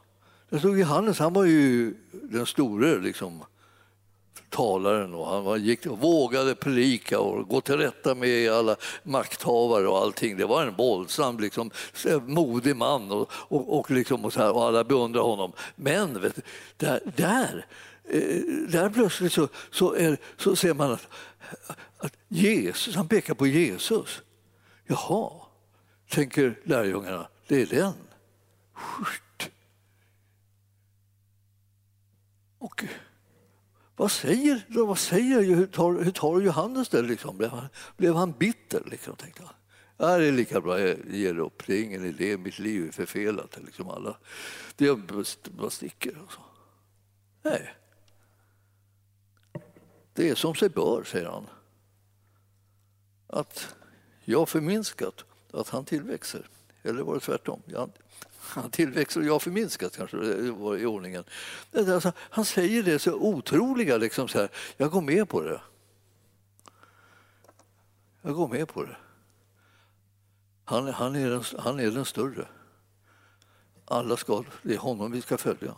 det 0.50 0.60
stod 0.60 0.80
Johannes, 0.80 1.20
han 1.20 1.34
var 1.34 1.46
ju 1.46 1.94
den 2.12 2.46
store 2.46 3.00
liksom, 3.00 3.44
talaren 4.50 5.14
och 5.14 5.28
han 5.28 5.44
var, 5.44 5.58
gick 5.58 5.86
och 5.86 6.00
vågade 6.00 6.56
predika 6.56 7.20
och 7.20 7.48
gå 7.48 7.62
till 7.62 7.78
rätta 7.78 8.16
med 8.16 8.52
alla 8.52 8.76
makthavare 9.04 9.88
och 9.88 9.98
allting. 9.98 10.38
Det 10.38 10.46
var 10.46 10.64
en 10.64 10.76
våldsam, 10.76 11.40
liksom, 11.40 11.72
eh, 12.08 12.22
modig 12.22 12.76
man 12.76 13.12
och, 13.12 13.32
och, 13.32 13.80
och, 13.80 13.92
liksom, 13.92 14.26
och, 14.26 14.34
så 14.34 14.40
här, 14.40 14.52
och 14.52 14.64
alla 14.64 14.84
beundrade 14.84 15.26
honom. 15.26 15.52
Men 15.76 16.22
vet 16.22 16.36
du, 16.36 16.42
där, 16.78 17.02
där, 17.16 17.66
eh, 18.10 18.22
där 18.70 18.90
plötsligt 18.90 19.34
så, 19.34 19.48
så, 19.72 19.94
är, 19.94 20.18
så 20.38 20.56
ser 20.56 20.74
man 20.74 20.92
att, 20.92 21.08
att 21.98 22.14
Jesus, 22.28 22.96
han 22.96 23.08
pekar 23.08 23.34
på 23.34 23.48
Jesus. 23.48 24.22
Jaha, 24.88 25.32
tänker 26.10 26.60
lärjungarna, 26.64 27.28
det 27.48 27.62
är 27.62 27.66
den. 27.66 27.94
Och 32.60 32.86
vad 34.00 34.12
säger, 34.12 34.66
vad 34.68 34.98
säger 34.98 35.42
hur, 35.42 35.68
tar, 35.68 36.04
hur 36.04 36.12
tar 36.12 36.42
Johannes 36.42 36.90
det? 36.90 37.02
Liksom? 37.02 37.38
Blev, 37.38 37.50
han, 37.50 37.68
blev 37.98 38.16
han 38.16 38.32
bitter? 38.32 38.84
Liksom, 38.86 39.16
tänkte 39.16 39.44
han. 39.44 39.54
Det 40.20 40.28
är 40.28 40.32
lika 40.32 40.62
bra, 40.62 40.80
jag 40.80 40.98
ger 41.10 41.40
upp. 41.40 41.64
Det 41.68 41.74
är 41.74 41.84
ingen 41.84 42.06
idé, 42.06 42.38
mitt 42.38 42.60
liv 42.60 42.88
är 42.88 42.92
förfelat. 42.92 43.58
Liksom 43.66 43.90
alla. 43.90 44.18
Det 44.76 44.88
är 44.88 44.96
bara 45.52 45.70
sticker. 45.70 46.18
Och 46.26 46.32
så. 46.32 46.40
Nej. 47.42 47.76
Det 50.14 50.30
är 50.30 50.36
som 50.36 50.56
sig 50.56 50.70
bör, 50.70 51.04
säger 51.04 51.26
han. 51.28 51.48
Att 53.28 53.76
jag 54.26 54.50
förminskat, 54.50 55.26
att 55.52 55.70
han 55.70 55.86
tillväxer. 55.86 56.50
Eller 56.84 57.04
var 57.04 57.14
det 57.14 57.20
tvärtom? 57.20 57.62
Tillväxt 58.72 59.18
och 59.18 59.24
jag 59.24 59.42
förminskat, 59.42 59.98
kanske 59.98 60.18
eh, 60.18 60.56
var 60.56 60.78
i 60.78 60.86
ordningen. 60.86 61.24
Alltså, 61.74 62.12
han 62.18 62.46
säger 62.46 62.84
det 62.84 63.00
så 63.00 63.14
otroliga, 63.14 63.98
liksom 63.98 64.28
så 64.28 64.40
här, 64.40 64.50
jag 64.78 64.92
går 64.92 65.02
med 65.02 65.30
på 65.30 65.42
det. 65.42 65.62
Jag 68.22 68.34
går 68.34 68.48
med 68.48 68.68
på 68.68 68.84
det. 68.84 68.98
Han, 70.66 70.88
han, 70.88 71.16
är, 71.16 71.30
den, 71.30 71.44
han 71.60 71.80
är 71.80 71.92
den 71.92 72.06
större. 72.06 72.48
Alla 73.86 74.18
ska, 74.18 74.44
det 74.62 74.74
är 74.74 74.78
honom 74.78 75.12
vi 75.12 75.22
ska 75.22 75.38
följa. 75.38 75.76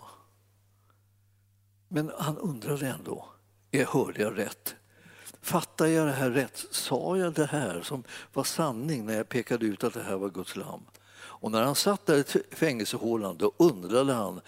Men 1.88 2.12
han 2.18 2.38
undrade 2.38 2.88
ändå, 2.88 3.26
är, 3.72 3.86
hörde 3.86 4.22
jag 4.22 4.38
rätt? 4.38 4.76
Fattar 5.42 5.86
jag 5.86 6.08
det 6.08 6.14
här 6.14 6.30
rätt? 6.30 6.66
Sa 6.72 7.18
jag 7.18 7.34
det 7.34 7.46
här 7.46 7.82
som 7.82 8.04
var 8.34 8.44
sanning 8.44 9.06
när 9.06 9.14
jag 9.14 9.30
pekade 9.30 9.66
ut 9.66 9.84
att 9.84 9.94
det 9.94 10.04
här 10.04 10.16
var 10.16 10.30
Guds 10.30 10.56
lam? 10.56 10.86
Och 11.41 11.51
när 11.51 11.63
han 11.63 11.75
satt 11.75 12.06
där 12.06 12.38
i 12.38 12.56
fängelsehålan 12.56 13.38
då 13.38 13.51
undrade 13.58 14.13
han, 14.13 14.41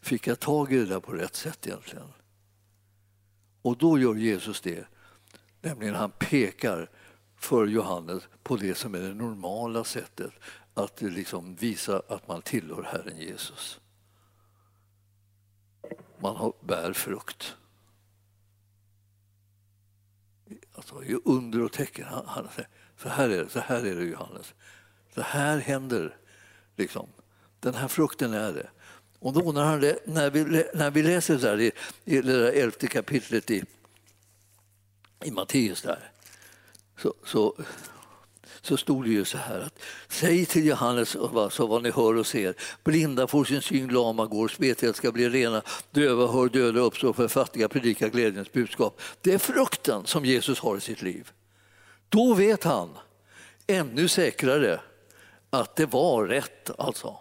fick 0.00 0.26
jag 0.26 0.40
tag 0.40 0.72
i 0.72 0.76
det 0.76 0.86
där 0.86 1.00
på 1.00 1.12
rätt 1.12 1.36
sätt 1.36 1.66
egentligen? 1.66 2.12
Och 3.62 3.76
då 3.76 3.98
gör 3.98 4.14
Jesus 4.14 4.60
det, 4.60 4.86
nämligen 5.60 5.94
han 5.94 6.10
pekar 6.10 6.90
för 7.36 7.66
Johannes 7.66 8.22
på 8.42 8.56
det 8.56 8.74
som 8.74 8.94
är 8.94 9.00
det 9.00 9.14
normala 9.14 9.84
sättet 9.84 10.32
att 10.74 11.02
liksom 11.02 11.54
visa 11.54 12.02
att 12.08 12.28
man 12.28 12.42
tillhör 12.42 12.82
Herren 12.82 13.18
Jesus. 13.18 13.80
Man 16.18 16.36
har, 16.36 16.52
bär 16.60 16.92
frukt. 16.92 17.56
Alltså, 20.74 21.02
under 21.24 21.62
och 21.62 21.72
tecken. 21.72 22.04
Han, 22.04 22.26
han, 22.26 22.48
så, 22.96 23.08
här 23.08 23.28
är 23.28 23.44
det, 23.44 23.50
så 23.50 23.60
här 23.60 23.86
är 23.86 23.94
det, 23.94 24.04
Johannes. 24.04 24.54
Så 25.14 25.20
här 25.20 25.58
händer 25.58 26.16
liksom. 26.80 27.08
Den 27.60 27.74
här 27.74 27.88
frukten 27.88 28.34
är 28.34 28.52
det. 28.52 28.68
Och 29.18 29.32
då 29.32 29.52
när, 29.52 29.64
han, 29.64 29.80
när, 30.04 30.30
vi, 30.30 30.64
när 30.74 30.90
vi 30.90 31.02
läser 31.02 31.34
det 31.34 31.40
där 31.40 31.60
i, 31.60 31.72
i 32.04 32.20
det 32.20 32.42
där 32.42 32.52
elfte 32.52 32.86
kapitlet 32.86 33.50
i, 33.50 33.64
i 35.24 35.30
Matteus 35.30 35.82
där, 35.82 36.10
så, 37.02 37.14
så, 37.24 37.54
så 38.60 38.76
stod 38.76 39.04
det 39.04 39.10
ju 39.10 39.24
så 39.24 39.38
här 39.38 39.60
att 39.60 39.78
säg 40.08 40.46
till 40.46 40.66
Johannes 40.66 41.08
så 41.50 41.66
vad 41.66 41.82
ni 41.82 41.90
hör 41.90 42.16
och 42.16 42.26
ser. 42.26 42.54
Blinda 42.84 43.26
får 43.26 43.44
sin 43.44 43.62
syn, 43.62 43.88
lama 43.88 44.26
går, 44.26 44.48
spetälska 44.48 44.96
ska 44.96 45.12
bli 45.12 45.28
rena, 45.28 45.62
döva 45.90 46.26
hör, 46.26 46.48
döda 46.48 46.80
uppstår, 46.80 47.12
för 47.12 47.28
fattiga 47.28 47.68
predika 47.68 48.08
glädjens 48.08 48.52
budskap. 48.52 49.00
Det 49.20 49.32
är 49.34 49.38
frukten 49.38 50.06
som 50.06 50.24
Jesus 50.24 50.58
har 50.58 50.76
i 50.76 50.80
sitt 50.80 51.02
liv. 51.02 51.30
Då 52.08 52.34
vet 52.34 52.64
han, 52.64 52.90
ännu 53.66 54.08
säkrare, 54.08 54.80
att 55.50 55.76
det 55.76 55.86
var 55.86 56.24
rätt 56.24 56.70
alltså. 56.78 57.16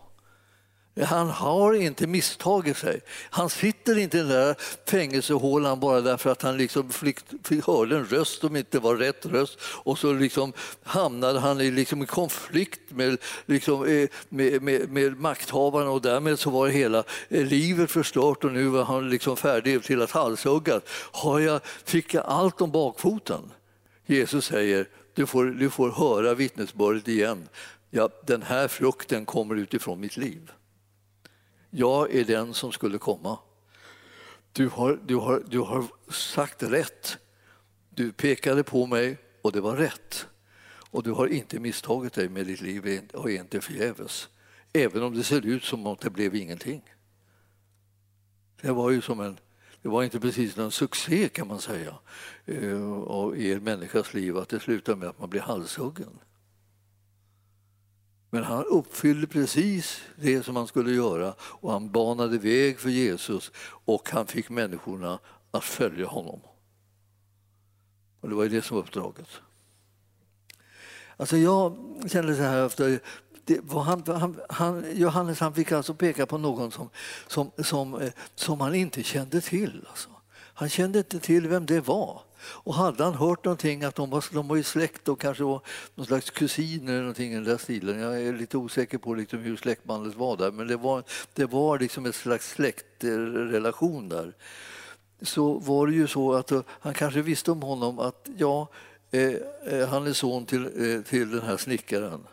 Han 1.05 1.29
har 1.29 1.73
inte 1.73 2.07
misstagit 2.07 2.77
sig. 2.77 3.01
Han 3.29 3.49
sitter 3.49 3.97
inte 3.97 4.17
i 4.17 4.19
den 4.19 4.29
där 4.29 4.55
fängelsehålan 4.85 5.79
bara 5.79 6.01
därför 6.01 6.29
att 6.29 6.41
han 6.41 6.57
liksom 6.57 6.89
flykt, 6.89 7.25
fick 7.43 7.67
hörde 7.67 7.95
en 7.95 8.05
röst 8.05 8.41
som 8.41 8.55
inte 8.55 8.79
var 8.79 8.95
rätt 8.95 9.25
röst 9.25 9.59
och 9.63 9.99
så 9.99 10.13
liksom 10.13 10.53
hamnade 10.83 11.39
han 11.39 11.61
i 11.61 11.71
liksom 11.71 12.05
konflikt 12.05 12.91
med, 12.91 13.17
liksom, 13.45 13.85
eh, 13.85 14.09
med, 14.29 14.61
med, 14.61 14.89
med 14.89 15.19
makthavarna 15.19 15.89
och 15.89 16.01
därmed 16.01 16.39
så 16.39 16.49
var 16.49 16.67
hela 16.67 17.03
eh, 17.29 17.45
livet 17.45 17.91
förstört 17.91 18.43
och 18.43 18.51
nu 18.51 18.67
var 18.67 18.83
han 18.83 19.09
liksom 19.09 19.37
färdig 19.37 19.83
till 19.83 20.01
att 20.01 20.11
halshuggas. 20.11 20.83
Har 21.11 21.39
jag, 21.39 21.61
fick 21.85 22.13
jag 22.13 22.25
allt 22.25 22.61
om 22.61 22.71
bakfoten? 22.71 23.51
Jesus 24.05 24.45
säger 24.45 24.87
du 25.13 25.25
får, 25.25 25.45
du 25.45 25.69
får 25.69 25.91
höra 25.91 26.33
vittnesbördet 26.33 27.07
igen. 27.07 27.49
Ja, 27.89 28.09
den 28.25 28.41
här 28.41 28.67
frukten 28.67 29.25
kommer 29.25 29.55
utifrån 29.55 29.99
mitt 29.99 30.17
liv. 30.17 30.51
Jag 31.69 32.15
är 32.15 32.25
den 32.25 32.53
som 32.53 32.71
skulle 32.71 32.97
komma. 32.97 33.39
Du 34.51 34.67
har, 34.67 34.99
du 35.05 35.15
har, 35.15 35.43
du 35.47 35.59
har 35.59 35.85
sagt 36.11 36.63
rätt. 36.63 37.17
Du 37.89 38.11
pekade 38.11 38.63
på 38.63 38.85
mig 38.85 39.17
och 39.41 39.51
det 39.51 39.61
var 39.61 39.75
rätt. 39.75 40.27
Och 40.91 41.03
du 41.03 41.11
har 41.11 41.27
inte 41.27 41.59
misstagit 41.59 42.13
dig 42.13 42.29
med 42.29 42.45
ditt 42.45 42.61
liv 42.61 43.09
och 43.13 43.31
är 43.31 43.39
inte 43.39 43.61
förgäves. 43.61 44.29
Även 44.73 45.03
om 45.03 45.15
det 45.15 45.23
ser 45.23 45.45
ut 45.45 45.63
som 45.63 45.87
att 45.87 45.99
det 45.99 46.09
blev 46.09 46.35
ingenting. 46.35 46.81
Det 48.61 48.71
var 48.71 48.89
ju 48.89 49.01
som 49.01 49.19
en 49.19 49.39
det 49.81 49.89
var 49.89 50.03
inte 50.03 50.19
precis 50.19 50.55
någon 50.55 50.71
succé 50.71 51.29
kan 51.29 51.47
man 51.47 51.61
säga 51.61 51.95
eh, 52.45 53.31
i 53.35 53.53
en 53.53 53.63
människas 53.63 54.13
liv 54.13 54.37
att 54.37 54.49
det 54.49 54.59
slutar 54.59 54.95
med 54.95 55.09
att 55.09 55.19
man 55.19 55.29
blir 55.29 55.41
halshuggen. 55.41 56.19
Men 58.29 58.43
han 58.43 58.65
uppfyllde 58.65 59.27
precis 59.27 60.01
det 60.15 60.43
som 60.43 60.55
han 60.55 60.67
skulle 60.67 60.91
göra 60.91 61.33
och 61.39 61.71
han 61.71 61.91
banade 61.91 62.37
väg 62.37 62.79
för 62.79 62.89
Jesus 62.89 63.51
och 63.85 64.09
han 64.09 64.27
fick 64.27 64.49
människorna 64.49 65.19
att 65.51 65.63
följa 65.63 66.07
honom. 66.07 66.39
Och 68.21 68.29
det 68.29 68.35
var 68.35 68.43
ju 68.43 68.49
det 68.49 68.61
som 68.61 68.77
var 68.77 68.83
uppdraget. 68.83 69.27
Alltså 71.17 71.37
jag 71.37 71.77
kände 72.07 72.35
så 72.35 72.41
här 72.41 72.65
efter 72.65 72.99
det 73.45 73.59
var 73.63 73.83
han, 73.83 74.03
han, 74.07 74.39
han, 74.49 74.85
Johannes 74.97 75.39
han 75.39 75.53
fick 75.53 75.71
alltså 75.71 75.93
peka 75.93 76.25
på 76.25 76.37
någon 76.37 76.71
som, 76.71 76.89
som, 77.27 77.51
som, 77.57 78.01
eh, 78.01 78.11
som 78.35 78.61
han 78.61 78.75
inte 78.75 79.03
kände 79.03 79.41
till. 79.41 79.85
Alltså. 79.89 80.09
Han 80.31 80.69
kände 80.69 80.99
inte 80.99 81.19
till 81.19 81.47
vem 81.47 81.65
det 81.65 81.79
var. 81.79 82.21
Och 82.41 82.73
hade 82.73 83.03
han 83.03 83.13
hört 83.13 83.45
någonting 83.45 83.83
att 83.83 83.95
de 83.95 84.09
var, 84.09 84.25
de 84.33 84.47
var 84.47 84.55
ju 84.55 84.63
släkt 84.63 85.07
och 85.07 85.21
kanske 85.21 85.43
var 85.43 85.61
någon 85.95 86.05
slags 86.05 86.29
kusiner 86.29 86.91
eller 86.91 87.01
någonting 87.01 87.31
i 87.31 87.35
den 87.35 87.43
där 87.43 87.57
stilen. 87.57 87.99
Jag 87.99 88.21
är 88.21 88.33
lite 88.33 88.57
osäker 88.57 88.97
på 88.97 89.13
liksom 89.13 89.39
hur 89.39 89.57
släktbandet 89.57 90.15
var 90.15 90.37
där 90.37 90.51
men 90.51 90.67
det 90.67 90.77
var, 90.77 91.03
det 91.33 91.45
var 91.45 91.79
liksom 91.79 92.05
ett 92.05 92.15
slags 92.15 92.49
släktrelation 92.49 94.09
där. 94.09 94.33
Så 95.21 95.53
var 95.53 95.87
det 95.87 95.93
ju 95.93 96.07
så 96.07 96.33
att 96.33 96.51
eh, 96.51 96.61
han 96.67 96.93
kanske 96.93 97.21
visste 97.21 97.51
om 97.51 97.61
honom 97.61 97.99
att 97.99 98.29
ja, 98.37 98.67
eh, 99.11 99.33
eh, 99.65 99.87
han 99.87 100.07
är 100.07 100.13
son 100.13 100.45
till, 100.45 100.65
eh, 100.65 101.01
till 101.01 101.31
den 101.31 101.41
här 101.41 101.57
snickaren, 101.57 102.27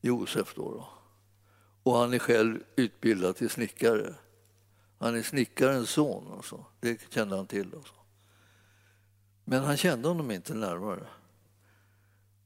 Josef. 0.00 0.54
Då, 0.54 0.62
då. 0.62 0.88
Och 1.82 1.96
han 1.96 2.14
är 2.14 2.18
själv 2.18 2.58
utbildad 2.76 3.36
till 3.36 3.50
snickare. 3.50 4.14
Han 4.98 5.16
är 5.16 5.22
snickarens 5.22 5.90
son, 5.90 6.32
alltså. 6.36 6.64
det 6.80 7.00
kände 7.10 7.36
han 7.36 7.46
till. 7.46 7.74
Alltså. 7.76 7.94
Men 9.50 9.64
han 9.64 9.76
kände 9.76 10.08
honom 10.08 10.30
inte 10.30 10.54
närmare. 10.54 11.06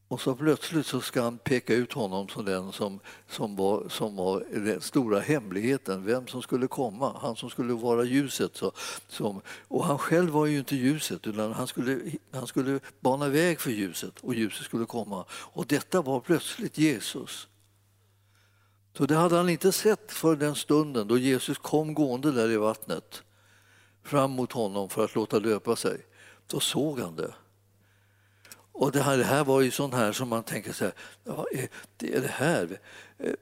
Och 0.08 0.20
så 0.20 0.34
plötsligt 0.34 0.86
så 0.86 1.00
ska 1.00 1.22
han 1.22 1.38
peka 1.38 1.74
ut 1.74 1.92
honom 1.92 2.28
som 2.28 2.44
den 2.44 2.72
som, 2.72 3.00
som, 3.28 3.56
var, 3.56 3.88
som 3.88 4.16
var 4.16 4.44
den 4.50 4.80
stora 4.80 5.20
hemligheten, 5.20 6.04
vem 6.04 6.26
som 6.26 6.42
skulle 6.42 6.66
komma, 6.66 7.18
han 7.20 7.36
som 7.36 7.50
skulle 7.50 7.74
vara 7.74 8.04
ljuset. 8.04 8.56
Så, 8.56 8.72
som, 9.08 9.40
och 9.68 9.84
han 9.84 9.98
själv 9.98 10.30
var 10.30 10.46
ju 10.46 10.58
inte 10.58 10.76
ljuset, 10.76 11.26
utan 11.26 11.52
han 11.52 11.66
skulle, 11.66 12.00
han 12.32 12.46
skulle 12.46 12.80
bana 13.00 13.28
väg 13.28 13.60
för 13.60 13.70
ljuset 13.70 14.20
och 14.20 14.34
ljuset 14.34 14.64
skulle 14.64 14.86
komma. 14.86 15.24
Och 15.30 15.66
detta 15.66 16.02
var 16.02 16.20
plötsligt 16.20 16.78
Jesus. 16.78 17.48
Så 18.96 19.06
det 19.06 19.16
hade 19.16 19.36
han 19.36 19.48
inte 19.48 19.72
sett 19.72 20.12
för 20.12 20.36
den 20.36 20.54
stunden 20.54 21.08
då 21.08 21.18
Jesus 21.18 21.58
kom 21.58 21.94
gående 21.94 22.32
där 22.32 22.50
i 22.50 22.56
vattnet 22.56 23.22
fram 24.02 24.30
mot 24.30 24.52
honom 24.52 24.88
för 24.88 25.04
att 25.04 25.14
låta 25.14 25.38
löpa 25.38 25.76
sig. 25.76 26.06
Då 26.46 26.60
såg 26.60 27.00
han 27.00 27.16
det. 27.16 27.34
Och 28.76 28.92
det 28.92 29.02
här, 29.02 29.18
det 29.18 29.24
här 29.24 29.44
var 29.44 29.60
ju 29.60 29.70
sånt 29.70 29.94
här 29.94 30.12
som 30.12 30.28
man 30.28 30.42
tänker 30.42 30.72
så 30.72 30.84
här, 30.84 30.94
ja, 31.24 31.46
det 31.96 32.14
är 32.14 32.20
det 32.20 32.30
här? 32.32 32.80
Eh, 33.18 33.32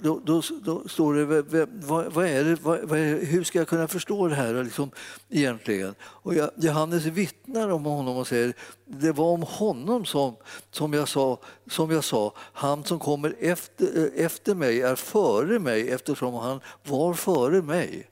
då, 0.00 0.20
då, 0.24 0.42
då 0.62 0.88
står 0.88 1.14
det, 1.14 1.42
vad, 1.86 2.12
vad 2.12 2.26
är 2.26 2.44
det 2.44 2.56
vad, 2.62 2.80
vad 2.82 2.98
är, 2.98 3.24
hur 3.24 3.44
ska 3.44 3.58
jag 3.58 3.68
kunna 3.68 3.88
förstå 3.88 4.28
det 4.28 4.34
här 4.34 4.64
liksom, 4.64 4.90
egentligen? 5.28 5.94
Och 6.02 6.34
jag, 6.34 6.50
Johannes 6.56 7.04
vittnar 7.04 7.68
om 7.68 7.84
honom 7.84 8.16
och 8.16 8.26
säger, 8.26 8.54
det 8.84 9.12
var 9.12 9.32
om 9.32 9.42
honom 9.42 10.04
som, 10.04 10.36
som, 10.70 10.92
jag 10.92 11.08
sa, 11.08 11.38
som 11.70 11.90
jag 11.90 12.04
sa, 12.04 12.34
han 12.36 12.84
som 12.84 12.98
kommer 12.98 13.34
efter, 13.40 13.98
eh, 13.98 14.24
efter 14.24 14.54
mig 14.54 14.82
är 14.82 14.96
före 14.96 15.58
mig 15.58 15.90
eftersom 15.90 16.34
han 16.34 16.60
var 16.82 17.14
före 17.14 17.62
mig. 17.62 18.08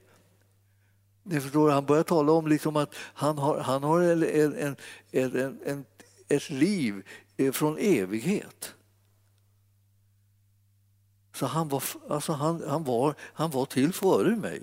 Ni 1.26 1.40
förstår, 1.40 1.70
han 1.70 1.86
börjar 1.86 2.02
tala 2.02 2.32
om 2.32 2.46
liksom 2.46 2.76
att 2.76 2.94
han 2.96 3.38
har, 3.38 3.58
han 3.58 3.82
har 3.82 4.00
en, 4.00 4.22
en, 4.22 4.76
en, 5.10 5.58
en, 5.64 5.84
ett 6.28 6.50
liv 6.50 7.02
eh, 7.36 7.52
från 7.52 7.78
evighet. 7.78 8.74
Så 11.34 11.46
han 11.46 11.68
var, 11.68 11.82
alltså 12.08 12.32
han, 12.32 12.62
han, 12.68 12.84
var, 12.84 13.14
han 13.20 13.50
var 13.50 13.64
till 13.64 13.92
före 13.92 14.36
mig. 14.36 14.62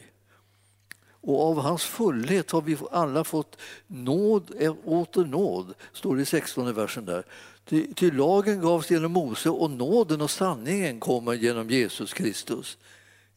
Och 1.21 1.49
av 1.49 1.59
hans 1.59 1.83
fullhet 1.83 2.51
har 2.51 2.61
vi 2.61 2.77
alla 2.91 3.23
fått 3.23 3.57
nåd 3.87 4.51
eh, 4.59 4.75
åter 4.85 5.25
nåd, 5.25 5.73
står 5.93 6.15
det 6.15 6.21
i 6.21 6.25
16 6.25 6.73
versen 6.73 7.05
där. 7.05 7.23
Ty, 7.65 7.93
ty 7.93 8.11
lagen 8.11 8.61
gavs 8.61 8.91
genom 8.91 9.11
Mose 9.11 9.49
och 9.49 9.71
nåden 9.71 10.21
och 10.21 10.31
sanningen 10.31 10.99
kommer 10.99 11.33
genom 11.33 11.69
Jesus 11.69 12.13
Kristus. 12.13 12.77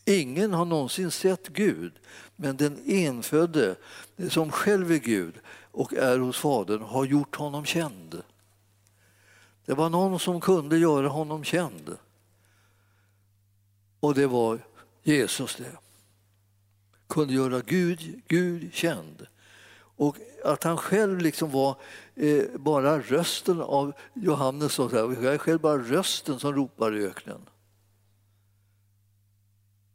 Ingen 0.04 0.52
har 0.52 0.64
någonsin 0.64 1.10
sett 1.10 1.48
Gud, 1.48 1.92
men 2.36 2.56
den 2.56 2.82
enfödde 2.86 3.76
som 4.28 4.52
själv 4.52 4.92
är 4.92 4.98
Gud 4.98 5.34
och 5.70 5.94
är 5.94 6.18
hos 6.18 6.38
Fadern 6.38 6.82
har 6.82 7.04
gjort 7.04 7.36
honom 7.36 7.64
känd. 7.64 8.22
Det 9.66 9.74
var 9.74 9.88
någon 9.90 10.18
som 10.20 10.40
kunde 10.40 10.78
göra 10.78 11.08
honom 11.08 11.44
känd. 11.44 11.96
Och 14.00 14.14
det 14.14 14.26
var 14.26 14.58
Jesus 15.02 15.56
det. 15.56 15.76
Kunde 17.06 17.34
göra 17.34 17.60
Gud, 17.60 18.22
Gud 18.28 18.74
känd. 18.74 19.26
Och 19.96 20.16
att 20.44 20.64
han 20.64 20.76
själv 20.76 21.18
liksom 21.18 21.50
var 21.50 21.76
eh, 22.14 22.44
bara 22.54 22.98
rösten 23.00 23.60
av 23.60 23.92
Johannes, 24.14 24.72
så 24.72 24.88
jag 24.92 25.24
är 25.24 25.38
själv 25.38 25.60
bara 25.60 25.78
rösten 25.78 26.38
som 26.38 26.54
ropar 26.54 26.96
i 26.96 27.06
öknen. 27.06 27.40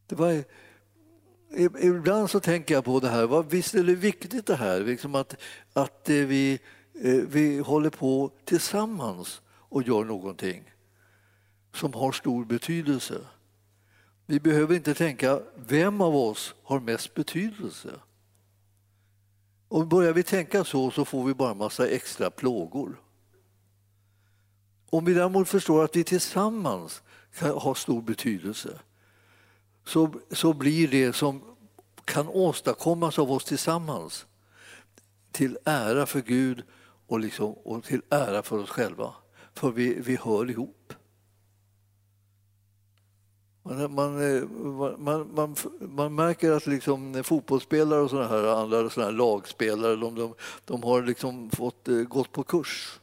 Det 0.09 0.15
var, 0.15 0.43
ibland 1.81 2.29
så 2.29 2.39
tänker 2.39 2.73
jag 2.73 2.85
på 2.85 2.99
det 2.99 3.09
här, 3.09 3.43
visst 3.43 3.75
är 3.75 3.83
det 3.83 3.95
viktigt 3.95 4.45
det 4.45 4.55
här, 4.55 4.79
liksom 4.79 5.15
att, 5.15 5.35
att 5.73 6.01
vi, 6.05 6.59
eh, 7.01 7.13
vi 7.13 7.59
håller 7.59 7.89
på 7.89 8.31
tillsammans 8.45 9.41
och 9.49 9.83
gör 9.83 10.03
någonting 10.03 10.73
som 11.73 11.93
har 11.93 12.11
stor 12.11 12.45
betydelse. 12.45 13.21
Vi 14.25 14.39
behöver 14.39 14.75
inte 14.75 14.93
tänka 14.93 15.41
vem 15.55 16.01
av 16.01 16.15
oss 16.15 16.55
har 16.63 16.79
mest 16.79 17.13
betydelse. 17.13 17.89
Och 19.67 19.87
börjar 19.87 20.13
vi 20.13 20.23
tänka 20.23 20.63
så 20.63 20.91
så 20.91 21.05
får 21.05 21.23
vi 21.23 21.33
bara 21.33 21.53
massa 21.53 21.87
extra 21.87 22.29
plågor. 22.29 23.01
Om 24.89 25.05
vi 25.05 25.13
däremot 25.13 25.49
förstår 25.49 25.83
att 25.83 25.95
vi 25.95 26.03
tillsammans 26.03 27.01
kan 27.33 27.49
ha 27.49 27.75
stor 27.75 28.01
betydelse 28.01 28.79
så, 29.89 30.13
så 30.31 30.53
blir 30.53 30.87
det 30.87 31.13
som 31.13 31.41
kan 32.05 32.27
åstadkommas 32.27 33.19
av 33.19 33.31
oss 33.31 33.45
tillsammans 33.45 34.25
till 35.31 35.57
ära 35.65 36.05
för 36.05 36.21
Gud 36.21 36.63
och, 37.07 37.19
liksom, 37.19 37.53
och 37.53 37.83
till 37.83 38.01
ära 38.09 38.43
för 38.43 38.57
oss 38.57 38.69
själva. 38.69 39.13
För 39.53 39.71
vi, 39.71 39.93
vi 39.93 40.15
hör 40.15 40.49
ihop. 40.49 40.93
Man, 43.63 43.93
man, 43.93 44.37
eh, 44.37 44.43
man, 44.97 45.55
man, 45.79 46.15
märker 46.15 46.51
att 46.51 46.67
liksom 46.67 47.23
fotbollsspelare 47.23 48.01
och 48.01 48.09
såna 48.09 48.27
här 48.27 48.61
andra 48.61 48.89
såna 48.89 49.05
här 49.05 49.13
lagspelare 49.13 49.95
de, 49.95 50.15
de, 50.15 50.33
de 50.65 50.83
har 50.83 51.01
liksom 51.01 51.49
fått 51.49 51.87
eh, 51.87 51.95
gått 51.95 52.31
på 52.31 52.43
kurs. 52.43 52.99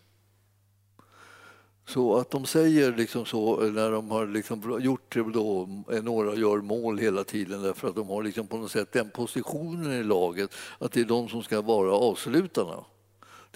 Så 1.89 2.17
att 2.17 2.31
de 2.31 2.47
säger 2.47 2.97
liksom 2.97 3.25
så 3.25 3.61
när 3.61 3.91
de 3.91 4.11
har 4.11 4.27
liksom 4.27 4.79
gjort 4.81 5.15
det 5.15 5.33
då, 5.33 5.69
eh, 5.93 6.03
några 6.03 6.35
gör 6.35 6.59
mål 6.59 6.99
hela 6.99 7.25
tiden 7.25 7.63
därför 7.63 7.89
att 7.89 7.95
de 7.95 8.09
har 8.09 8.23
liksom 8.23 8.47
på 8.47 8.57
något 8.57 8.71
sätt 8.71 8.93
den 8.93 9.11
positionen 9.11 9.93
i 9.93 10.03
laget 10.03 10.51
att 10.79 10.93
det 10.93 11.01
är 11.01 11.05
de 11.05 11.29
som 11.29 11.43
ska 11.43 11.61
vara 11.61 11.93
avslutarna. 11.93 12.85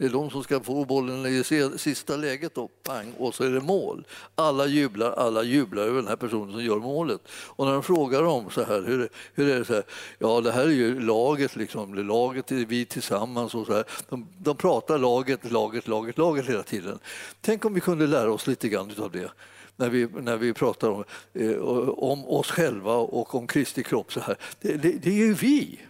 Det 0.00 0.06
är 0.06 0.10
de 0.10 0.30
som 0.30 0.44
ska 0.44 0.60
få 0.60 0.84
bollen 0.84 1.26
i 1.26 1.44
sista 1.76 2.16
läget 2.16 2.54
då, 2.54 2.68
pang, 2.68 3.12
och 3.18 3.34
så 3.34 3.44
är 3.44 3.50
det 3.50 3.60
mål. 3.60 4.06
Alla 4.34 4.66
jublar, 4.66 5.12
alla 5.12 5.42
jublar 5.42 5.82
över 5.82 5.96
den 5.96 6.08
här 6.08 6.16
personen 6.16 6.52
som 6.52 6.64
gör 6.64 6.76
målet. 6.76 7.20
Och 7.28 7.66
när 7.66 7.72
de 7.72 7.82
frågar 7.82 8.22
dem 8.22 8.50
så 8.50 8.64
här, 8.64 8.82
hur, 8.82 9.08
hur 9.34 9.48
är 9.48 9.58
det 9.58 9.64
så 9.64 9.74
här? 9.74 9.82
Ja, 10.18 10.40
det 10.40 10.52
här 10.52 10.62
är 10.62 10.70
ju 10.70 11.00
laget, 11.00 11.56
liksom. 11.56 11.94
laget 11.94 12.52
är 12.52 12.66
vi 12.66 12.84
tillsammans 12.84 13.54
och 13.54 13.66
så 13.66 13.72
här. 13.72 13.84
De, 14.08 14.26
de 14.38 14.56
pratar 14.56 14.98
laget, 14.98 15.52
laget, 15.52 15.88
laget, 15.88 16.18
laget 16.18 16.46
hela 16.48 16.62
tiden. 16.62 16.98
Tänk 17.40 17.64
om 17.64 17.74
vi 17.74 17.80
kunde 17.80 18.06
lära 18.06 18.32
oss 18.32 18.46
lite 18.46 18.68
grann 18.68 18.90
av 18.98 19.10
det 19.10 19.30
när 19.76 19.88
vi, 19.88 20.08
när 20.20 20.36
vi 20.36 20.52
pratar 20.52 20.88
om, 20.88 21.04
eh, 21.32 21.56
om 21.88 22.24
oss 22.24 22.50
själva 22.50 22.94
och 22.94 23.34
om 23.34 23.46
Kristi 23.46 23.82
kropp. 23.82 24.12
Så 24.12 24.20
här. 24.20 24.36
Det, 24.60 24.76
det, 24.76 24.92
det 24.92 25.10
är 25.10 25.26
ju 25.26 25.34
vi. 25.34 25.80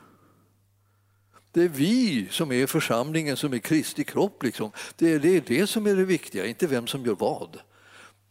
Det 1.53 1.63
är 1.63 1.69
vi 1.69 2.29
som 2.31 2.53
är 2.53 2.67
församlingen, 2.67 3.37
som 3.37 3.53
är 3.53 3.59
Kristi 3.59 4.05
kropp. 4.05 4.43
Liksom. 4.43 4.71
Det, 4.97 5.13
är, 5.13 5.19
det 5.19 5.37
är 5.37 5.43
det 5.47 5.67
som 5.67 5.87
är 5.87 5.97
det 5.97 6.05
viktiga, 6.05 6.47
inte 6.47 6.67
vem 6.67 6.87
som 6.87 7.07
gör 7.07 7.15
vad. 7.15 7.59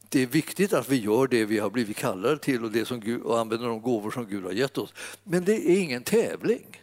Det 0.09 0.21
är 0.21 0.27
viktigt 0.27 0.73
att 0.73 0.89
vi 0.89 0.95
gör 0.95 1.27
det 1.27 1.45
vi 1.45 1.59
har 1.59 1.69
blivit 1.69 1.97
kallade 1.97 2.37
till 2.37 2.63
och, 2.63 2.71
det 2.71 2.85
som 2.85 2.99
Gud, 2.99 3.21
och 3.21 3.39
använder 3.39 3.67
de 3.67 3.81
gåvor 3.81 4.11
som 4.11 4.27
Gud 4.27 4.43
har 4.43 4.51
gett 4.51 4.77
oss. 4.77 4.93
Men 5.23 5.45
det 5.45 5.53
är 5.53 5.79
ingen 5.79 6.03
tävling. 6.03 6.81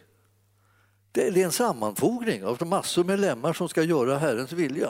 Det 1.11 1.27
är 1.27 1.37
en 1.37 1.51
sammanfogning 1.51 2.45
av 2.45 2.67
massor 2.67 3.03
med 3.03 3.19
lemmar 3.19 3.53
som 3.53 3.69
ska 3.69 3.83
göra 3.83 4.17
Herrens 4.17 4.51
vilja. 4.51 4.89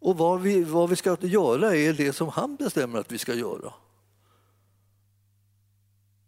Och 0.00 0.18
vad 0.18 0.40
vi, 0.40 0.64
vad 0.64 0.90
vi 0.90 0.96
ska 0.96 1.16
göra 1.20 1.76
är 1.76 1.92
det 1.92 2.12
som 2.12 2.28
han 2.28 2.56
bestämmer 2.56 2.98
att 2.98 3.12
vi 3.12 3.18
ska 3.18 3.34
göra. 3.34 3.72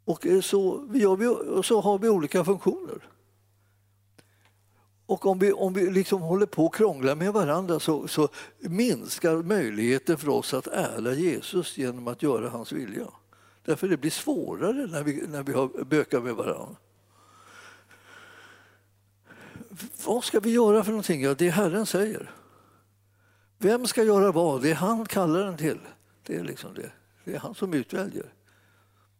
Och 0.04 0.26
så, 0.42 0.88
gör 0.94 1.16
vi, 1.16 1.62
så 1.62 1.80
har 1.80 1.98
vi 1.98 2.08
olika 2.08 2.44
funktioner. 2.44 3.11
Och 5.06 5.26
om 5.26 5.38
vi, 5.38 5.52
om 5.52 5.72
vi 5.72 5.90
liksom 5.90 6.22
håller 6.22 6.46
på 6.46 6.66
och 6.66 6.74
krånglar 6.74 7.14
med 7.14 7.32
varandra 7.32 7.80
så, 7.80 8.08
så 8.08 8.28
minskar 8.58 9.36
möjligheten 9.36 10.18
för 10.18 10.28
oss 10.28 10.54
att 10.54 10.66
ära 10.66 11.14
Jesus 11.14 11.78
genom 11.78 12.08
att 12.08 12.22
göra 12.22 12.48
hans 12.48 12.72
vilja. 12.72 13.06
Därför 13.64 13.88
det 13.88 13.96
blir 13.96 14.10
svårare 14.10 14.86
när 14.86 15.02
vi, 15.02 15.26
när 15.28 15.42
vi 15.42 15.52
har 15.52 15.84
bökar 15.84 16.20
med 16.20 16.34
varandra. 16.34 16.76
Vad 20.06 20.24
ska 20.24 20.40
vi 20.40 20.50
göra 20.50 20.84
för 20.84 20.90
någonting? 20.90 21.22
Ja, 21.22 21.34
det 21.34 21.50
Herren 21.50 21.86
säger. 21.86 22.30
Vem 23.58 23.86
ska 23.86 24.02
göra 24.02 24.32
vad? 24.32 24.62
Det 24.62 24.70
är 24.70 24.74
han 24.74 25.06
kallar 25.06 25.44
den 25.44 25.56
till. 25.56 25.78
Det 26.26 26.36
är, 26.36 26.44
liksom 26.44 26.74
det. 26.74 26.92
det 27.24 27.34
är 27.34 27.38
han 27.38 27.54
som 27.54 27.74
utväljer. 27.74 28.32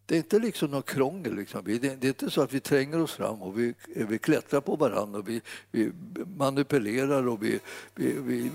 Det 0.06 0.14
är 0.14 0.18
inte 0.18 0.38
liksom 0.38 0.70
något 0.70 0.90
krångel. 0.90 1.34
Liksom. 1.34 1.64
Det 1.64 2.04
är 2.04 2.08
inte 2.08 2.30
så 2.30 2.42
att 2.42 2.52
vi 2.52 2.60
tränger 2.60 3.00
oss 3.00 3.12
fram 3.12 3.42
och 3.42 3.58
vi, 3.58 3.74
vi 3.86 4.18
klättrar 4.18 4.60
på 4.60 4.76
varandra 4.76 5.18
och 5.18 5.28
vi, 5.28 5.40
vi 5.70 5.92
manipulerar 6.36 7.28
och 7.28 7.42
vi, 7.42 7.60
vi, 7.94 8.18
vi, 8.18 8.50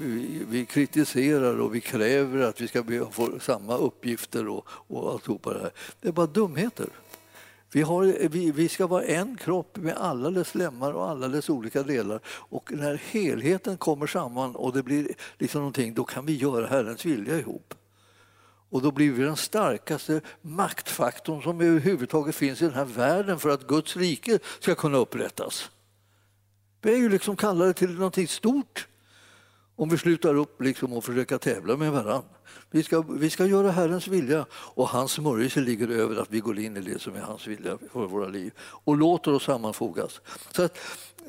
vi, 0.49 0.65
kritiserar 0.65 1.59
och 1.59 1.75
vi 1.75 1.81
kräver 1.81 2.41
att 2.41 2.61
vi 2.61 2.67
ska 2.67 2.83
få 3.11 3.39
samma 3.39 3.77
uppgifter 3.77 4.47
och, 4.47 4.65
och 4.67 5.11
alltihopa 5.11 5.53
det 5.53 5.59
här. 5.59 5.71
Det 6.01 6.07
är 6.07 6.11
bara 6.11 6.27
dumheter. 6.27 6.87
Vi, 7.71 7.81
har, 7.81 8.29
vi, 8.29 8.51
vi, 8.51 8.69
ska 8.69 8.87
vara 8.87 9.03
en 9.03 9.37
kropp 9.37 9.77
med 9.77 9.97
alla 9.97 10.29
dess 10.29 10.55
lemmar 10.55 10.91
och 10.91 11.09
alla 11.09 11.27
dess 11.27 11.49
olika 11.49 11.83
delar. 11.83 12.19
Och 12.27 12.71
när 12.71 12.95
helheten 12.95 13.77
kommer 13.77 14.07
samman 14.07 14.55
och 14.55 14.73
det 14.73 14.83
blir 14.83 15.07
liksom 15.37 15.61
någonting, 15.61 15.93
då 15.93 16.03
kan 16.03 16.25
vi 16.25 16.35
göra 16.35 16.67
Herrens 16.67 17.05
vilja 17.05 17.39
ihop. 17.39 17.73
Och 18.69 18.81
då 18.81 18.91
blir 18.91 19.11
vi 19.11 19.23
den 19.23 19.35
starkaste 19.35 20.21
maktfaktorn 20.41 21.41
som 21.41 21.61
överhuvudtaget 21.61 22.35
finns 22.35 22.61
i 22.61 22.65
den 22.65 22.73
här 22.73 22.85
världen 22.85 23.39
för 23.39 23.49
att 23.49 23.67
Guds 23.67 23.97
rike 23.97 24.39
ska 24.59 24.75
kunna 24.75 24.97
upprättas. 24.97 25.69
Vi 26.81 26.93
är 26.93 26.97
ju 26.97 27.09
liksom 27.09 27.35
kallade 27.35 27.73
till 27.73 27.93
någonting 27.93 28.27
stort 28.27 28.87
om 29.75 29.89
vi 29.89 29.97
slutar 29.97 30.35
upp 30.35 30.61
liksom 30.61 30.93
och 30.93 31.03
försöka 31.03 31.39
tävla 31.39 31.77
med 31.77 31.91
varandra. 31.91 32.36
Vi 32.71 32.83
ska, 32.83 33.01
vi 33.01 33.29
ska 33.29 33.45
göra 33.45 33.71
Herrens 33.71 34.07
vilja 34.07 34.45
och 34.51 34.87
hans 34.89 35.11
smörjelse 35.11 35.59
ligger 35.59 35.87
över 35.87 36.15
att 36.15 36.31
vi 36.31 36.39
går 36.39 36.59
in 36.59 36.77
i 36.77 36.81
det 36.81 37.01
som 37.01 37.15
är 37.15 37.21
hans 37.21 37.47
vilja 37.47 37.77
för 37.93 38.05
våra 38.05 38.27
liv 38.27 38.51
och 38.59 38.97
låter 38.97 39.33
oss 39.33 39.43
sammanfogas. 39.43 40.21
Så 40.51 40.63
att, 40.63 40.77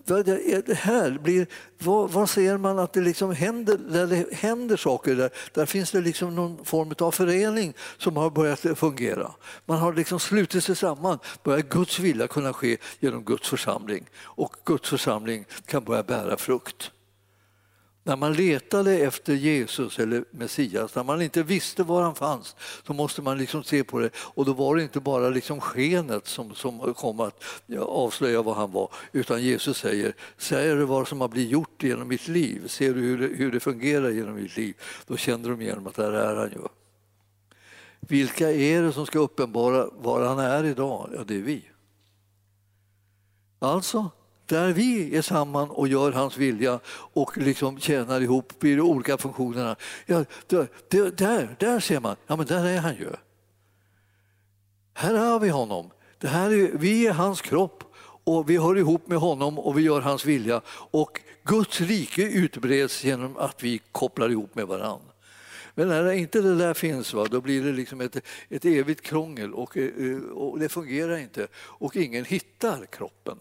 det 0.05 0.79
här 0.79 1.19
blir, 1.19 1.47
vad, 1.79 2.11
vad 2.11 2.31
ser 2.31 2.57
man 2.57 2.79
att 2.79 2.93
det 2.93 3.01
liksom 3.01 3.33
händer, 3.33 3.79
där 3.89 4.07
det 4.07 4.35
händer 4.35 4.77
saker? 4.77 5.15
Där, 5.15 5.31
där 5.55 5.67
finns 5.67 5.91
det 5.91 6.01
liksom 6.01 6.35
någon 6.35 6.65
form 6.65 6.95
av 6.99 7.11
förening 7.11 7.75
som 7.99 8.17
har 8.17 8.31
börjat 8.31 8.79
fungera. 8.79 9.33
Man 9.67 9.79
har 9.79 9.93
liksom 9.93 10.21
slutit 10.21 10.65
sig 10.65 10.77
samman, 10.77 11.19
börjar 11.43 11.61
Guds 11.61 11.99
vilja 11.99 12.27
kunna 12.27 12.53
ske 12.53 12.77
genom 13.01 13.25
Guds 13.25 13.49
församling 13.49 14.09
och 14.23 14.57
Guds 14.65 14.89
församling 14.89 15.45
kan 15.67 15.85
börja 15.85 16.03
bära 16.03 16.37
frukt. 16.37 16.91
När 18.09 18.17
man 18.17 18.33
letade 18.33 18.99
efter 18.99 19.35
Jesus 19.35 19.99
eller 19.99 20.25
Messias, 20.31 20.95
när 20.95 21.05
man 21.05 21.23
inte 21.23 21.43
visste 21.43 21.83
var 21.83 22.03
han 22.03 22.15
fanns, 22.15 22.57
så 22.87 22.93
måste 22.93 23.23
man 23.23 23.39
liksom 23.39 23.65
se 23.65 23.85
på 23.85 23.99
det. 23.99 24.11
Och 24.17 24.45
då 24.45 24.53
var 24.53 24.77
det 24.77 24.83
inte 24.83 25.01
bara 25.01 25.29
liksom 25.29 25.61
skenet 25.61 26.27
som, 26.27 26.55
som 26.55 26.95
kom 26.95 27.21
att 27.21 27.43
avslöja 27.79 28.43
vad 28.43 28.57
han 28.57 28.73
var, 28.73 28.91
utan 29.13 29.43
Jesus 29.43 29.79
säger, 29.79 30.15
säger 30.37 30.77
du 30.77 30.85
vad 30.85 31.09
som 31.09 31.21
har 31.21 31.29
blivit 31.29 31.51
gjort 31.51 31.83
genom 31.83 32.09
mitt 32.09 32.29
liv? 32.29 32.69
Ser 32.69 32.95
du 32.95 33.01
hur 33.01 33.19
det, 33.19 33.27
hur 33.27 33.53
det 33.53 33.61
fungerar 33.61 34.11
genom 34.11 34.35
mitt 34.35 34.57
liv? 34.57 34.75
Då 35.07 35.17
känner 35.17 35.49
de 35.49 35.61
igenom 35.61 35.87
att 35.87 35.95
det 35.95 36.05
här 36.05 36.13
är 36.13 36.37
han 36.37 36.51
ju. 36.51 36.59
Vilka 38.01 38.53
är 38.53 38.83
det 38.83 38.93
som 38.93 39.07
ska 39.07 39.19
uppenbara 39.19 39.87
var 39.93 40.27
han 40.27 40.39
är 40.39 40.65
idag? 40.65 41.11
Ja, 41.15 41.25
det 41.27 41.35
är 41.35 41.43
vi. 41.43 41.71
Alltså, 43.59 44.11
där 44.49 44.73
vi 44.73 45.17
är 45.17 45.23
samman 45.23 45.71
och 45.71 45.89
gör 45.89 46.13
hans 46.13 46.37
vilja 46.37 46.81
och 46.91 47.37
liksom 47.37 47.81
tjänar 47.81 48.21
ihop 48.21 48.65
i 48.65 48.75
de 48.75 48.81
olika 48.81 49.19
funktionerna. 49.19 49.77
Ja, 50.07 50.25
där, 50.47 50.69
där, 51.11 51.57
där 51.59 51.81
ser 51.81 52.01
man, 52.01 52.17
ja 52.27 52.37
men 52.37 52.47
där 52.47 52.65
är 52.65 52.79
han 52.79 52.95
ju. 52.95 53.11
Här 54.95 55.15
har 55.15 55.41
vi 55.41 55.49
honom. 55.49 55.91
Det 56.19 56.29
här 56.29 56.51
är, 56.51 56.71
vi 56.79 57.07
är 57.07 57.13
hans 57.13 57.41
kropp 57.41 57.85
och 58.25 58.51
vi 58.51 58.57
hör 58.57 58.79
ihop 58.79 59.07
med 59.07 59.19
honom 59.19 59.59
och 59.59 59.79
vi 59.79 59.83
gör 59.83 60.01
hans 60.01 60.25
vilja. 60.25 60.61
Och 60.91 61.21
Guds 61.45 61.81
rike 61.81 62.23
utbreds 62.23 63.05
genom 63.05 63.37
att 63.37 63.63
vi 63.63 63.81
kopplar 63.93 64.29
ihop 64.29 64.55
med 64.55 64.67
varandra. 64.67 65.13
Men 65.75 65.89
när 65.89 66.13
inte 66.13 66.41
det 66.41 66.55
där 66.57 66.75
finns, 66.75 67.15
va, 67.15 67.27
då 67.31 67.41
blir 67.41 67.63
det 67.63 67.73
liksom 67.73 68.01
ett, 68.01 68.17
ett 68.49 68.65
evigt 68.65 69.01
krångel 69.01 69.55
och, 69.55 69.77
eh, 69.77 70.21
och 70.35 70.59
det 70.59 70.69
fungerar 70.69 71.17
inte. 71.17 71.47
Och 71.55 71.97
ingen 71.97 72.25
hittar 72.25 72.87
kroppen 72.87 73.39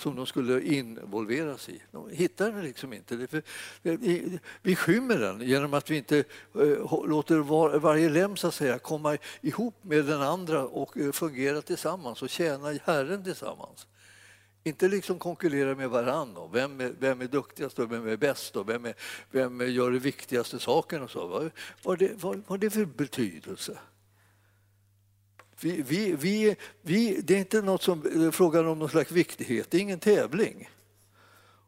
som 0.00 0.16
de 0.16 0.26
skulle 0.26 0.62
involveras 0.62 1.68
i. 1.68 1.82
De 1.90 2.10
hittar 2.10 2.52
den 2.52 2.62
liksom 2.62 2.92
inte. 2.92 3.42
Vi 4.62 4.76
skymmer 4.76 5.18
den 5.18 5.40
genom 5.40 5.74
att 5.74 5.90
vi 5.90 5.96
inte 5.96 6.18
eh, 6.54 7.06
låter 7.06 7.38
var, 7.38 7.78
varje 7.78 8.08
lem 8.08 8.36
så 8.36 8.46
att 8.46 8.54
säga, 8.54 8.78
komma 8.78 9.16
ihop 9.40 9.74
med 9.82 10.04
den 10.04 10.22
andra 10.22 10.66
och 10.66 10.96
eh, 10.96 11.12
fungera 11.12 11.62
tillsammans 11.62 12.22
och 12.22 12.30
tjäna 12.30 12.72
Herren 12.84 13.24
tillsammans. 13.24 13.86
Inte 14.64 14.88
liksom 14.88 15.18
konkurrera 15.18 15.74
med 15.74 15.90
varandra. 15.90 16.48
Vem 16.52 16.80
är, 16.80 16.92
vem 16.98 17.20
är 17.20 17.26
duktigast 17.26 17.78
och 17.78 17.92
vem 17.92 18.08
är 18.08 18.16
bäst 18.16 18.56
och 18.56 18.68
vem, 18.68 18.84
är, 18.84 18.94
vem 19.30 19.70
gör 19.70 19.90
de 19.90 19.98
viktigaste 19.98 20.58
sakerna? 20.58 21.04
Och 21.04 21.10
så. 21.10 21.26
Vad, 21.26 21.50
vad, 21.82 21.98
det, 21.98 22.12
vad, 22.14 22.42
vad 22.46 22.60
det 22.60 22.70
för 22.70 22.84
betydelse? 22.84 23.78
Vi, 25.62 25.82
vi, 25.82 26.12
vi, 26.12 26.56
vi, 26.82 27.20
det 27.20 27.34
är 27.34 27.38
inte 27.38 27.62
något 27.62 27.82
som 27.82 28.30
frågan 28.32 28.66
om 28.66 28.78
någon 28.78 28.88
slags 28.88 29.12
viktighet, 29.12 29.70
det 29.70 29.76
är 29.76 29.80
ingen 29.80 30.00
tävling. 30.00 30.68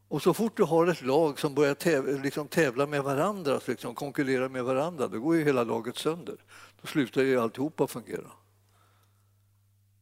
Och 0.07 0.21
så 0.21 0.33
fort 0.33 0.57
du 0.57 0.63
har 0.63 0.87
ett 0.87 1.01
lag 1.01 1.39
som 1.39 1.55
börjar 1.55 1.75
tävla, 1.75 2.23
liksom 2.23 2.47
tävla 2.47 2.87
med 2.87 3.03
varandra, 3.03 3.59
liksom 3.65 3.95
konkurrera 3.95 4.49
med 4.49 4.63
varandra, 4.63 5.07
då 5.07 5.19
går 5.19 5.35
ju 5.35 5.43
hela 5.43 5.63
laget 5.63 5.97
sönder. 5.97 6.35
Då 6.81 6.87
slutar 6.87 7.21
ju 7.21 7.39
alltihopa 7.39 7.87
fungera. 7.87 8.31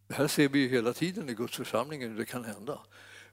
Det 0.07 0.13
här 0.13 0.27
ser 0.27 0.49
vi 0.49 0.59
ju 0.59 0.67
hela 0.67 0.93
tiden 0.93 1.29
i 1.29 1.33
Guds 1.33 1.57
församling 1.57 2.01
hur 2.01 2.17
det 2.17 2.25
kan 2.25 2.43
hända. 2.43 2.79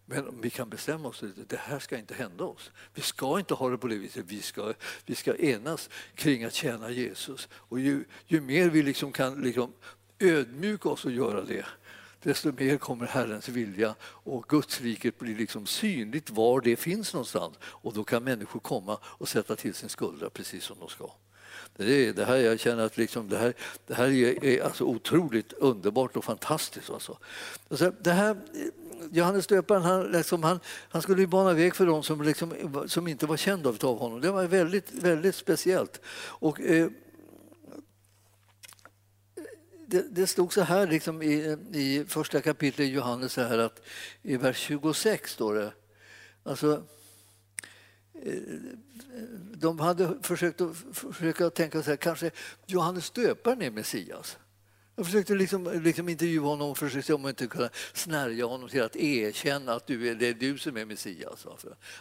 Men 0.04 0.40
vi 0.40 0.50
kan 0.50 0.68
bestämma 0.68 1.08
oss 1.08 1.22
att 1.22 1.48
det 1.48 1.56
här 1.56 1.78
ska 1.78 1.98
inte 1.98 2.14
hända 2.14 2.44
oss. 2.44 2.70
Vi 2.94 3.02
ska 3.02 3.38
inte 3.38 3.54
ha 3.54 3.70
det 3.70 3.78
på 3.78 3.86
det 3.86 3.96
viset. 3.96 4.24
Vi 4.28 4.42
ska, 4.42 4.74
vi 5.06 5.14
ska 5.14 5.36
enas 5.36 5.90
kring 6.14 6.44
att 6.44 6.54
tjäna 6.54 6.90
Jesus. 6.90 7.48
Och 7.52 7.80
ju, 7.80 8.04
ju 8.26 8.40
mer 8.40 8.68
vi 8.68 8.82
liksom 8.82 9.12
kan 9.12 9.42
liksom 9.42 9.72
ödmjuka 10.18 10.88
oss 10.88 11.04
och 11.04 11.12
göra 11.12 11.44
det, 11.44 11.64
desto 12.22 12.52
mer 12.58 12.76
kommer 12.76 13.06
Herrens 13.06 13.48
vilja 13.48 13.94
och 14.02 14.44
Guds 14.48 14.80
riket 14.80 15.18
blir 15.18 15.36
liksom 15.36 15.66
synligt 15.66 16.30
var 16.30 16.60
det 16.60 16.76
finns 16.76 17.14
någonstans. 17.14 17.54
Och 17.62 17.92
då 17.94 18.04
kan 18.04 18.24
människor 18.24 18.60
komma 18.60 18.98
och 19.02 19.28
sätta 19.28 19.56
till 19.56 19.74
sin 19.74 19.88
skuldra 19.88 20.30
precis 20.30 20.64
som 20.64 20.76
de 20.80 20.88
ska. 20.88 21.10
Det, 21.76 22.08
är, 22.08 22.12
det 22.12 22.24
här, 22.24 22.36
jag 22.36 22.60
känner 22.60 22.84
att 22.84 22.96
liksom 22.96 23.28
det 23.28 23.38
här, 23.38 23.54
det 23.86 23.94
här 23.94 24.08
är, 24.08 24.44
är 24.44 24.62
alltså 24.62 24.84
otroligt 24.84 25.52
underbart 25.52 26.16
och 26.16 26.24
fantastiskt. 26.24 26.90
Alltså. 26.90 27.18
alltså 27.68 27.92
det 28.00 28.12
här, 28.12 28.36
Johannes 29.10 29.46
döparen 29.46 29.82
han, 29.82 30.12
liksom, 30.12 30.42
han, 30.42 30.60
han 30.88 31.02
skulle 31.02 31.26
bana 31.26 31.52
väg 31.52 31.74
för 31.74 31.86
dem 31.86 32.02
som, 32.02 32.22
liksom, 32.22 32.84
som 32.86 33.08
inte 33.08 33.26
var 33.26 33.36
kända 33.36 33.68
av 33.68 33.98
honom. 33.98 34.20
Det 34.20 34.30
var 34.30 34.44
väldigt, 34.44 34.92
väldigt 34.92 35.34
speciellt. 35.34 36.00
Och, 36.18 36.60
eh, 36.60 36.88
det, 39.90 40.02
det, 40.10 40.26
stod 40.26 40.52
så 40.52 40.62
här 40.62 40.86
liksom 40.86 41.22
i, 41.22 41.56
i 41.72 42.04
första 42.08 42.40
kapitlet 42.40 42.88
i 42.88 42.92
Johannes, 42.92 43.32
så 43.32 43.40
här 43.40 43.58
att 43.58 43.82
i 44.22 44.36
vers 44.36 44.56
26 44.56 45.32
står 45.32 45.54
det 45.54 45.72
alltså, 46.42 46.82
eh, 48.22 48.42
de 49.54 49.78
hade 49.78 50.18
försökt 50.22 50.60
att, 50.60 50.76
försöka 50.92 51.50
tänka 51.50 51.82
så 51.82 51.90
här, 51.90 51.96
kanske 51.96 52.30
Johannes 52.66 53.10
döparen 53.10 53.62
är 53.62 53.70
Messias. 53.70 54.38
Jag 54.98 55.06
försökte 55.06 55.34
liksom, 55.34 55.80
liksom 55.84 56.08
intervjua 56.08 56.46
honom 56.46 56.70
och 56.70 56.78
försökte 56.78 57.14
om 57.14 57.20
jag 57.20 57.30
inte 57.30 57.46
kunde 57.46 57.70
snärja 57.92 58.46
honom 58.46 58.68
till 58.68 58.82
att 58.82 58.96
erkänna 58.96 59.72
att 59.72 59.86
du 59.86 60.08
är, 60.08 60.14
det 60.14 60.28
är 60.28 60.34
du 60.34 60.58
som 60.58 60.76
är 60.76 60.84
Messias. 60.84 61.46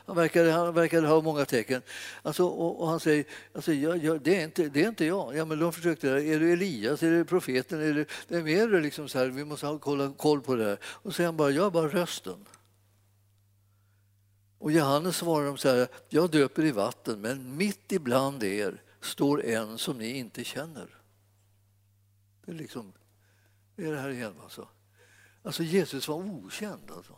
Han 0.05 0.15
verkade, 0.15 0.51
han 0.51 0.73
verkade 0.73 1.07
ha 1.07 1.21
många 1.21 1.45
tecken. 1.45 1.81
Alltså, 2.21 2.45
och, 2.45 2.81
och 2.81 2.87
han 2.87 2.99
säger 2.99 3.25
alltså, 3.53 3.73
jag, 3.73 3.97
jag, 3.97 4.21
det, 4.21 4.39
är 4.39 4.43
inte, 4.43 4.69
det 4.69 4.83
är 4.83 4.87
inte 4.87 5.05
jag. 5.05 5.37
Ja, 5.37 5.45
men 5.45 5.59
de 5.59 5.73
försökte, 5.73 6.09
är 6.09 6.39
du 6.39 6.53
Elias, 6.53 7.03
är 7.03 7.11
du 7.11 7.25
profeten, 7.25 7.81
är 7.81 7.93
du, 7.93 8.05
vem 8.27 8.47
är 8.47 8.67
du? 8.67 8.81
Liksom 8.81 9.09
så 9.09 9.19
här, 9.19 9.27
vi 9.27 9.45
måste 9.45 9.67
ha 9.67 9.79
koll, 9.79 10.13
koll 10.13 10.41
på 10.41 10.55
det 10.55 10.65
här. 10.65 10.77
Och 10.83 11.11
så 11.11 11.11
säger 11.11 11.27
han 11.27 11.37
bara, 11.37 11.51
jag 11.51 11.65
är 11.65 11.71
bara 11.71 11.87
rösten. 11.87 12.45
Och 14.59 14.71
Johannes 14.71 15.17
svarar 15.17 15.45
dem 15.45 15.57
så 15.57 15.69
här, 15.69 15.87
jag 16.09 16.29
döper 16.29 16.65
i 16.65 16.71
vatten, 16.71 17.21
men 17.21 17.57
mitt 17.57 17.91
ibland 17.91 18.43
er 18.43 18.81
står 19.01 19.45
en 19.45 19.77
som 19.77 19.97
ni 19.97 20.17
inte 20.17 20.43
känner. 20.43 20.97
Det 22.47 22.53
är, 22.53 22.55
liksom, 22.55 22.93
det 23.75 23.85
är 23.85 23.91
det 23.91 23.99
här 23.99 24.09
igen. 24.09 24.33
Alltså. 24.43 24.67
alltså 25.43 25.63
Jesus 25.63 26.07
var 26.07 26.15
okänd. 26.15 26.91
Alltså. 26.91 27.15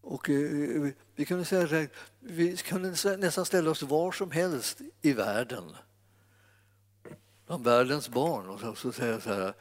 Och, 0.00 0.30
eh, 0.30 0.86
eh 0.86 0.92
vi 1.14 1.24
kunde 1.24 1.44
säga 1.44 1.88
vi 2.20 2.56
kunde 2.56 2.90
nästan 3.16 3.46
ställa 3.46 3.70
oss 3.70 3.82
var 3.82 4.12
som 4.12 4.30
helst 4.30 4.80
i 5.02 5.12
världen. 5.12 5.76
Bland 7.46 7.64
världens 7.64 8.08
barn 8.08 8.48
och 8.48 8.78
så 8.78 8.92
säga 8.92 9.20
så 9.20 9.32
här. 9.32 9.54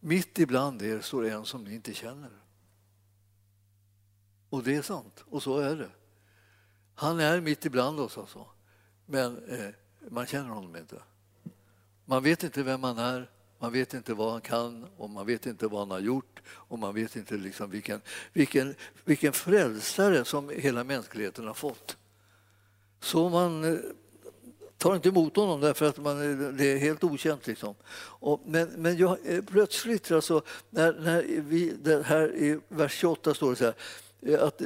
Mitt 0.00 0.38
ibland 0.38 0.82
er 0.82 1.00
står 1.00 1.26
en 1.26 1.44
som 1.44 1.64
ni 1.64 1.74
inte 1.74 1.94
känner. 1.94 2.30
Och 4.50 4.62
det 4.62 4.76
är 4.76 4.82
sant, 4.82 5.24
och 5.26 5.42
så 5.42 5.58
är 5.58 5.76
det. 5.76 5.90
Han 6.94 7.20
är 7.20 7.40
mitt 7.40 7.64
ibland 7.64 8.00
oss 8.00 8.18
alltså. 8.18 8.46
Men 9.06 9.44
eh, 9.48 9.74
man 10.10 10.26
känner 10.26 10.48
honom 10.48 10.76
inte. 10.76 11.02
Man 12.08 12.22
vet 12.22 12.42
inte 12.42 12.62
vem 12.62 12.82
han 12.82 12.98
är, 12.98 13.30
man 13.58 13.72
vet 13.72 13.94
inte 13.94 14.14
vad 14.14 14.32
han 14.32 14.40
kan 14.40 14.86
och 14.96 15.10
man 15.10 15.26
vet 15.26 15.46
inte 15.46 15.66
vad 15.66 15.80
han 15.80 15.90
har 15.90 16.00
gjort 16.00 16.42
och 16.48 16.78
man 16.78 16.94
vet 16.94 17.16
inte 17.16 17.34
liksom 17.34 17.70
vilken, 17.70 18.00
vilken, 18.32 18.74
vilken 19.04 19.32
frälsare 19.32 20.24
som 20.24 20.48
hela 20.48 20.84
mänskligheten 20.84 21.46
har 21.46 21.54
fått. 21.54 21.96
Så 23.00 23.28
man 23.28 23.64
eh, 23.64 23.78
tar 24.78 24.94
inte 24.94 25.08
emot 25.08 25.36
honom 25.36 25.60
därför 25.60 25.88
att 25.88 25.98
man, 25.98 26.30
eh, 26.30 26.48
det 26.52 26.64
är 26.64 26.78
helt 26.78 27.04
okänt. 27.04 27.46
Liksom. 27.46 27.74
Och, 27.98 28.42
men 28.46 28.68
men 28.68 28.96
jag, 28.96 29.18
eh, 29.24 29.42
plötsligt, 29.42 30.10
alltså, 30.10 30.42
när, 30.70 30.92
när 30.92 31.22
vi, 31.40 32.02
här 32.04 32.34
i 32.34 32.60
vers 32.68 32.92
28 32.92 33.34
står 33.34 33.50
det 33.50 33.56
så 33.56 33.64
här, 33.64 34.38
att 34.38 34.62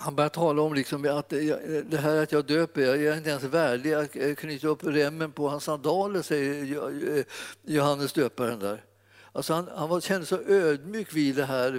han 0.00 0.14
börjar 0.14 0.28
tala 0.28 0.62
om 0.62 0.74
liksom 0.74 1.18
att 1.18 1.32
eh, 1.32 1.48
eh, 1.48 1.84
det 1.84 1.98
här 1.98 2.22
att 2.22 2.32
jag 2.32 2.44
döper, 2.44 2.80
jag 2.80 3.02
är 3.02 3.16
inte 3.16 3.30
ens 3.30 3.44
värdig 3.44 3.92
att 3.92 4.16
eh, 4.16 4.34
knyta 4.34 4.68
upp 4.68 4.84
remmen 4.84 5.32
på 5.32 5.48
hans 5.48 5.64
sandaler, 5.64 6.22
säger 6.22 7.24
Johannes 7.62 8.12
döparen 8.12 8.58
där. 8.58 8.84
Alltså 9.32 9.54
han, 9.54 9.68
han 9.76 9.88
var, 9.88 10.00
kände 10.00 10.26
sig 10.26 10.38
ödmjuk 10.46 11.14
vid 11.14 11.36
det 11.36 11.44
här, 11.44 11.72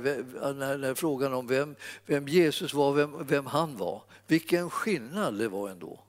när, 0.54 0.78
när 0.78 0.94
frågan 0.94 1.34
om 1.34 1.48
vem, 1.48 1.76
vem 2.06 2.28
Jesus 2.28 2.74
var, 2.74 2.94
vem, 2.94 3.28
vem 3.28 3.46
han 3.46 3.78
var. 3.78 4.04
Vilken 4.28 4.70
skillnad 4.70 5.40
det 5.40 5.48
var 5.48 5.70
ändå. 5.70 6.04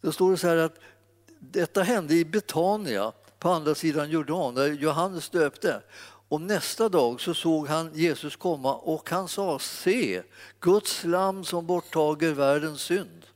Då 0.00 0.12
står 0.12 0.30
det 0.30 0.36
så 0.36 0.48
här 0.48 0.56
att 0.56 0.78
detta 1.38 1.82
hände 1.82 2.14
i 2.14 2.24
Betania 2.24 3.12
på 3.38 3.48
andra 3.48 3.74
sidan 3.74 4.10
Jordan, 4.10 4.54
där 4.54 4.68
Johannes 4.68 5.30
döpte. 5.30 5.82
Och 6.32 6.40
nästa 6.40 6.88
dag 6.88 7.20
så 7.20 7.34
såg 7.34 7.68
han 7.68 7.90
Jesus 7.94 8.36
komma 8.36 8.74
och 8.74 9.10
han 9.10 9.28
sa 9.28 9.58
se, 9.58 10.22
Guds 10.60 11.04
lam 11.04 11.44
som 11.44 11.66
borttager 11.66 12.32
världens 12.32 12.80
synd. 12.80 13.26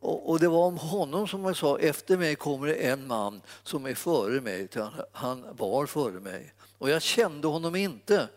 Och, 0.00 0.30
och 0.30 0.38
det 0.38 0.48
var 0.48 0.66
om 0.66 0.78
honom 0.78 1.28
som 1.28 1.44
jag 1.44 1.56
sa, 1.56 1.78
efter 1.78 2.16
mig 2.16 2.36
kommer 2.36 2.66
det 2.66 2.74
en 2.74 3.06
man 3.06 3.40
som 3.62 3.86
är 3.86 3.94
före 3.94 4.40
mig, 4.40 4.68
han 5.12 5.44
var 5.56 5.86
före 5.86 6.20
mig. 6.20 6.54
Och 6.78 6.90
jag 6.90 7.02
kände 7.02 7.48
honom 7.48 7.76
inte, 7.76 8.28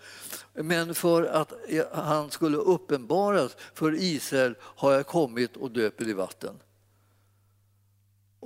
men 0.53 0.95
för 0.95 1.23
att 1.23 1.53
han 1.91 2.31
skulle 2.31 2.57
uppenbaras 2.57 3.57
för 3.73 3.95
Israel 3.95 4.55
har 4.61 4.91
jag 4.93 5.07
kommit 5.07 5.57
och 5.57 5.71
döper 5.71 6.09
i 6.09 6.13
vatten. 6.13 6.59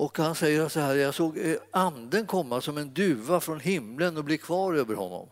Och 0.01 0.17
han 0.17 0.35
säger 0.35 0.69
så 0.69 0.79
här, 0.79 0.95
jag 0.95 1.13
såg 1.13 1.37
eh, 1.37 1.57
anden 1.71 2.25
komma 2.25 2.61
som 2.61 2.77
en 2.77 2.93
duva 2.93 3.39
från 3.39 3.59
himlen 3.59 4.17
och 4.17 4.23
bli 4.23 4.37
kvar 4.37 4.73
över 4.73 4.95
honom. 4.95 5.29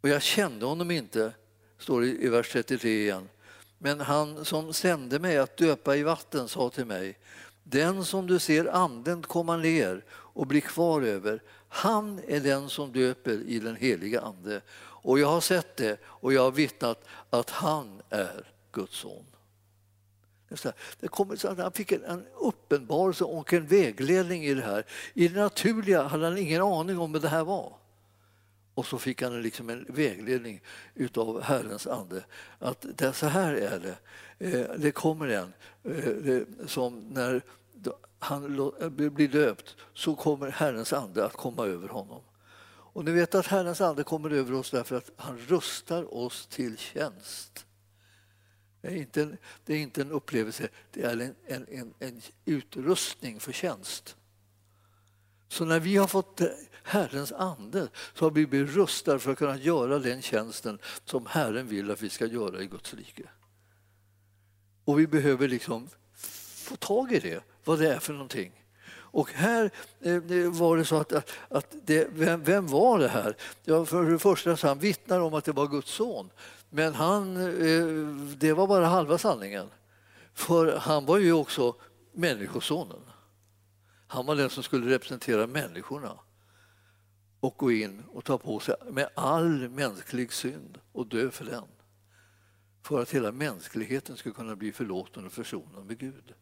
Och 0.00 0.08
jag 0.08 0.22
kände 0.22 0.66
honom 0.66 0.90
inte, 0.90 1.32
står 1.78 2.00
det 2.00 2.06
i 2.06 2.28
vers 2.28 2.52
33 2.52 2.90
igen. 2.90 3.28
Men 3.78 4.00
han 4.00 4.44
som 4.44 4.72
sände 4.72 5.18
mig 5.18 5.38
att 5.38 5.56
döpa 5.56 5.96
i 5.96 6.02
vatten 6.02 6.48
sa 6.48 6.70
till 6.70 6.84
mig, 6.84 7.18
den 7.62 8.04
som 8.04 8.26
du 8.26 8.38
ser 8.38 8.74
anden 8.74 9.22
komma 9.22 9.56
ner 9.56 10.04
och 10.10 10.46
bli 10.46 10.60
kvar 10.60 11.02
över, 11.02 11.42
han 11.68 12.20
är 12.28 12.40
den 12.40 12.68
som 12.68 12.92
döper 12.92 13.42
i 13.46 13.58
den 13.58 13.76
heliga 13.76 14.20
Ande. 14.20 14.60
Och 14.76 15.18
jag 15.18 15.28
har 15.28 15.40
sett 15.40 15.76
det 15.76 16.00
och 16.04 16.32
jag 16.32 16.42
har 16.42 16.52
vittnat 16.52 17.04
att 17.30 17.50
han 17.50 18.02
är 18.10 18.52
Guds 18.72 18.96
son. 18.96 19.24
Det 21.00 21.08
kom, 21.08 21.36
så 21.36 21.54
han 21.54 21.72
fick 21.72 21.92
en 21.92 22.26
uppenbarelse 22.34 23.24
och 23.24 23.52
en 23.52 23.66
vägledning 23.66 24.44
i 24.44 24.54
det 24.54 24.62
här. 24.62 24.84
I 25.14 25.28
det 25.28 25.40
naturliga 25.40 26.02
hade 26.02 26.24
han 26.24 26.38
ingen 26.38 26.62
aning 26.62 26.98
om 26.98 27.12
vad 27.12 27.22
det 27.22 27.28
här 27.28 27.44
var. 27.44 27.72
Och 28.74 28.86
så 28.86 28.98
fick 28.98 29.22
han 29.22 29.42
liksom 29.42 29.70
en 29.70 29.86
vägledning 29.88 30.60
utav 30.94 31.42
Herrens 31.42 31.86
ande. 31.86 32.24
Att 32.58 32.86
det, 32.94 33.12
så 33.12 33.26
här 33.26 33.54
är 33.54 33.78
det. 33.78 33.96
Eh, 34.38 34.70
det 34.78 34.90
kommer 34.90 35.28
en 35.28 35.52
eh, 35.84 36.42
som 36.66 36.98
när 36.98 37.42
han 38.18 38.72
eh, 38.80 38.88
blir 38.88 39.28
döpt 39.28 39.76
så 39.94 40.14
kommer 40.14 40.50
Herrens 40.50 40.92
ande 40.92 41.24
att 41.24 41.32
komma 41.32 41.66
över 41.66 41.88
honom. 41.88 42.20
Och 42.94 43.04
ni 43.04 43.12
vet 43.12 43.34
att 43.34 43.46
Herrens 43.46 43.80
ande 43.80 44.04
kommer 44.04 44.30
över 44.30 44.54
oss 44.54 44.70
därför 44.70 44.96
att 44.96 45.10
han 45.16 45.38
rustar 45.38 46.14
oss 46.14 46.46
till 46.46 46.78
tjänst. 46.78 47.63
Det 48.84 48.90
är 48.90 48.96
inte 48.96 49.22
en, 49.22 49.36
det 49.64 49.74
är 49.74 49.78
inte 49.78 50.02
en 50.02 50.10
upplevelse, 50.10 50.68
det 50.90 51.02
är 51.02 51.12
en, 51.12 51.34
en, 51.46 51.66
en, 51.70 51.94
en 51.98 52.20
utrustning 52.44 53.40
för 53.40 53.52
tjänst. 53.52 54.16
Så 55.48 55.64
när 55.64 55.80
vi 55.80 55.96
har 55.96 56.06
fått 56.06 56.40
eh, 56.40 56.46
Herrens 56.82 57.32
ande 57.32 57.88
så 58.14 58.24
har 58.24 58.30
vi 58.30 58.46
blivit 58.46 58.74
rustade 58.74 59.18
för 59.18 59.32
att 59.32 59.38
kunna 59.38 59.56
göra 59.56 59.98
den 59.98 60.22
tjänsten 60.22 60.78
som 61.04 61.26
Herren 61.26 61.68
vill 61.68 61.90
att 61.90 62.02
vi 62.02 62.10
ska 62.10 62.26
göra 62.26 62.62
i 62.62 62.66
Guds 62.66 62.94
rike. 62.94 63.22
Och 64.84 64.98
vi 64.98 65.06
behöver 65.06 65.48
liksom 65.48 65.88
få 66.14 66.76
tag 66.76 67.12
i 67.12 67.18
det, 67.18 67.44
vad 67.64 67.78
det 67.78 67.94
är 67.94 67.98
för 67.98 68.12
någonting. 68.12 68.64
Och 69.14 69.32
här 69.32 69.70
eh, 70.00 70.22
var 70.50 70.76
det 70.76 70.84
så 70.84 70.96
att, 70.96 71.12
att, 71.12 71.30
att 71.48 71.74
det, 71.84 72.08
vem, 72.12 72.42
vem 72.42 72.66
var 72.66 72.98
det 72.98 73.08
här? 73.08 73.36
Ja, 73.64 73.84
för 73.84 74.10
det 74.10 74.18
första 74.18 74.56
så 74.56 74.68
han 74.68 74.78
vittnar 74.78 75.20
om 75.20 75.34
att 75.34 75.44
det 75.44 75.52
var 75.52 75.66
Guds 75.66 75.90
son. 75.90 76.30
Men 76.74 76.94
han, 76.94 77.36
eh, 77.36 77.86
det 78.36 78.52
var 78.52 78.66
bara 78.66 78.86
halva 78.86 79.18
sanningen. 79.18 79.66
För 80.32 80.76
han 80.76 81.06
var 81.06 81.18
ju 81.18 81.32
också 81.32 81.76
människosonen. 82.12 83.00
Han 84.06 84.26
var 84.26 84.36
den 84.36 84.50
som 84.50 84.62
skulle 84.62 84.94
representera 84.94 85.46
människorna 85.46 86.18
och 87.40 87.54
gå 87.56 87.72
in 87.72 88.02
och 88.12 88.24
ta 88.24 88.38
på 88.38 88.60
sig 88.60 88.74
med 88.90 89.08
all 89.14 89.68
mänsklig 89.68 90.32
synd 90.32 90.78
och 90.92 91.06
dö 91.06 91.30
för 91.30 91.44
den. 91.44 91.64
För 92.82 93.02
att 93.02 93.10
hela 93.10 93.32
mänskligheten 93.32 94.16
skulle 94.16 94.34
kunna 94.34 94.56
bli 94.56 94.72
förlåten 94.72 95.26
och 95.26 95.32
försonad 95.32 95.86
med 95.86 95.98
Gud. 95.98 96.34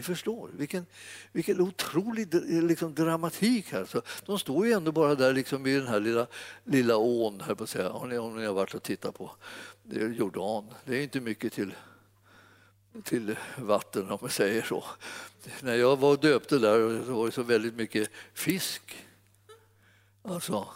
Ni 0.00 0.04
förstår 0.04 0.50
vilken, 0.56 0.86
vilken 1.32 1.60
otrolig 1.60 2.34
eh, 2.34 2.62
liksom, 2.62 2.94
dramatik 2.94 3.72
här. 3.72 3.84
Så 3.84 4.02
de 4.26 4.38
står 4.38 4.66
ju 4.66 4.72
ändå 4.72 4.92
bara 4.92 5.14
där 5.14 5.32
liksom 5.32 5.66
i 5.66 5.74
den 5.74 5.86
här 5.86 6.00
lilla, 6.00 6.26
lilla 6.64 6.96
ån, 6.96 7.40
här 7.40 7.54
på 7.54 7.64
att 7.64 7.70
säga, 7.70 7.90
om 7.90 8.08
ni, 8.08 8.18
om 8.18 8.36
ni 8.36 8.46
har 8.46 8.54
varit 8.54 8.74
och 8.74 8.82
tittat 8.82 9.14
på 9.14 9.30
det 9.82 10.00
är 10.00 10.08
Jordan. 10.08 10.74
Det 10.84 10.96
är 10.96 11.02
inte 11.02 11.20
mycket 11.20 11.52
till, 11.52 11.74
till 13.04 13.36
vatten 13.58 14.10
om 14.10 14.18
man 14.20 14.30
säger 14.30 14.62
så. 14.62 14.84
När 15.60 15.74
jag 15.74 15.96
var 15.96 16.10
och 16.10 16.20
döpte 16.20 16.58
där 16.58 17.04
så 17.06 17.12
var 17.12 17.26
det 17.26 17.32
så 17.32 17.42
väldigt 17.42 17.74
mycket 17.74 18.10
fisk. 18.34 19.06
Alltså, 20.22 20.68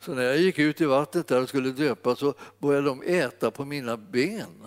så 0.00 0.14
när 0.14 0.22
jag 0.22 0.38
gick 0.38 0.58
ut 0.58 0.80
i 0.80 0.84
vattnet 0.84 1.26
där 1.26 1.42
och 1.42 1.48
skulle 1.48 1.70
döpa 1.70 2.16
så 2.16 2.34
började 2.58 2.86
de 2.86 3.02
äta 3.02 3.50
på 3.50 3.64
mina 3.64 3.96
ben. 3.96 4.66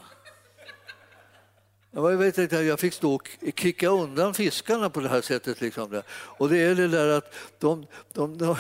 Jag, 1.98 2.18
vet 2.18 2.38
inte, 2.38 2.56
jag 2.56 2.80
fick 2.80 2.94
stå 2.94 3.16
och 3.16 3.30
kicka 3.56 3.90
undan 3.90 4.34
fiskarna 4.34 4.90
på 4.90 5.00
det 5.00 5.10
här 5.10 5.22
sättet. 5.22 5.62
Liksom. 5.62 6.02
Och 6.12 6.50
det 6.50 6.58
är 6.58 6.76
det 6.76 6.88
där 6.88 7.18
att 7.18 7.34
de, 7.60 7.86
de, 8.14 8.38
de, 8.38 8.56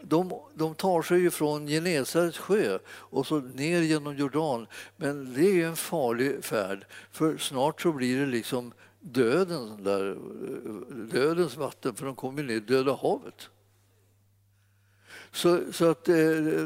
de, 0.00 0.32
de 0.54 0.74
tar 0.74 1.02
sig 1.02 1.18
ju 1.18 1.30
från 1.30 1.66
Genesarets 1.66 2.38
sjö 2.38 2.78
och 2.86 3.26
så 3.26 3.40
ner 3.40 3.80
genom 3.80 4.16
Jordan. 4.16 4.66
Men 4.96 5.34
det 5.34 5.62
är 5.62 5.66
en 5.66 5.76
farlig 5.76 6.44
färd, 6.44 6.86
för 7.12 7.36
snart 7.36 7.80
så 7.80 7.92
blir 7.92 8.20
det 8.20 8.26
liksom 8.26 8.72
döden 9.00 9.84
där, 9.84 10.16
dödens 11.12 11.56
vatten, 11.56 11.94
för 11.94 12.06
de 12.06 12.14
kommer 12.14 12.42
ner 12.42 12.54
i 12.54 12.60
Döda 12.60 12.98
havet. 13.02 13.48
Så, 15.34 15.60
så 15.72 15.90
att 15.90 16.08
eh, 16.08 16.14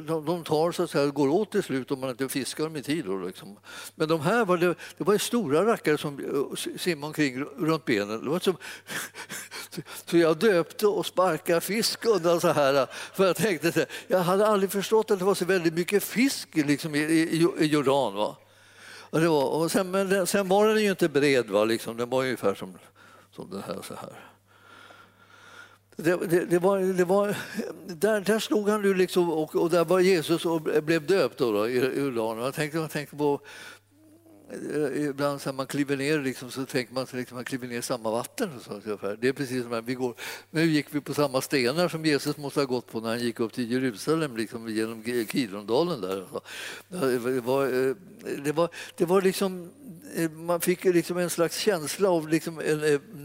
de, 0.06 0.24
de 0.24 0.44
tar 0.44 0.72
så 0.72 0.82
att 0.82 0.90
säga, 0.90 1.06
går 1.06 1.28
åt 1.28 1.52
till 1.52 1.62
slut 1.62 1.90
om 1.90 2.00
man 2.00 2.10
inte 2.10 2.28
fiskar 2.28 2.64
dem 2.64 2.76
i 2.76 2.82
tid. 2.82 3.04
Då, 3.04 3.18
liksom. 3.18 3.56
Men 3.94 4.08
de 4.08 4.20
här 4.20 4.44
var 4.44 4.56
det, 4.56 4.74
det 4.98 5.04
var 5.04 5.12
ju 5.12 5.18
stora 5.18 5.66
rackare 5.66 5.98
som 5.98 6.18
eh, 6.18 6.76
simmade 6.78 7.06
omkring 7.06 7.44
runt 7.44 7.84
benen. 7.84 8.24
Det 8.24 8.30
var 8.30 8.38
som, 8.38 8.56
så 10.06 10.16
jag 10.16 10.36
döpte 10.36 10.86
och 10.86 11.06
sparkade 11.06 11.60
fisk 11.60 12.06
undan 12.06 12.40
så 12.40 12.48
här. 12.48 12.86
För 13.14 13.26
jag 13.26 13.36
tänkte, 13.36 13.72
så 13.72 13.78
här, 13.78 13.88
jag 14.06 14.18
hade 14.18 14.46
aldrig 14.46 14.72
förstått 14.72 15.10
att 15.10 15.18
det 15.18 15.24
var 15.24 15.34
så 15.34 15.44
väldigt 15.44 15.74
mycket 15.74 16.02
fisk 16.02 16.48
liksom, 16.52 16.94
i, 16.94 16.98
i, 16.98 17.48
i 17.58 17.64
Jordan. 17.66 18.14
Va? 18.14 18.36
Och 19.10 19.20
det 19.20 19.28
var, 19.28 19.44
och 19.44 19.70
sen, 19.70 19.90
men 19.90 20.08
den, 20.08 20.26
sen 20.26 20.48
var 20.48 20.68
den 20.68 20.82
ju 20.82 20.90
inte 20.90 21.08
bred, 21.08 21.50
va? 21.50 21.64
Liksom, 21.64 21.96
den 21.96 22.10
var 22.10 22.22
ungefär 22.22 22.54
som, 22.54 22.78
som 23.32 23.50
den 23.50 23.62
här. 23.62 23.78
så 23.82 23.94
här. 23.94 24.28
Det, 26.03 26.16
det, 26.16 26.44
det 26.44 26.59
var, 26.59 26.78
det 26.78 27.05
var, 27.05 27.36
där, 27.86 28.20
där 28.20 28.38
slog 28.38 28.68
han 28.68 28.82
nu 28.82 28.94
liksom 28.94 29.30
och, 29.30 29.57
och 29.57 29.70
där 29.70 29.84
var 29.84 30.01
Jesus 30.01 30.46
och 30.46 30.62
blev 30.62 31.07
döpt 31.07 31.38
då, 31.38 31.53
då, 31.53 31.68
i 31.68 31.99
Jordan. 31.99 32.38
Jag 32.38 32.55
tänkte, 32.55 32.78
jag 32.78 32.90
tänkte 32.90 33.16
på 33.16 33.40
Eh, 34.51 35.09
ibland 35.09 35.40
när 35.46 35.53
man 35.53 35.66
kliver 35.66 35.96
ner 35.96 36.18
liksom, 36.18 36.51
så 36.51 36.66
tänker 36.66 36.94
man 36.94 37.03
att 37.03 37.12
liksom, 37.12 37.34
man 37.34 37.44
kliver 37.44 37.68
ner 37.68 37.78
i 37.78 37.82
samma 37.82 38.11
vatten. 38.11 38.51
Och 38.57 38.62
så, 38.62 38.72
ungefär. 38.72 39.18
det 39.20 39.28
är 39.28 39.32
precis 39.32 39.62
som 39.62 39.72
här, 39.72 39.82
vi 39.82 39.94
går, 39.94 40.14
nu 40.51 40.64
gick 40.64 40.86
vi 40.90 41.01
på 41.01 41.14
samma 41.14 41.40
stenar 41.40 41.88
som 41.88 42.05
Jesus 42.05 42.36
måste 42.36 42.61
ha 42.61 42.64
gått 42.64 42.86
på 42.86 43.01
när 43.01 43.09
han 43.09 43.20
gick 43.20 43.40
upp 43.40 43.53
till 43.53 43.72
Jerusalem 43.72 44.36
liksom, 44.36 44.68
genom 44.68 45.03
Kidrondalen. 45.28 46.01
Där. 46.01 46.22
och 46.22 46.28
så. 46.28 46.40
Det 46.88 47.40
var, 47.40 47.64
eh, 47.64 47.94
det 48.44 48.53
var, 48.53 48.68
det 48.96 49.05
var 49.05 49.22
liksom, 49.22 49.70
eh, 50.14 50.30
man 50.30 50.61
fick 50.61 50.84
liksom 50.84 51.18
en 51.18 51.30
slags 51.30 51.59
känsla 51.59 52.09
av 52.09 52.28
liksom 52.28 52.59
en, 52.59 52.82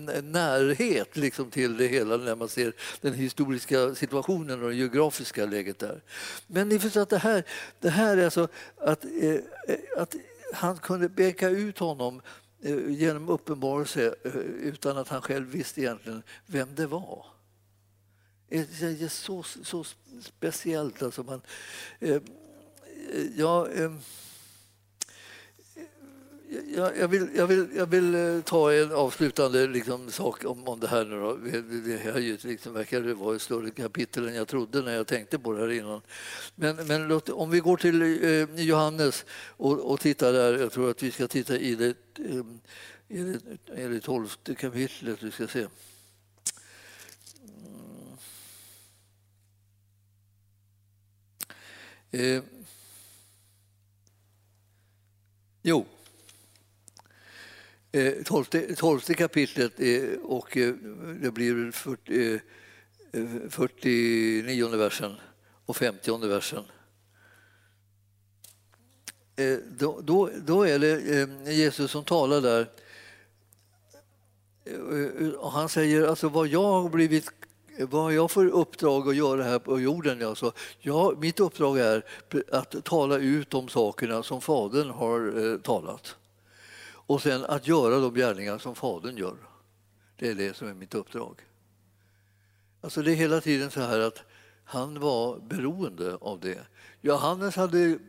en 0.10 0.32
närhet 0.32 1.18
liksom 1.18 1.52
till 1.52 1.78
det 1.78 1.88
hela 1.88 2.18
när 2.18 2.36
man 2.36 2.50
ser 2.50 2.74
den 3.02 3.14
historiska 3.14 3.96
situationen 3.96 4.64
och 4.64 4.70
det 4.70 4.76
geografiska 4.76 5.46
läget 5.46 5.80
där. 5.80 6.02
Men 6.48 6.70
ni 6.70 6.80
förstår 6.80 7.02
att 7.02 7.10
det 7.10 7.18
här, 7.18 7.44
det 7.80 7.90
här 7.90 8.18
är 8.18 8.26
alltså 8.26 8.48
att, 8.78 9.06
att 9.98 10.16
han 10.54 10.78
kunde 10.78 11.10
peka 11.10 11.50
ut 11.50 11.80
honom 11.80 12.22
eh, 12.62 12.90
genom 12.90 13.30
uppenbarelse 13.30 14.16
eh, 14.24 14.36
utan 14.42 14.98
att 14.98 15.08
han 15.08 15.22
själv 15.22 15.48
visste 15.48 15.82
egentligen 15.82 16.24
vem 16.46 16.76
det 16.76 16.88
var. 16.88 17.26
Det 18.50 18.82
är 18.82 19.08
så, 19.08 19.44
så 19.44 19.86
speciellt. 20.22 21.04
Alltså 21.04 21.24
man, 21.24 21.42
eh, 22.00 22.16
eh 22.16 22.22
ja, 23.36 23.70
eh, 23.70 23.92
jag, 26.76 26.98
jag, 26.98 27.08
vill, 27.08 27.28
jag, 27.36 27.48
vill, 27.48 27.68
jag 27.76 27.86
vill 27.86 28.16
eh, 28.16 28.42
ta 28.42 28.74
en 28.74 28.92
avslutande 28.92 29.68
liksom, 29.68 30.12
sak 30.12 30.46
om, 30.46 30.68
om 30.68 30.80
det 30.80 30.88
här. 30.88 31.06
Nu 31.06 31.20
då. 31.20 31.36
Det, 31.36 31.98
här 31.98 32.48
liksom, 32.48 32.74
verkar 32.74 33.02
det 33.02 33.14
vara 33.14 33.36
ett 33.36 33.42
större 33.42 33.70
kapitel 33.70 34.28
än 34.28 34.36
jag 34.36 34.48
trodde 34.48 34.82
när 34.82 34.96
jag 34.96 35.08
tänkte 35.08 35.40
på 35.40 35.54
det 35.54 35.60
här 35.60 35.72
innan. 35.72 36.02
Men, 36.56 36.76
men 36.88 37.08
låt, 37.08 37.30
om 37.30 37.50
vi 37.50 37.60
går 37.60 37.78
till 37.78 38.02
eh, 38.02 38.66
Johannes 38.66 39.26
och, 39.48 39.92
och 39.92 40.00
tittar 40.00 40.34
där. 40.34 40.60
Jag 40.60 40.72
tror 40.72 40.90
att 40.90 41.04
vi 41.04 41.12
ska 41.12 41.28
titta 41.28 41.58
i 41.58 41.76
det, 41.76 41.96
eh, 42.20 42.44
i 43.08 43.24
det, 43.24 43.40
i 43.82 43.88
det 43.88 44.00
tolfte 44.00 44.56
kapitlet. 44.56 45.24
Vi 45.24 45.32
ska 45.32 45.48
se. 45.48 45.68
Mm. 52.12 52.38
Eh, 52.38 52.44
jo, 55.62 55.86
Eh, 57.96 58.24
tolfte, 58.24 58.76
tolfte 58.76 59.14
kapitlet 59.14 59.80
eh, 59.80 60.20
och 60.24 60.58
eh, 60.58 60.74
det 61.22 61.32
blir 61.32 61.72
40, 61.72 62.40
49 63.50 64.68
versen 64.68 65.16
och 65.66 65.76
50 65.76 66.28
versen. 66.28 66.64
Då, 69.80 70.02
då, 70.02 70.30
då 70.46 70.64
är 70.68 70.80
det 70.80 71.52
Jesus 71.52 71.92
som 71.92 72.04
talar 72.04 72.42
där. 72.42 72.70
Och 75.38 75.52
han 75.52 75.70
säger 75.70 76.08
alltså 76.08 76.30
vad 76.30 76.48
jag 76.48 76.82
har 76.82 76.90
blivit 76.90 77.30
vad 77.80 78.14
jag 78.14 78.32
får 78.32 78.46
uppdrag 78.46 79.10
att 79.10 79.16
göra 79.16 79.44
här 79.44 79.60
på 79.60 79.80
jorden. 79.80 80.28
Alltså, 80.28 80.52
ja, 80.80 81.14
mitt 81.18 81.40
uppdrag 81.40 81.80
är 81.80 82.06
att 82.52 82.84
tala 82.84 83.18
ut 83.18 83.50
de 83.50 83.68
sakerna 83.68 84.24
som 84.24 84.42
Fadern 84.42 84.90
har 84.90 85.52
eh, 85.52 85.58
talat 85.58 86.16
och 87.08 87.22
sen 87.22 87.46
att 87.46 87.68
göra 87.68 88.00
de 88.00 88.14
gärningar 88.14 88.58
som 88.58 88.76
Fadern 88.76 89.18
gör. 89.18 89.38
Det 90.16 90.30
är 90.30 90.36
det 90.36 90.56
som 90.56 90.68
är 90.68 90.74
mitt 90.74 90.96
uppdrag. 90.96 91.42
Alltså 92.82 93.02
det 93.02 93.12
är 93.12 93.16
hela 93.16 93.42
tiden 93.42 93.72
så 93.72 93.82
här 93.82 94.00
att 94.00 94.24
han 94.64 95.00
var 95.00 95.40
beroende 95.40 96.18
av 96.22 96.40
det. 96.40 96.60
Johannes 97.02 97.56
hade 97.56 98.00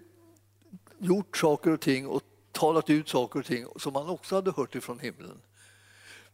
gjort 0.99 1.37
saker 1.37 1.71
och 1.71 1.81
ting 1.81 2.07
och 2.07 2.23
talat 2.53 2.91
ut 2.91 3.09
saker 3.09 3.41
och 3.41 3.47
ting 3.47 3.67
som 3.77 3.95
han 3.95 4.09
också 4.09 4.35
hade 4.35 4.51
hört 4.51 4.75
ifrån 4.75 4.99
himlen. 4.99 5.41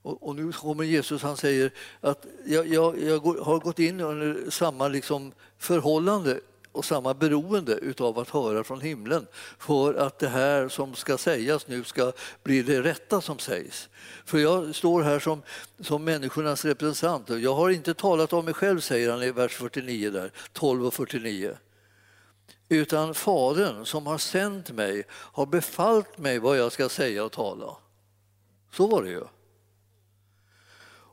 Och, 0.02 0.28
och 0.28 0.36
nu 0.36 0.52
kommer 0.52 0.84
Jesus 0.84 1.22
han 1.22 1.36
säger 1.36 1.72
att 2.00 2.26
jag, 2.46 2.66
jag, 2.66 3.02
jag 3.02 3.18
har 3.20 3.58
gått 3.58 3.78
in 3.78 4.00
under 4.00 4.50
samma 4.50 4.88
liksom 4.88 5.32
förhållande 5.58 6.40
och 6.72 6.84
samma 6.84 7.14
beroende 7.14 7.74
utav 7.74 8.18
att 8.18 8.30
höra 8.30 8.64
från 8.64 8.80
himlen 8.80 9.26
för 9.58 9.94
att 9.94 10.18
det 10.18 10.28
här 10.28 10.68
som 10.68 10.94
ska 10.94 11.18
sägas 11.18 11.68
nu 11.68 11.84
ska 11.84 12.12
bli 12.42 12.62
det 12.62 12.82
rätta 12.82 13.20
som 13.20 13.38
sägs. 13.38 13.88
För 14.24 14.38
jag 14.38 14.74
står 14.74 15.02
här 15.02 15.18
som, 15.18 15.42
som 15.80 16.04
människornas 16.04 16.64
representant 16.64 17.30
och 17.30 17.40
jag 17.40 17.54
har 17.54 17.70
inte 17.70 17.94
talat 17.94 18.32
om 18.32 18.44
mig 18.44 18.54
själv, 18.54 18.80
säger 18.80 19.10
han 19.10 19.22
i 19.22 19.30
vers 19.30 19.56
49 19.56 20.10
där, 20.10 20.32
12 20.52 20.86
och 20.86 20.94
49 20.94 21.56
utan 22.72 23.14
Fadern 23.14 23.84
som 23.84 24.06
har 24.06 24.18
sänt 24.18 24.70
mig 24.70 25.04
har 25.10 25.46
befallt 25.46 26.18
mig 26.18 26.38
vad 26.38 26.58
jag 26.58 26.72
ska 26.72 26.88
säga 26.88 27.24
och 27.24 27.32
tala. 27.32 27.76
Så 28.72 28.86
var 28.86 29.02
det 29.02 29.10
ju. 29.10 29.24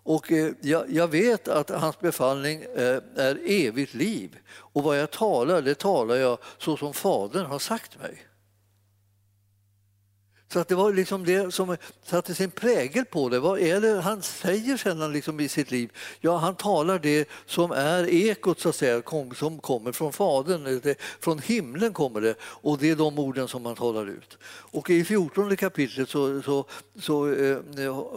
Och 0.08 0.32
eh, 0.32 0.52
jag, 0.90 1.08
vet 1.08 1.48
att 1.48 1.70
hans 1.70 2.00
befallning 2.00 2.62
eh, 2.62 3.00
är 3.16 3.40
evigt 3.46 3.94
liv. 3.94 4.38
Och 4.50 4.84
vad 4.84 5.00
jag 5.00 5.12
talar, 5.12 5.62
det 5.62 5.76
talar 5.76 6.16
jag 6.16 6.38
så 6.58 6.78
som 6.78 6.94
Fadern 6.94 7.46
har 7.46 7.60
sagt 7.60 8.00
mig. 8.00 8.27
Så 10.54 10.60
att 10.60 10.68
det 10.68 10.76
var 10.76 10.94
liksom 10.94 11.26
det 11.26 11.54
som 11.54 11.78
satte 12.04 12.36
sin 12.36 12.52
prägel 12.52 13.06
på 13.06 13.30
det. 13.30 13.40
Vad 13.40 13.60
är 13.60 13.82
det 13.82 14.02
han 14.02 14.22
säger 14.22 14.78
sedan 14.78 15.14
liksom 15.14 15.40
i 15.40 15.48
sitt 15.48 15.72
liv? 15.72 15.92
Ja, 16.20 16.38
han 16.38 16.56
talar 16.56 17.00
det 17.00 17.30
som 17.46 17.72
är 17.72 18.10
ekot 18.10 18.60
så 18.60 18.70
att 18.70 18.76
säga, 18.76 19.02
som 19.36 19.60
kommer 19.60 19.92
från 19.92 20.14
Fadern. 20.14 20.96
Från 21.20 21.40
himlen 21.40 21.94
kommer 21.94 22.22
det 22.22 22.36
och 22.42 22.78
det 22.78 22.90
är 22.90 22.96
de 22.96 23.20
orden 23.20 23.48
som 23.48 23.66
han 23.66 23.76
talar 23.76 24.10
ut. 24.10 24.38
Och 24.46 24.90
i 24.90 25.04
14 25.04 25.58
kapitlet 25.58 26.10
så, 26.10 26.42
så, 26.42 26.66
så 27.00 27.34
eh, 27.34 27.58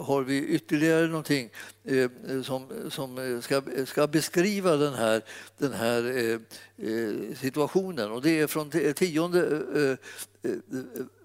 har 0.03 0.21
vi 0.21 0.45
ytterligare 0.45 1.07
någonting 1.07 1.49
eh, 1.83 2.09
som, 2.43 2.67
som 2.89 3.41
ska, 3.41 3.61
ska 3.85 4.07
beskriva 4.07 4.75
den 4.75 4.93
här, 4.93 5.21
den 5.57 5.73
här 5.73 6.17
eh, 6.17 6.39
eh 6.87 7.35
situationen. 7.35 8.11
Och 8.11 8.21
det 8.21 8.39
är 8.39 8.47
från 8.47 8.69
tionde 8.93 9.39
eh, 9.75 10.51
eh, 10.51 10.57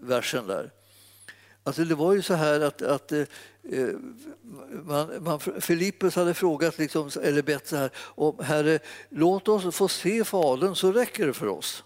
versen 0.01 0.47
där. 0.47 0.71
Alltså 1.67 1.85
det 1.85 1.95
var 1.95 2.13
ju 2.13 2.23
så 2.23 2.35
här 2.35 2.61
att, 2.61 2.83
att 2.83 3.13
eh, 3.13 3.21
eh, 3.71 3.89
man, 4.85 5.25
man, 5.25 5.41
Filippus 5.41 6.17
hade 6.17 6.35
frågat, 6.35 6.79
liksom, 6.79 7.11
eller 7.23 7.43
bett 7.43 7.69
så 7.69 7.77
här, 7.77 7.91
om 7.97 8.39
Herre, 8.41 8.79
låt 9.09 9.49
oss 9.49 9.77
få 9.77 9.89
se 9.89 10.25
Fadern 10.25 10.75
så 10.75 10.93
räcker 10.93 11.27
det 11.27 11.35
för 11.35 11.47
oss. 11.47 11.85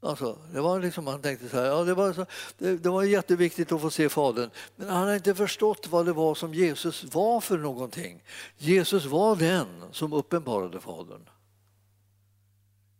Alltså, 0.00 0.38
det 0.52 0.60
var 0.60 0.80
liksom, 0.80 1.04
man 1.04 1.22
tänkte 1.22 1.48
så 1.48 1.56
här, 1.56 1.64
ja, 1.64 1.84
det, 1.84 1.94
var 1.94 2.12
så, 2.12 2.26
det, 2.58 2.76
det, 2.76 2.88
var 2.88 3.02
jätteviktigt 3.02 3.72
att 3.72 3.80
få 3.80 3.90
se 3.90 4.08
Fadern, 4.08 4.50
men 4.76 4.88
han 4.88 5.02
hade 5.02 5.16
inte 5.16 5.34
förstått 5.34 5.86
vad 5.88 6.06
det 6.06 6.12
var 6.12 6.34
som 6.34 6.54
Jesus 6.54 7.04
var 7.04 7.40
för 7.40 7.58
någonting. 7.58 8.22
Jesus 8.56 9.04
var 9.04 9.36
den 9.36 9.66
som 9.92 10.12
uppenbarade 10.12 10.80
Fadern. 10.80 11.28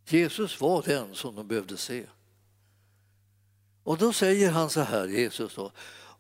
Jesus 0.09 0.61
var 0.61 0.83
den 0.83 1.15
som 1.15 1.35
de 1.35 1.49
behövde 1.49 1.77
se. 1.77 2.05
Och 3.87 3.99
då 3.99 4.12
säger 4.12 4.51
han 4.51 4.70
så 4.70 4.80
här, 4.80 5.07
Jesus 5.07 5.55
då, 5.55 5.72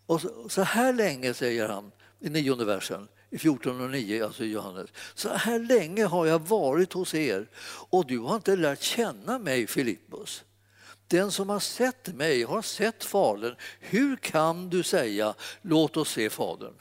och 0.06 0.20
så, 0.48 0.62
här 0.62 0.92
länge 0.92 1.34
säger 1.34 1.68
han 1.68 1.92
i 2.20 2.30
nionde 2.30 2.64
versen, 2.64 3.08
i 3.30 3.38
14 3.38 3.80
och 3.80 3.90
9, 3.90 4.24
alltså 4.24 4.44
Johannes. 4.44 4.90
Så 5.14 5.28
här 5.28 5.58
länge 5.58 6.04
har 6.04 6.26
jag 6.26 6.38
varit 6.38 6.92
hos 6.92 7.14
er 7.14 7.48
och 7.90 8.06
du 8.06 8.18
har 8.18 8.36
inte 8.36 8.56
lärt 8.56 8.82
känna 8.82 9.38
mig, 9.38 9.66
Filippus. 9.66 10.44
Den 11.06 11.32
som 11.32 11.48
har 11.48 11.60
sett 11.60 12.14
mig 12.14 12.42
har 12.42 12.62
sett 12.62 13.04
Fadern. 13.04 13.56
Hur 13.80 14.16
kan 14.16 14.70
du 14.70 14.82
säga 14.82 15.34
låt 15.62 15.96
oss 15.96 16.10
se 16.10 16.30
Fadern? 16.30 16.74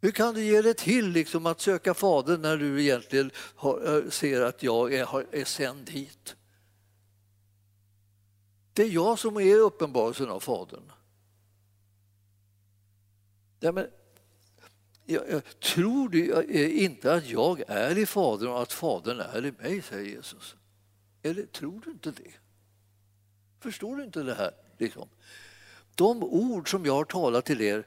Hur 0.00 0.10
kan 0.10 0.34
du 0.34 0.44
ge 0.44 0.62
dig 0.62 0.74
till 0.74 1.08
liksom, 1.08 1.46
att 1.46 1.60
söka 1.60 1.94
Fadern 1.94 2.42
när 2.42 2.56
du 2.56 2.82
egentligen 2.82 3.30
har, 3.36 3.96
eh, 3.96 4.10
ser 4.10 4.40
att 4.40 4.62
jag 4.62 4.94
är, 4.94 5.34
är 5.34 5.44
sänd 5.44 5.90
hit? 5.90 6.36
Det 8.80 8.84
är 8.84 8.90
jag 8.90 9.18
som 9.18 9.36
är 9.36 9.56
uppenbarelsen 9.58 10.30
av 10.30 10.40
Fadern. 10.40 10.92
Ja, 13.60 13.72
men, 13.72 13.86
jag, 15.04 15.30
jag 15.30 15.60
tror 15.60 16.08
du 16.08 16.32
eh, 16.32 16.84
inte 16.84 17.14
att 17.14 17.28
jag 17.28 17.62
är 17.66 17.98
i 17.98 18.06
Fadern 18.06 18.48
och 18.48 18.62
att 18.62 18.72
Fadern 18.72 19.20
är 19.20 19.46
i 19.46 19.52
mig, 19.52 19.82
säger 19.82 20.10
Jesus. 20.10 20.56
Eller 21.22 21.46
tror 21.46 21.82
du 21.84 21.90
inte 21.90 22.10
det? 22.10 22.32
Förstår 23.60 23.96
du 23.96 24.04
inte 24.04 24.22
det 24.22 24.34
här? 24.34 24.52
Liksom? 24.78 25.08
De 25.94 26.22
ord 26.22 26.70
som 26.70 26.86
jag 26.86 26.94
har 26.94 27.04
talat 27.04 27.44
till 27.44 27.60
er 27.60 27.86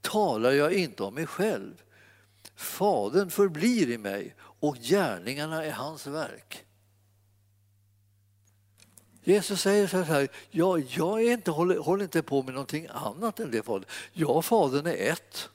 talar 0.00 0.52
jag 0.52 0.72
inte 0.72 1.02
om 1.02 1.14
mig 1.14 1.26
själv. 1.26 1.82
Fadern 2.54 3.30
förblir 3.30 3.90
i 3.90 3.98
mig 3.98 4.34
och 4.40 4.76
gärningarna 4.76 5.64
är 5.64 5.72
hans 5.72 6.06
verk. 6.06 6.64
Jesus 9.30 9.60
säger 9.60 9.86
så 9.86 10.02
här, 10.02 10.28
ja, 10.50 10.78
jag 10.78 11.22
är 11.22 11.32
inte, 11.32 11.50
håller, 11.50 11.78
håller 11.78 12.04
inte 12.04 12.22
på 12.22 12.42
med 12.42 12.54
någonting 12.54 12.86
annat 12.90 13.40
än 13.40 13.50
det 13.50 13.62
Fadern. 13.62 13.88
Jag 14.12 14.36
och 14.36 14.44
Fadern 14.44 14.86
är 14.86 15.12
ett. 15.12 15.48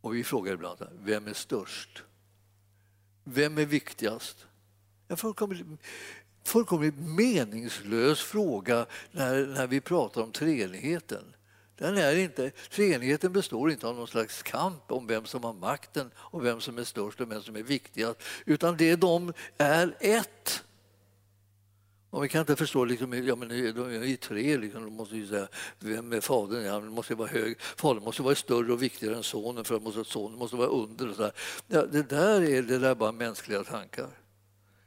Och 0.00 0.14
vi 0.14 0.24
frågar 0.24 0.52
ibland, 0.52 0.78
vem 1.04 1.26
är 1.26 1.32
störst? 1.32 2.02
Vem 3.24 3.58
är 3.58 3.66
viktigast? 3.66 4.46
En 5.08 5.16
fullkomligt, 5.16 5.66
fullkomligt 6.44 6.94
meningslös 6.98 8.20
fråga 8.20 8.86
när, 9.10 9.46
när 9.46 9.66
vi 9.66 9.80
pratar 9.80 10.22
om 10.22 10.32
treenigheten. 10.32 11.24
Den 11.76 11.98
är 11.98 12.16
inte, 12.16 12.50
treenigheten 12.50 13.32
består 13.32 13.70
inte 13.70 13.86
av 13.86 13.96
någon 13.96 14.08
slags 14.08 14.42
kamp 14.42 14.92
om 14.92 15.06
vem 15.06 15.26
som 15.26 15.44
har 15.44 15.52
makten 15.52 16.10
och 16.16 16.44
vem 16.44 16.60
som 16.60 16.78
är 16.78 16.84
störst 16.84 17.20
och 17.20 17.30
vem 17.30 17.42
som 17.42 17.56
är 17.56 17.62
viktigast, 17.62 18.20
utan 18.44 18.76
det 18.76 18.96
de 18.96 19.32
är 19.58 19.96
ett. 20.00 20.62
Och 22.16 22.24
vi 22.24 22.28
kan 22.28 22.40
inte 22.40 22.56
förstå, 22.56 22.84
liksom, 22.84 23.26
ja, 23.26 23.36
men 23.36 23.48
de 23.48 23.80
är 23.80 24.04
ju 24.04 24.16
tre, 24.16 24.56
liksom, 24.56 24.84
de 24.84 24.92
måste 24.92 25.16
ju 25.16 25.26
säga 25.26 25.48
vem 25.78 26.12
är 26.12 26.20
fadern? 26.20 26.64
Ja, 26.64 26.80
måste 26.80 27.14
vara 27.14 27.28
hög. 27.28 27.60
Fadern 27.60 28.04
måste 28.04 28.22
vara 28.22 28.34
större 28.34 28.72
och 28.72 28.82
viktigare 28.82 29.16
än 29.16 29.22
sonen 29.22 29.64
för 29.64 29.74
att 29.74 29.82
måste, 29.82 30.04
sonen 30.04 30.38
måste 30.38 30.56
vara 30.56 30.68
under. 30.68 31.08
Och 31.08 31.16
så 31.16 31.30
ja, 31.66 31.86
det 31.86 32.02
där 32.02 32.42
är 32.42 32.62
det 32.62 32.78
där 32.78 32.94
bara 32.94 33.12
mänskliga 33.12 33.64
tankar. 33.64 34.08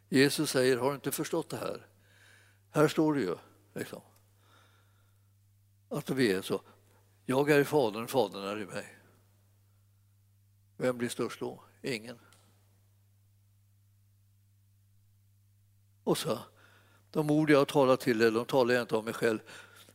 Jesus 0.10 0.52
säger, 0.52 0.78
har 0.78 0.90
du 0.90 0.96
inte 0.96 1.12
förstått 1.12 1.50
det 1.50 1.58
här? 1.58 1.88
Här 2.72 2.88
står 2.88 3.14
det 3.14 3.22
ju. 3.22 3.36
Liksom. 3.76 4.02
Att 5.90 6.10
vi 6.10 6.32
är 6.32 6.42
så. 6.42 6.62
Jag 7.26 7.50
är 7.50 7.60
i 7.60 7.66
Fadern, 7.66 8.08
Fadern 8.08 8.44
är 8.44 8.62
i 8.62 8.66
mig. 8.66 8.98
Vem 10.78 10.98
blir 10.98 11.10
störst 11.10 11.40
då? 11.40 11.64
Ingen. 11.82 12.20
Och 16.04 16.18
så 16.18 16.40
de 17.12 17.32
ord 17.32 17.50
jag 17.50 17.68
talar 17.68 17.96
till 17.96 18.22
er, 18.22 18.32
de 18.32 18.46
talar 18.46 18.74
jag 18.74 18.84
inte 18.84 18.96
om 18.96 19.06
mig 19.06 19.14
själv. 19.14 19.40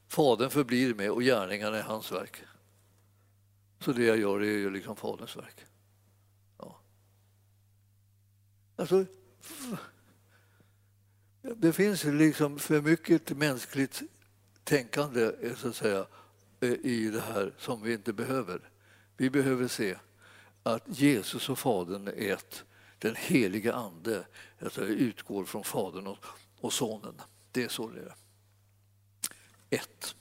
Fadern 0.09 0.51
förblir 0.51 0.95
med 0.95 1.11
och 1.11 1.23
gärningarna 1.23 1.79
är 1.79 1.83
hans 1.83 2.13
verk. 2.13 2.37
Så 3.81 3.93
det 3.93 4.05
jag 4.05 4.19
gör 4.19 4.41
är 4.41 4.45
ju 4.45 4.71
liksom 4.71 4.97
Faderns 4.97 5.37
verk. 5.37 5.57
Ja. 6.59 6.81
Alltså, 8.77 9.05
det 11.43 11.73
finns 11.73 12.05
liksom 12.05 12.59
för 12.59 12.81
mycket 12.81 13.37
mänskligt 13.37 14.03
tänkande 14.65 15.33
eh, 15.43 15.55
så 15.55 15.69
att 15.69 15.77
säga, 15.77 16.07
eh, 16.61 16.73
i 16.73 17.11
det 17.11 17.21
här 17.21 17.55
som 17.59 17.83
vi 17.83 17.93
inte 17.93 18.13
behöver. 18.13 18.61
Vi 19.17 19.31
behöver 19.31 19.69
se 19.69 19.97
att 20.63 20.83
Jesus 20.87 21.49
och 21.49 21.59
Fadern 21.59 22.09
är 22.09 22.33
ett. 22.33 22.65
Den 22.99 23.15
heliga 23.17 23.73
Ande 23.73 24.27
alltså, 24.63 24.85
utgår 24.85 25.45
från 25.45 25.65
Fadern 25.65 26.07
och 26.65 26.73
Sonen. 26.73 27.21
Det 27.53 27.65
är 27.65 27.69
så 27.69 27.89
det 27.89 28.01
är. 28.01 28.15
Ett. 29.71 30.15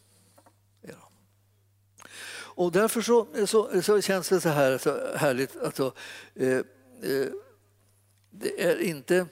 Och 2.56 2.72
därför 2.72 3.02
så, 3.02 3.28
så, 3.48 3.82
så, 3.82 4.02
känns 4.02 4.30
det 4.30 4.42
så 4.42 4.50
här 4.50 4.78
så 4.78 5.16
härligt. 5.16 5.58
Alltså, 5.58 5.94
eh, 6.36 6.58
eh, 7.02 7.28
det 8.32 8.64
är 8.64 8.82
inte 8.82 9.26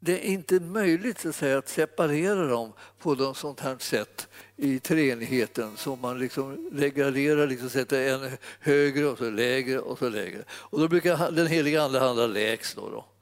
det 0.00 0.12
är 0.12 0.30
inte 0.30 0.60
möjligt 0.60 1.26
att, 1.26 1.36
säga, 1.36 1.58
att 1.58 1.68
separera 1.68 2.46
dem 2.46 2.72
på 2.98 3.14
något 3.14 3.36
sånt 3.36 3.60
här 3.60 3.76
sätt 3.78 4.28
i 4.56 4.78
treenigheten 4.80 5.76
som 5.76 6.00
man 6.00 6.18
liksom 6.18 6.70
regraderar, 6.72 7.46
liksom 7.46 7.70
sätter 7.70 8.14
en 8.14 8.30
högre 8.60 9.06
och 9.06 9.18
så 9.18 9.30
lägre 9.30 9.78
och 9.78 9.98
så 9.98 10.08
lägre. 10.08 10.44
Och 10.50 10.80
då 10.80 10.88
brukar 10.88 11.30
den 11.30 11.46
heliga 11.46 11.82
Ande 11.82 11.98
handla 11.98 12.26
lägst. 12.26 12.76
Då, 12.76 12.90
då. 12.90 13.15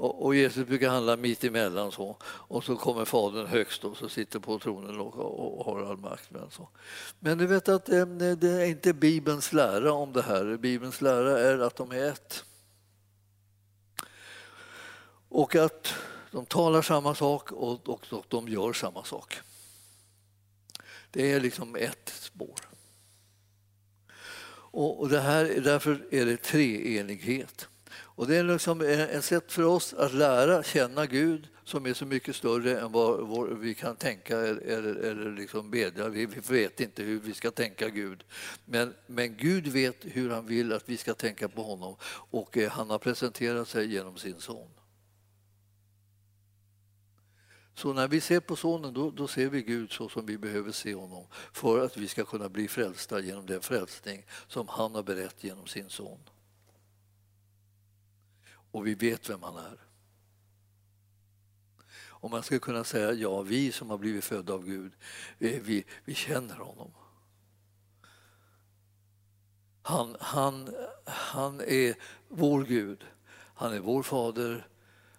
Och, 0.00 0.24
och 0.24 0.34
Jesus 0.34 0.66
brukar 0.66 0.88
handla 0.88 1.16
mitt 1.16 1.44
emellan 1.44 1.92
så. 1.92 2.16
Och 2.22 2.64
så 2.64 2.76
kommer 2.76 3.04
Fadern 3.04 3.46
högst 3.46 3.84
och 3.84 3.96
så 3.96 4.08
sitter 4.08 4.38
på 4.38 4.58
tronen 4.58 5.00
och, 5.00 5.18
och, 5.18 5.58
och 5.58 5.64
har 5.64 5.90
all 5.90 5.96
makt. 5.96 6.30
Men, 6.30 6.50
så. 6.50 6.68
men 7.18 7.38
du 7.38 7.46
vet 7.46 7.68
att 7.68 7.88
eh, 7.88 8.06
det, 8.06 8.34
det 8.34 8.50
är 8.50 8.66
inte 8.66 8.92
Bibelns 8.92 9.52
lära 9.52 9.92
om 9.92 10.12
det 10.12 10.22
här. 10.22 10.56
Bibelns 10.56 11.00
lära 11.00 11.38
är 11.38 11.58
att 11.58 11.76
de 11.76 11.92
är 11.92 12.04
ett. 12.04 12.44
Och 15.28 15.56
att 15.56 15.94
de 16.30 16.46
talar 16.46 16.82
samma 16.82 17.14
sak 17.14 17.52
och, 17.52 17.88
och, 17.88 18.12
och 18.12 18.24
de 18.28 18.48
gör 18.48 18.72
samma 18.72 19.04
sak. 19.04 19.40
Det 21.10 21.32
är 21.32 21.40
liksom 21.40 21.76
ett 21.76 22.12
spår. 22.20 22.60
Och, 24.72 25.00
och 25.00 25.08
det 25.08 25.20
här, 25.20 25.60
därför 25.64 26.06
är 26.10 26.26
det 26.26 26.36
treenighet. 26.36 27.68
Och 28.20 28.26
det 28.26 28.36
är 28.36 28.44
liksom 28.44 28.80
ett 28.80 29.24
sätt 29.24 29.52
för 29.52 29.64
oss 29.64 29.94
att 29.94 30.14
lära 30.14 30.62
känna 30.62 31.06
Gud 31.06 31.48
som 31.64 31.86
är 31.86 31.94
så 31.94 32.06
mycket 32.06 32.36
större 32.36 32.80
än 32.80 32.92
vad 32.92 33.58
vi 33.58 33.74
kan 33.74 33.96
tänka 33.96 34.38
eller, 34.38 34.96
eller 34.96 35.32
liksom 35.32 35.70
bedja. 35.70 36.08
Vi 36.08 36.26
vet 36.26 36.80
inte 36.80 37.02
hur 37.02 37.20
vi 37.20 37.34
ska 37.34 37.50
tänka 37.50 37.88
Gud. 37.88 38.24
Men, 38.64 38.94
men 39.06 39.36
Gud 39.36 39.66
vet 39.66 39.96
hur 40.00 40.30
han 40.30 40.46
vill 40.46 40.72
att 40.72 40.88
vi 40.88 40.96
ska 40.96 41.14
tänka 41.14 41.48
på 41.48 41.62
honom 41.62 41.96
och 42.30 42.56
eh, 42.56 42.70
han 42.70 42.90
har 42.90 42.98
presenterat 42.98 43.68
sig 43.68 43.92
genom 43.92 44.16
sin 44.16 44.40
son. 44.40 44.70
Så 47.74 47.92
när 47.92 48.08
vi 48.08 48.20
ser 48.20 48.40
på 48.40 48.56
Sonen 48.56 48.94
då, 48.94 49.10
då 49.10 49.28
ser 49.28 49.48
vi 49.48 49.62
Gud 49.62 49.92
så 49.92 50.08
som 50.08 50.26
vi 50.26 50.38
behöver 50.38 50.72
se 50.72 50.94
honom 50.94 51.26
för 51.52 51.84
att 51.84 51.96
vi 51.96 52.08
ska 52.08 52.24
kunna 52.24 52.48
bli 52.48 52.68
frälsta 52.68 53.20
genom 53.20 53.46
den 53.46 53.60
frälsning 53.60 54.26
som 54.48 54.68
han 54.68 54.94
har 54.94 55.02
berett 55.02 55.44
genom 55.44 55.66
sin 55.66 55.88
son. 55.88 56.20
Och 58.70 58.86
vi 58.86 58.94
vet 58.94 59.30
vem 59.30 59.42
han 59.42 59.56
är. 59.56 59.78
Om 62.22 62.30
man 62.30 62.42
ska 62.42 62.58
kunna 62.58 62.84
säga 62.84 63.12
ja, 63.12 63.42
vi 63.42 63.72
som 63.72 63.90
har 63.90 63.98
blivit 63.98 64.24
födda 64.24 64.52
av 64.52 64.64
Gud, 64.64 64.92
eh, 65.38 65.60
vi, 65.62 65.84
vi 66.04 66.14
känner 66.14 66.54
honom. 66.54 66.92
Han, 69.82 70.16
han, 70.20 70.74
han 71.04 71.60
är 71.60 71.94
vår 72.28 72.64
Gud, 72.64 73.04
han 73.54 73.72
är 73.72 73.80
vår 73.80 74.02
fader, 74.02 74.66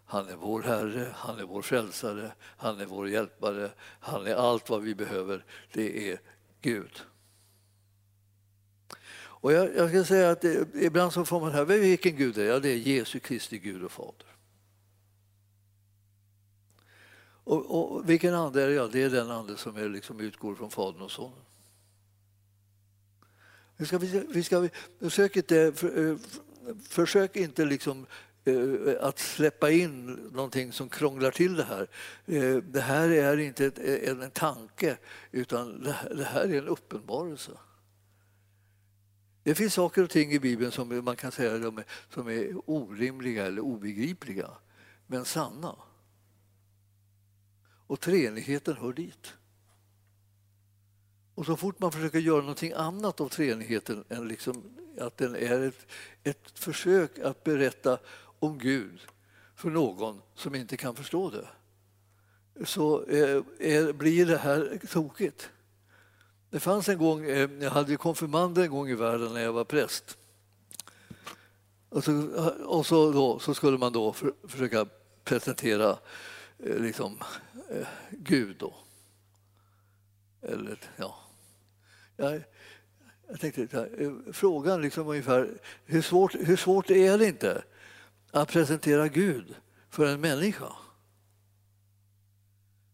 han 0.06 0.28
är 0.28 0.36
vår 0.36 0.62
Herre, 0.62 1.14
han 1.16 1.40
är 1.40 1.44
vår 1.44 1.62
frälsare, 1.62 2.32
han 2.40 2.80
är 2.80 2.86
vår 2.86 3.10
hjälpare, 3.10 3.72
han 4.00 4.28
är 4.28 4.36
allt 4.36 4.70
vad 4.70 4.82
vi 4.82 4.96
behöver. 4.96 5.46
Det 5.74 6.12
är 6.12 6.20
Gud. 6.62 7.02
Och 9.42 9.54
jag, 9.54 9.76
jag 9.76 9.90
ska 9.90 10.04
säga 10.04 10.32
att 10.32 10.42
det, 10.42 10.68
ibland 10.76 11.14
så 11.14 11.26
får 11.26 11.40
man 11.40 11.52
höra 11.52 11.66
vilken 11.66 12.16
Gud 12.16 12.38
är 12.38 12.46
Ja, 12.46 12.60
det 12.60 12.70
är 12.70 12.76
Jesu 12.76 13.20
Kristi 13.20 13.58
Gud 13.58 13.84
och 13.84 13.92
Fader. 13.92 14.28
Och, 17.44 17.96
och 17.96 18.10
vilken 18.10 18.34
ande 18.34 18.64
är 18.64 18.68
det? 18.68 18.74
Ja, 18.74 18.88
det 18.88 19.04
är 19.04 19.10
den 19.10 19.32
ande 19.32 19.58
som 19.58 19.76
är, 19.76 19.90
liksom, 19.90 20.20
utgår 20.20 20.56
från 20.56 20.72
Fadern 20.72 21.02
och 21.02 21.12
Sonen. 21.12 21.40
Vi 23.78 23.86
ska, 23.86 23.98
vi 24.34 24.44
ska, 24.44 24.70
försök 25.00 25.36
inte, 25.36 25.74
för, 25.76 26.10
eh, 26.10 26.18
försök 26.90 27.36
inte 27.36 27.66
liksom 27.66 28.06
Eh, 28.44 29.08
att 29.08 29.20
släppa 29.20 29.72
in 29.72 30.06
någonting 30.34 30.72
som 30.72 30.90
krånglar 30.90 31.32
till 31.32 31.56
det 31.56 31.64
här. 31.64 31.88
Eh, 32.26 32.56
det 32.56 32.82
här 32.82 33.10
är 33.10 33.38
inte 33.38 33.72
en 34.06 34.32
tanke, 34.32 34.98
utan 35.32 35.84
det 36.16 36.24
här 36.24 36.44
är 36.44 36.58
en 36.58 36.68
uppenbarelse. 36.68 37.52
Det 39.44 39.56
finns 39.56 39.74
saker 39.74 40.04
och 40.04 40.10
ting 40.10 40.32
i 40.32 40.40
Bibeln 40.40 40.72
som 40.72 41.06
man 41.06 41.16
kan 41.16 41.32
säga 41.32 41.52
är, 41.52 41.84
som 42.14 42.28
är 42.28 42.70
orimliga 42.70 43.46
eller 43.46 43.62
obegripliga, 43.62 44.50
men 45.08 45.26
sanna. 45.26 45.76
Och 47.88 48.00
treenigheten 48.00 48.78
hör 48.78 48.94
dit. 48.94 49.34
Och 51.36 51.46
så 51.46 51.58
fort 51.58 51.80
man 51.80 51.92
försöker 51.92 52.20
göra 52.20 52.42
någonting 52.42 52.74
annat 52.74 53.22
av 53.22 53.30
treenigheten 53.30 54.04
än 54.10 54.28
liksom 54.28 54.64
att 55.00 55.18
den 55.18 55.36
är 55.36 55.62
ett, 55.62 55.88
ett 56.24 56.60
försök 56.60 57.20
att 57.20 57.44
berätta 57.44 58.00
om 58.40 58.58
Gud 58.58 59.02
för 59.56 59.70
någon 59.70 60.22
som 60.36 60.56
inte 60.56 60.78
kan 60.78 60.96
förstå 60.96 61.30
det 61.30 61.48
så 62.66 63.06
är, 63.06 63.44
är, 63.60 63.94
blir 63.94 64.26
det 64.26 64.38
här 64.38 64.80
tokigt. 64.90 65.50
Det 66.52 66.60
fanns 66.60 66.90
en 66.90 66.98
gång, 66.98 67.26
eh, 67.26 67.50
jag 67.60 67.72
hade 67.72 67.98
konfirmander 67.98 68.64
en 68.64 68.70
gång 68.70 68.90
i 68.90 68.96
världen 68.96 69.34
när 69.34 69.42
jag 69.42 69.54
var 69.54 69.64
präst. 69.64 70.18
Och 71.90 72.04
så, 72.04 72.12
eh, 72.12 72.48
och 72.48 72.86
så, 72.86 73.12
då, 73.12 73.40
så 73.40 73.54
skulle 73.54 73.78
man 73.78 73.94
då 73.94 74.14
för, 74.14 74.34
försöka 74.48 74.86
presentera 75.24 75.98
eh, 76.60 76.78
liksom, 76.80 77.18
eh, 77.70 77.88
Gud. 78.10 78.56
Då. 78.60 78.74
Eller, 80.42 80.78
ja. 80.96 81.16
Jag, 82.18 82.42
jag 83.30 83.40
tänkte, 83.40 83.88
frågan 84.34 84.82
liksom 84.82 85.08
ungefär, 85.08 85.50
hur 85.86 86.02
svårt, 86.02 86.36
hur 86.36 86.58
svårt 86.58 86.90
är 86.90 87.18
det 87.18 87.28
inte 87.28 87.64
att 88.32 88.50
presentera 88.50 89.08
Gud 89.08 89.56
för 89.90 90.06
en 90.06 90.22
människa. 90.22 90.74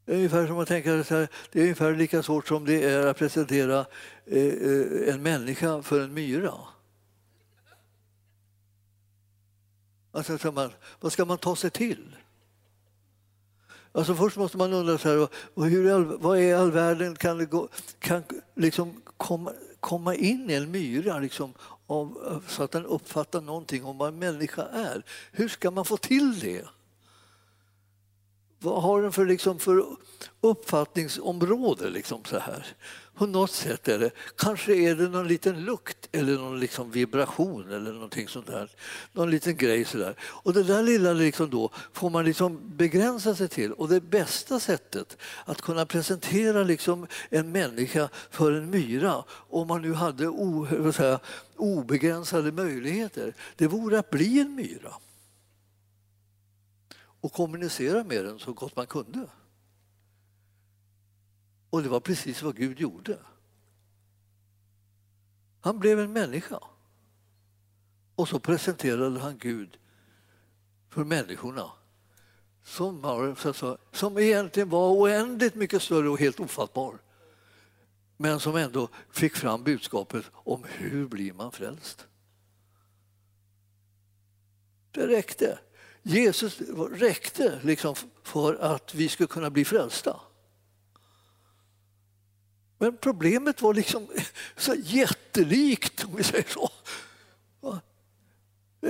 Det 0.08 0.14
är 0.14 0.18
ungefär 0.18 0.48
som 0.48 0.60
att 0.60 0.68
tänka 0.68 1.04
så 1.04 1.16
här, 1.16 1.28
det 1.52 1.60
är 1.60 1.64
ungefär 1.64 1.96
lika 1.96 2.24
svårt 2.24 2.48
som 2.48 2.66
det 2.66 2.84
är 2.84 3.08
att 3.08 3.18
presentera 3.18 3.86
eh, 4.26 4.44
eh, 4.44 5.14
en 5.14 5.24
människa 5.24 5.82
för 5.82 6.02
en 6.02 6.14
myra. 6.14 6.54
Alltså, 10.12 10.52
man, 10.52 10.72
vad 11.00 11.12
ska 11.12 11.26
man 11.26 11.38
ta 11.38 11.56
sig 11.56 11.70
till? 11.70 12.16
Alltså 13.92 14.16
först 14.16 14.38
måste 14.38 14.58
man 14.58 14.74
undra 14.74 14.98
så 14.98 15.10
här, 15.10 15.28
hur, 15.70 16.18
vad 16.18 16.40
i 16.40 16.54
all 16.54 16.72
världen 16.72 17.16
kan, 17.16 17.38
det 17.38 17.46
gå, 17.46 17.70
kan 18.00 18.24
liksom 18.56 19.02
komma, 19.18 19.54
komma 19.80 20.16
in 20.16 20.50
i 20.50 20.54
en 20.54 20.72
myra 20.72 21.20
liksom, 21.20 21.54
av, 21.88 22.44
så 22.48 22.64
att 22.64 22.72
den 22.72 22.86
uppfattar 22.86 23.42
någonting 23.42 23.86
om 23.86 23.98
vad 23.98 24.08
en 24.08 24.20
människa 24.20 24.64
är. 24.64 25.04
Hur 25.32 25.48
ska 25.48 25.72
man 25.72 25.86
få 25.86 25.98
till 25.98 26.40
det? 26.40 26.66
Vad 28.60 28.84
har 28.84 29.02
den 29.02 29.12
för, 29.12 29.26
liksom, 29.26 29.60
för 29.60 29.86
uppfattningsområde? 30.42 31.90
Liksom 31.90 32.26
så 32.26 32.40
här? 32.40 32.68
På 33.18 33.26
något 33.26 33.52
sätt 33.52 33.88
är 33.88 34.00
det, 34.00 34.12
kanske 34.36 34.76
är 34.76 34.96
det 34.96 35.08
någon 35.08 35.28
liten 35.28 35.66
lukt 35.66 36.10
eller 36.12 36.34
någon 36.34 36.60
liksom 36.60 36.92
vibration 36.92 37.72
eller 37.72 37.94
någonting 37.94 38.28
sånt 38.28 38.48
där. 38.48 38.72
Någon 39.14 39.32
liten 39.32 39.58
grej 39.58 39.86
sådär. 39.86 40.16
Och 40.20 40.54
det 40.54 40.64
där 40.64 40.84
lilla 40.84 41.14
liksom 41.14 41.50
då 41.50 41.70
får 41.94 42.10
man 42.10 42.26
liksom 42.26 42.60
begränsa 42.78 43.36
sig 43.36 43.48
till. 43.48 43.74
Och 43.74 43.90
det 43.90 44.02
bästa 44.02 44.60
sättet 44.60 45.18
att 45.46 45.62
kunna 45.62 45.86
presentera 45.86 46.64
liksom 46.64 47.08
en 47.30 47.52
människa 47.52 48.10
för 48.32 48.52
en 48.52 48.70
myra, 48.70 49.24
om 49.30 49.68
man 49.68 49.82
nu 49.82 49.94
hade 49.94 50.28
o, 50.28 50.68
säga, 50.92 51.20
obegränsade 51.56 52.52
möjligheter, 52.52 53.34
det 53.56 53.68
vore 53.68 54.00
att 54.00 54.10
bli 54.10 54.40
en 54.40 54.56
myra 54.56 54.94
och 57.22 57.34
kommunicera 57.34 58.04
med 58.04 58.26
den 58.26 58.40
så 58.40 58.54
gott 58.54 58.76
man 58.76 58.88
kunde. 58.88 59.30
Och 61.70 61.84
det 61.84 61.90
var 61.90 62.00
precis 62.00 62.42
vad 62.44 62.56
Gud 62.56 62.80
gjorde. 62.80 63.20
Han 65.62 65.80
blev 65.80 66.00
en 66.00 66.14
människa. 66.14 66.60
Och 68.16 68.30
så 68.30 68.40
presenterade 68.40 69.20
han 69.20 69.38
Gud 69.38 69.78
för 70.90 71.04
människorna 71.04 71.72
som, 72.64 73.02
var, 73.02 73.96
som 73.96 74.18
egentligen 74.18 74.70
var 74.70 74.92
oändligt 74.92 75.56
mycket 75.56 75.82
större 75.82 76.10
och 76.10 76.20
helt 76.20 76.40
ofattbar. 76.40 77.00
Men 78.18 78.40
som 78.40 78.56
ändå 78.56 78.90
fick 79.12 79.36
fram 79.36 79.64
budskapet 79.64 80.26
om 80.34 80.64
hur 80.64 81.08
blir 81.08 81.34
man 81.34 81.52
frälst. 81.52 82.08
Det 84.92 85.08
räckte. 85.08 85.60
Jesus 86.08 86.62
räckte 86.92 87.60
liksom 87.64 87.96
för 88.24 88.56
att 88.56 88.96
vi 88.96 89.10
skulle 89.10 89.28
kunna 89.28 89.50
bli 89.50 89.66
frälsta. 89.66 90.20
Men 92.78 92.98
problemet 92.98 93.62
var 93.62 93.74
liksom 93.74 94.08
så 94.56 94.76
jättelikt, 94.76 96.04
om 96.04 96.16
vi 96.16 96.24
säger 96.24 96.48
så. 96.50 96.70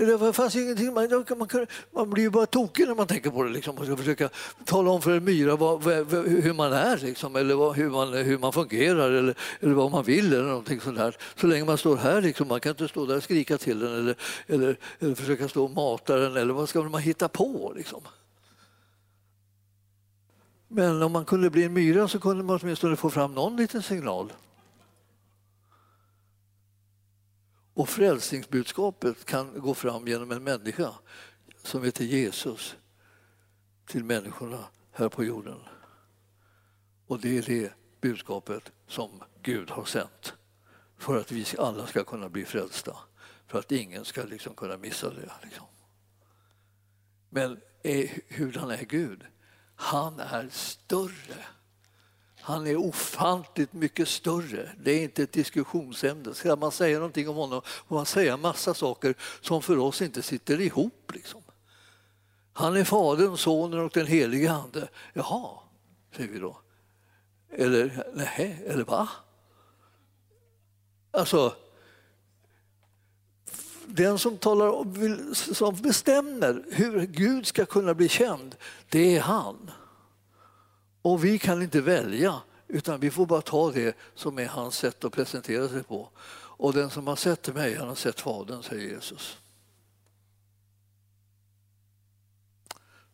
Det 0.05 0.33
fanns 0.33 0.55
ingenting, 0.55 0.93
man, 0.93 1.25
man, 1.37 1.67
man 1.91 2.09
blir 2.09 2.23
ju 2.23 2.29
bara 2.29 2.45
tokig 2.45 2.87
när 2.87 2.95
man 2.95 3.07
tänker 3.07 3.29
på 3.29 3.43
det. 3.43 3.49
Liksom. 3.49 3.75
Man 3.75 3.85
ska 3.85 3.97
försöka 3.97 4.29
tala 4.65 4.91
om 4.91 5.01
för 5.01 5.11
en 5.11 5.23
myra 5.23 5.55
vad, 5.55 5.83
hur 5.83 6.53
man 6.53 6.73
är, 6.73 6.97
liksom, 6.97 7.35
eller 7.35 7.55
vad, 7.55 7.75
hur, 7.75 7.89
man, 7.89 8.13
hur 8.13 8.37
man 8.37 8.53
fungerar 8.53 9.11
eller, 9.11 9.35
eller 9.59 9.73
vad 9.73 9.91
man 9.91 10.03
vill. 10.03 10.33
eller 10.33 10.43
någonting 10.43 10.81
sånt 10.81 10.97
där. 10.97 11.17
Så 11.35 11.47
länge 11.47 11.65
man 11.65 11.77
står 11.77 11.97
här, 11.97 12.21
liksom, 12.21 12.47
man 12.47 12.59
kan 12.59 12.69
inte 12.69 12.87
stå 12.87 13.05
där 13.05 13.17
och 13.17 13.23
skrika 13.23 13.57
till 13.57 13.79
den 13.79 13.93
eller, 13.93 14.15
eller, 14.47 14.77
eller 14.99 15.15
försöka 15.15 15.47
stå 15.47 15.63
och 15.63 15.71
mata 15.71 16.15
den. 16.15 16.37
Eller 16.37 16.53
vad 16.53 16.69
ska 16.69 16.83
man 16.83 17.01
hitta 17.01 17.27
på? 17.27 17.73
Liksom? 17.75 18.01
Men 20.67 21.03
om 21.03 21.11
man 21.11 21.25
kunde 21.25 21.49
bli 21.49 21.63
en 21.63 21.73
myra 21.73 22.07
så 22.07 22.19
kunde 22.19 22.43
man 22.43 22.59
åtminstone 22.61 22.95
få 22.95 23.09
fram 23.09 23.33
någon 23.33 23.57
liten 23.57 23.83
signal. 23.83 24.33
Och 27.77 27.89
frälsningsbudskapet 27.89 29.25
kan 29.25 29.59
gå 29.59 29.73
fram 29.73 30.07
genom 30.07 30.31
en 30.31 30.43
människa 30.43 30.93
som 31.63 31.83
heter 31.83 32.05
Jesus 32.05 32.75
till 33.85 34.03
människorna 34.03 34.63
här 34.91 35.09
på 35.09 35.23
jorden. 35.23 35.59
Och 37.07 37.19
det 37.19 37.37
är 37.37 37.41
det 37.41 37.73
budskapet 38.01 38.71
som 38.87 39.23
Gud 39.41 39.69
har 39.69 39.85
sänt 39.85 40.33
för 40.97 41.19
att 41.19 41.31
vi 41.31 41.45
alla 41.57 41.87
ska 41.87 42.03
kunna 42.03 42.29
bli 42.29 42.45
frälsta. 42.45 42.97
För 43.47 43.59
att 43.59 43.71
ingen 43.71 44.05
ska 44.05 44.23
liksom 44.23 44.55
kunna 44.55 44.77
missa 44.77 45.09
det. 45.09 45.31
Liksom. 45.43 45.65
Men 47.29 47.59
är, 47.83 48.21
hurdan 48.27 48.71
är 48.71 48.85
Gud? 48.85 49.25
Han 49.75 50.19
är 50.19 50.49
större. 50.51 51.45
Han 52.47 52.67
är 52.67 52.75
ofantligt 52.75 53.73
mycket 53.73 54.07
större. 54.07 54.71
Det 54.83 54.91
är 54.91 55.03
inte 55.03 55.23
ett 55.23 55.31
diskussionsämne. 55.31 56.33
Ska 56.33 56.55
man 56.55 56.71
säga 56.71 56.97
någonting 56.97 57.29
om 57.29 57.35
honom 57.35 57.61
får 57.87 57.95
man 57.95 58.05
säga 58.05 58.37
massa 58.37 58.73
saker 58.73 59.15
som 59.41 59.61
för 59.61 59.77
oss 59.77 60.01
inte 60.01 60.21
sitter 60.21 60.61
ihop. 60.61 61.11
Liksom. 61.13 61.41
Han 62.53 62.77
är 62.77 62.83
Fadern, 62.83 63.37
Sonen 63.37 63.79
och 63.79 63.91
den 63.93 64.07
helige 64.07 64.51
Ande. 64.51 64.87
Jaha, 65.13 65.59
säger 66.15 66.29
vi 66.29 66.39
då. 66.39 66.59
Eller 67.51 68.03
nej, 68.13 68.63
eller 68.67 68.83
va? 68.83 69.09
Alltså, 71.11 71.55
den 73.85 74.19
som, 74.19 74.37
talar, 74.37 75.33
som 75.53 75.75
bestämmer 75.75 76.65
hur 76.71 77.01
Gud 77.01 77.47
ska 77.47 77.65
kunna 77.65 77.93
bli 77.93 78.09
känd, 78.09 78.55
det 78.89 79.17
är 79.17 79.21
han. 79.21 79.71
Och 81.07 81.25
vi 81.25 81.39
kan 81.39 81.61
inte 81.61 81.81
välja, 81.81 82.41
utan 82.67 82.99
vi 82.99 83.11
får 83.11 83.25
bara 83.25 83.41
ta 83.41 83.71
det 83.71 83.97
som 84.15 84.39
är 84.39 84.45
hans 84.45 84.75
sätt 84.75 85.03
att 85.03 85.13
presentera 85.13 85.69
sig 85.69 85.83
på. 85.83 86.09
Och 86.33 86.73
den 86.73 86.89
som 86.89 87.07
har 87.07 87.15
sett 87.15 87.55
mig, 87.55 87.75
han 87.75 87.87
har 87.87 87.95
sett 87.95 88.21
Fadern, 88.21 88.63
säger 88.63 88.89
Jesus. 88.89 89.37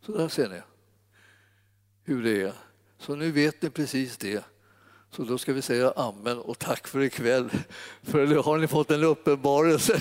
Så 0.06 0.12
där 0.12 0.28
ser 0.28 0.48
ni 0.48 0.60
hur 2.04 2.22
det 2.22 2.42
är. 2.42 2.52
Så 2.98 3.14
nu 3.14 3.30
vet 3.30 3.62
ni 3.62 3.70
precis 3.70 4.16
det. 4.16 4.44
Så 5.10 5.22
då 5.22 5.38
ska 5.38 5.52
vi 5.52 5.62
säga 5.62 5.92
amen 5.96 6.38
och 6.38 6.58
tack 6.58 6.88
för 6.88 7.00
ikväll. 7.00 7.50
För 8.02 8.26
nu 8.26 8.36
har 8.36 8.58
ni 8.58 8.66
fått 8.66 8.90
en 8.90 9.04
uppenbarelse. 9.04 10.00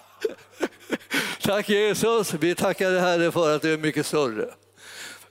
tack 1.42 1.68
Jesus, 1.68 2.34
vi 2.34 2.54
tackar 2.54 2.90
dig 2.90 3.00
Herre 3.00 3.32
för 3.32 3.56
att 3.56 3.62
du 3.62 3.72
är 3.72 3.78
mycket 3.78 4.06
större 4.06 4.54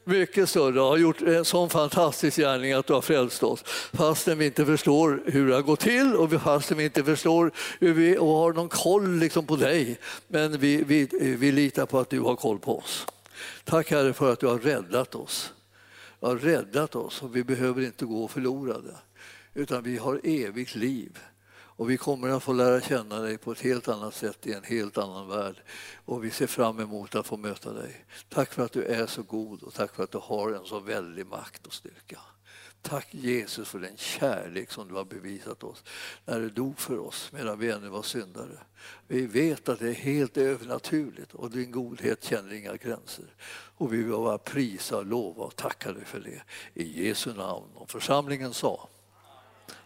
mycket 0.09 0.49
större 0.49 0.81
och 0.81 0.87
har 0.87 0.97
gjort 0.97 1.21
en 1.21 1.45
sån 1.45 1.69
fantastisk 1.69 2.37
gärning 2.37 2.73
att 2.73 2.87
du 2.87 2.93
har 2.93 3.01
frälst 3.01 3.43
oss. 3.43 3.63
Fastän 3.93 4.37
vi 4.37 4.45
inte 4.45 4.65
förstår 4.65 5.23
hur 5.25 5.47
det 5.47 5.55
har 5.55 5.61
gått 5.61 5.79
till 5.79 6.15
och 6.15 6.41
fastän 6.41 6.77
vi 6.77 6.83
inte 6.83 7.03
förstår 7.03 7.51
hur 7.79 7.93
vi 7.93 8.17
och 8.17 8.27
har 8.27 8.53
någon 8.53 8.69
koll 8.69 9.15
liksom 9.15 9.45
på 9.45 9.55
dig. 9.55 9.99
Men 10.27 10.59
vi, 10.59 10.83
vi, 10.83 11.07
vi 11.39 11.51
litar 11.51 11.85
på 11.85 11.99
att 11.99 12.09
du 12.09 12.19
har 12.19 12.35
koll 12.35 12.59
på 12.59 12.79
oss. 12.79 13.07
Tack 13.63 13.91
Herre 13.91 14.13
för 14.13 14.33
att 14.33 14.39
du 14.39 14.47
har 14.47 14.59
räddat 14.59 15.15
oss. 15.15 15.53
Du 16.19 16.25
har 16.25 16.35
räddat 16.35 16.95
oss 16.95 17.21
och 17.21 17.35
vi 17.35 17.43
behöver 17.43 17.81
inte 17.81 18.05
gå 18.05 18.27
förlorade 18.27 18.95
utan 19.53 19.83
vi 19.83 19.97
har 19.97 20.21
evigt 20.23 20.75
liv. 20.75 21.19
Och 21.79 21.89
vi 21.89 21.97
kommer 21.97 22.29
att 22.29 22.43
få 22.43 22.53
lära 22.53 22.81
känna 22.81 23.19
dig 23.19 23.37
på 23.37 23.51
ett 23.51 23.61
helt 23.61 23.87
annat 23.87 24.15
sätt 24.15 24.47
i 24.47 24.53
en 24.53 24.63
helt 24.63 24.97
annan 24.97 25.27
värld. 25.27 25.55
Och 26.05 26.23
vi 26.23 26.31
ser 26.31 26.47
fram 26.47 26.79
emot 26.79 27.15
att 27.15 27.27
få 27.27 27.37
möta 27.37 27.73
dig. 27.73 28.05
Tack 28.29 28.53
för 28.53 28.65
att 28.65 28.71
du 28.71 28.83
är 28.83 29.07
så 29.07 29.23
god 29.23 29.63
och 29.63 29.73
tack 29.73 29.95
för 29.95 30.03
att 30.03 30.11
du 30.11 30.17
har 30.17 30.51
en 30.51 30.65
så 30.65 30.79
väldig 30.79 31.25
makt 31.25 31.67
och 31.67 31.73
styrka. 31.73 32.19
Tack 32.81 33.07
Jesus 33.11 33.69
för 33.69 33.79
den 33.79 33.97
kärlek 33.97 34.71
som 34.71 34.87
du 34.87 34.93
har 34.93 35.05
bevisat 35.05 35.63
oss 35.63 35.83
när 36.25 36.39
du 36.39 36.49
dog 36.49 36.79
för 36.79 36.99
oss 36.99 37.29
medan 37.33 37.59
vi 37.59 37.71
ännu 37.71 37.89
var 37.89 38.03
syndare. 38.03 38.59
Vi 39.07 39.25
vet 39.25 39.69
att 39.69 39.79
det 39.79 39.89
är 39.89 39.93
helt 39.93 40.37
övernaturligt 40.37 41.33
och 41.33 41.51
din 41.51 41.71
godhet 41.71 42.23
känner 42.23 42.53
inga 42.53 42.75
gränser. 42.75 43.25
Och 43.77 43.93
vi 43.93 43.97
vill 43.97 44.11
bara 44.11 44.37
prisa, 44.37 45.01
lova 45.01 45.43
och 45.43 45.55
tacka 45.55 45.91
dig 45.91 46.05
för 46.05 46.19
det. 46.19 46.41
I 46.73 47.07
Jesu 47.07 47.33
namn. 47.33 47.67
Och 47.75 47.89
församlingen 47.89 48.53
sa 48.53 48.89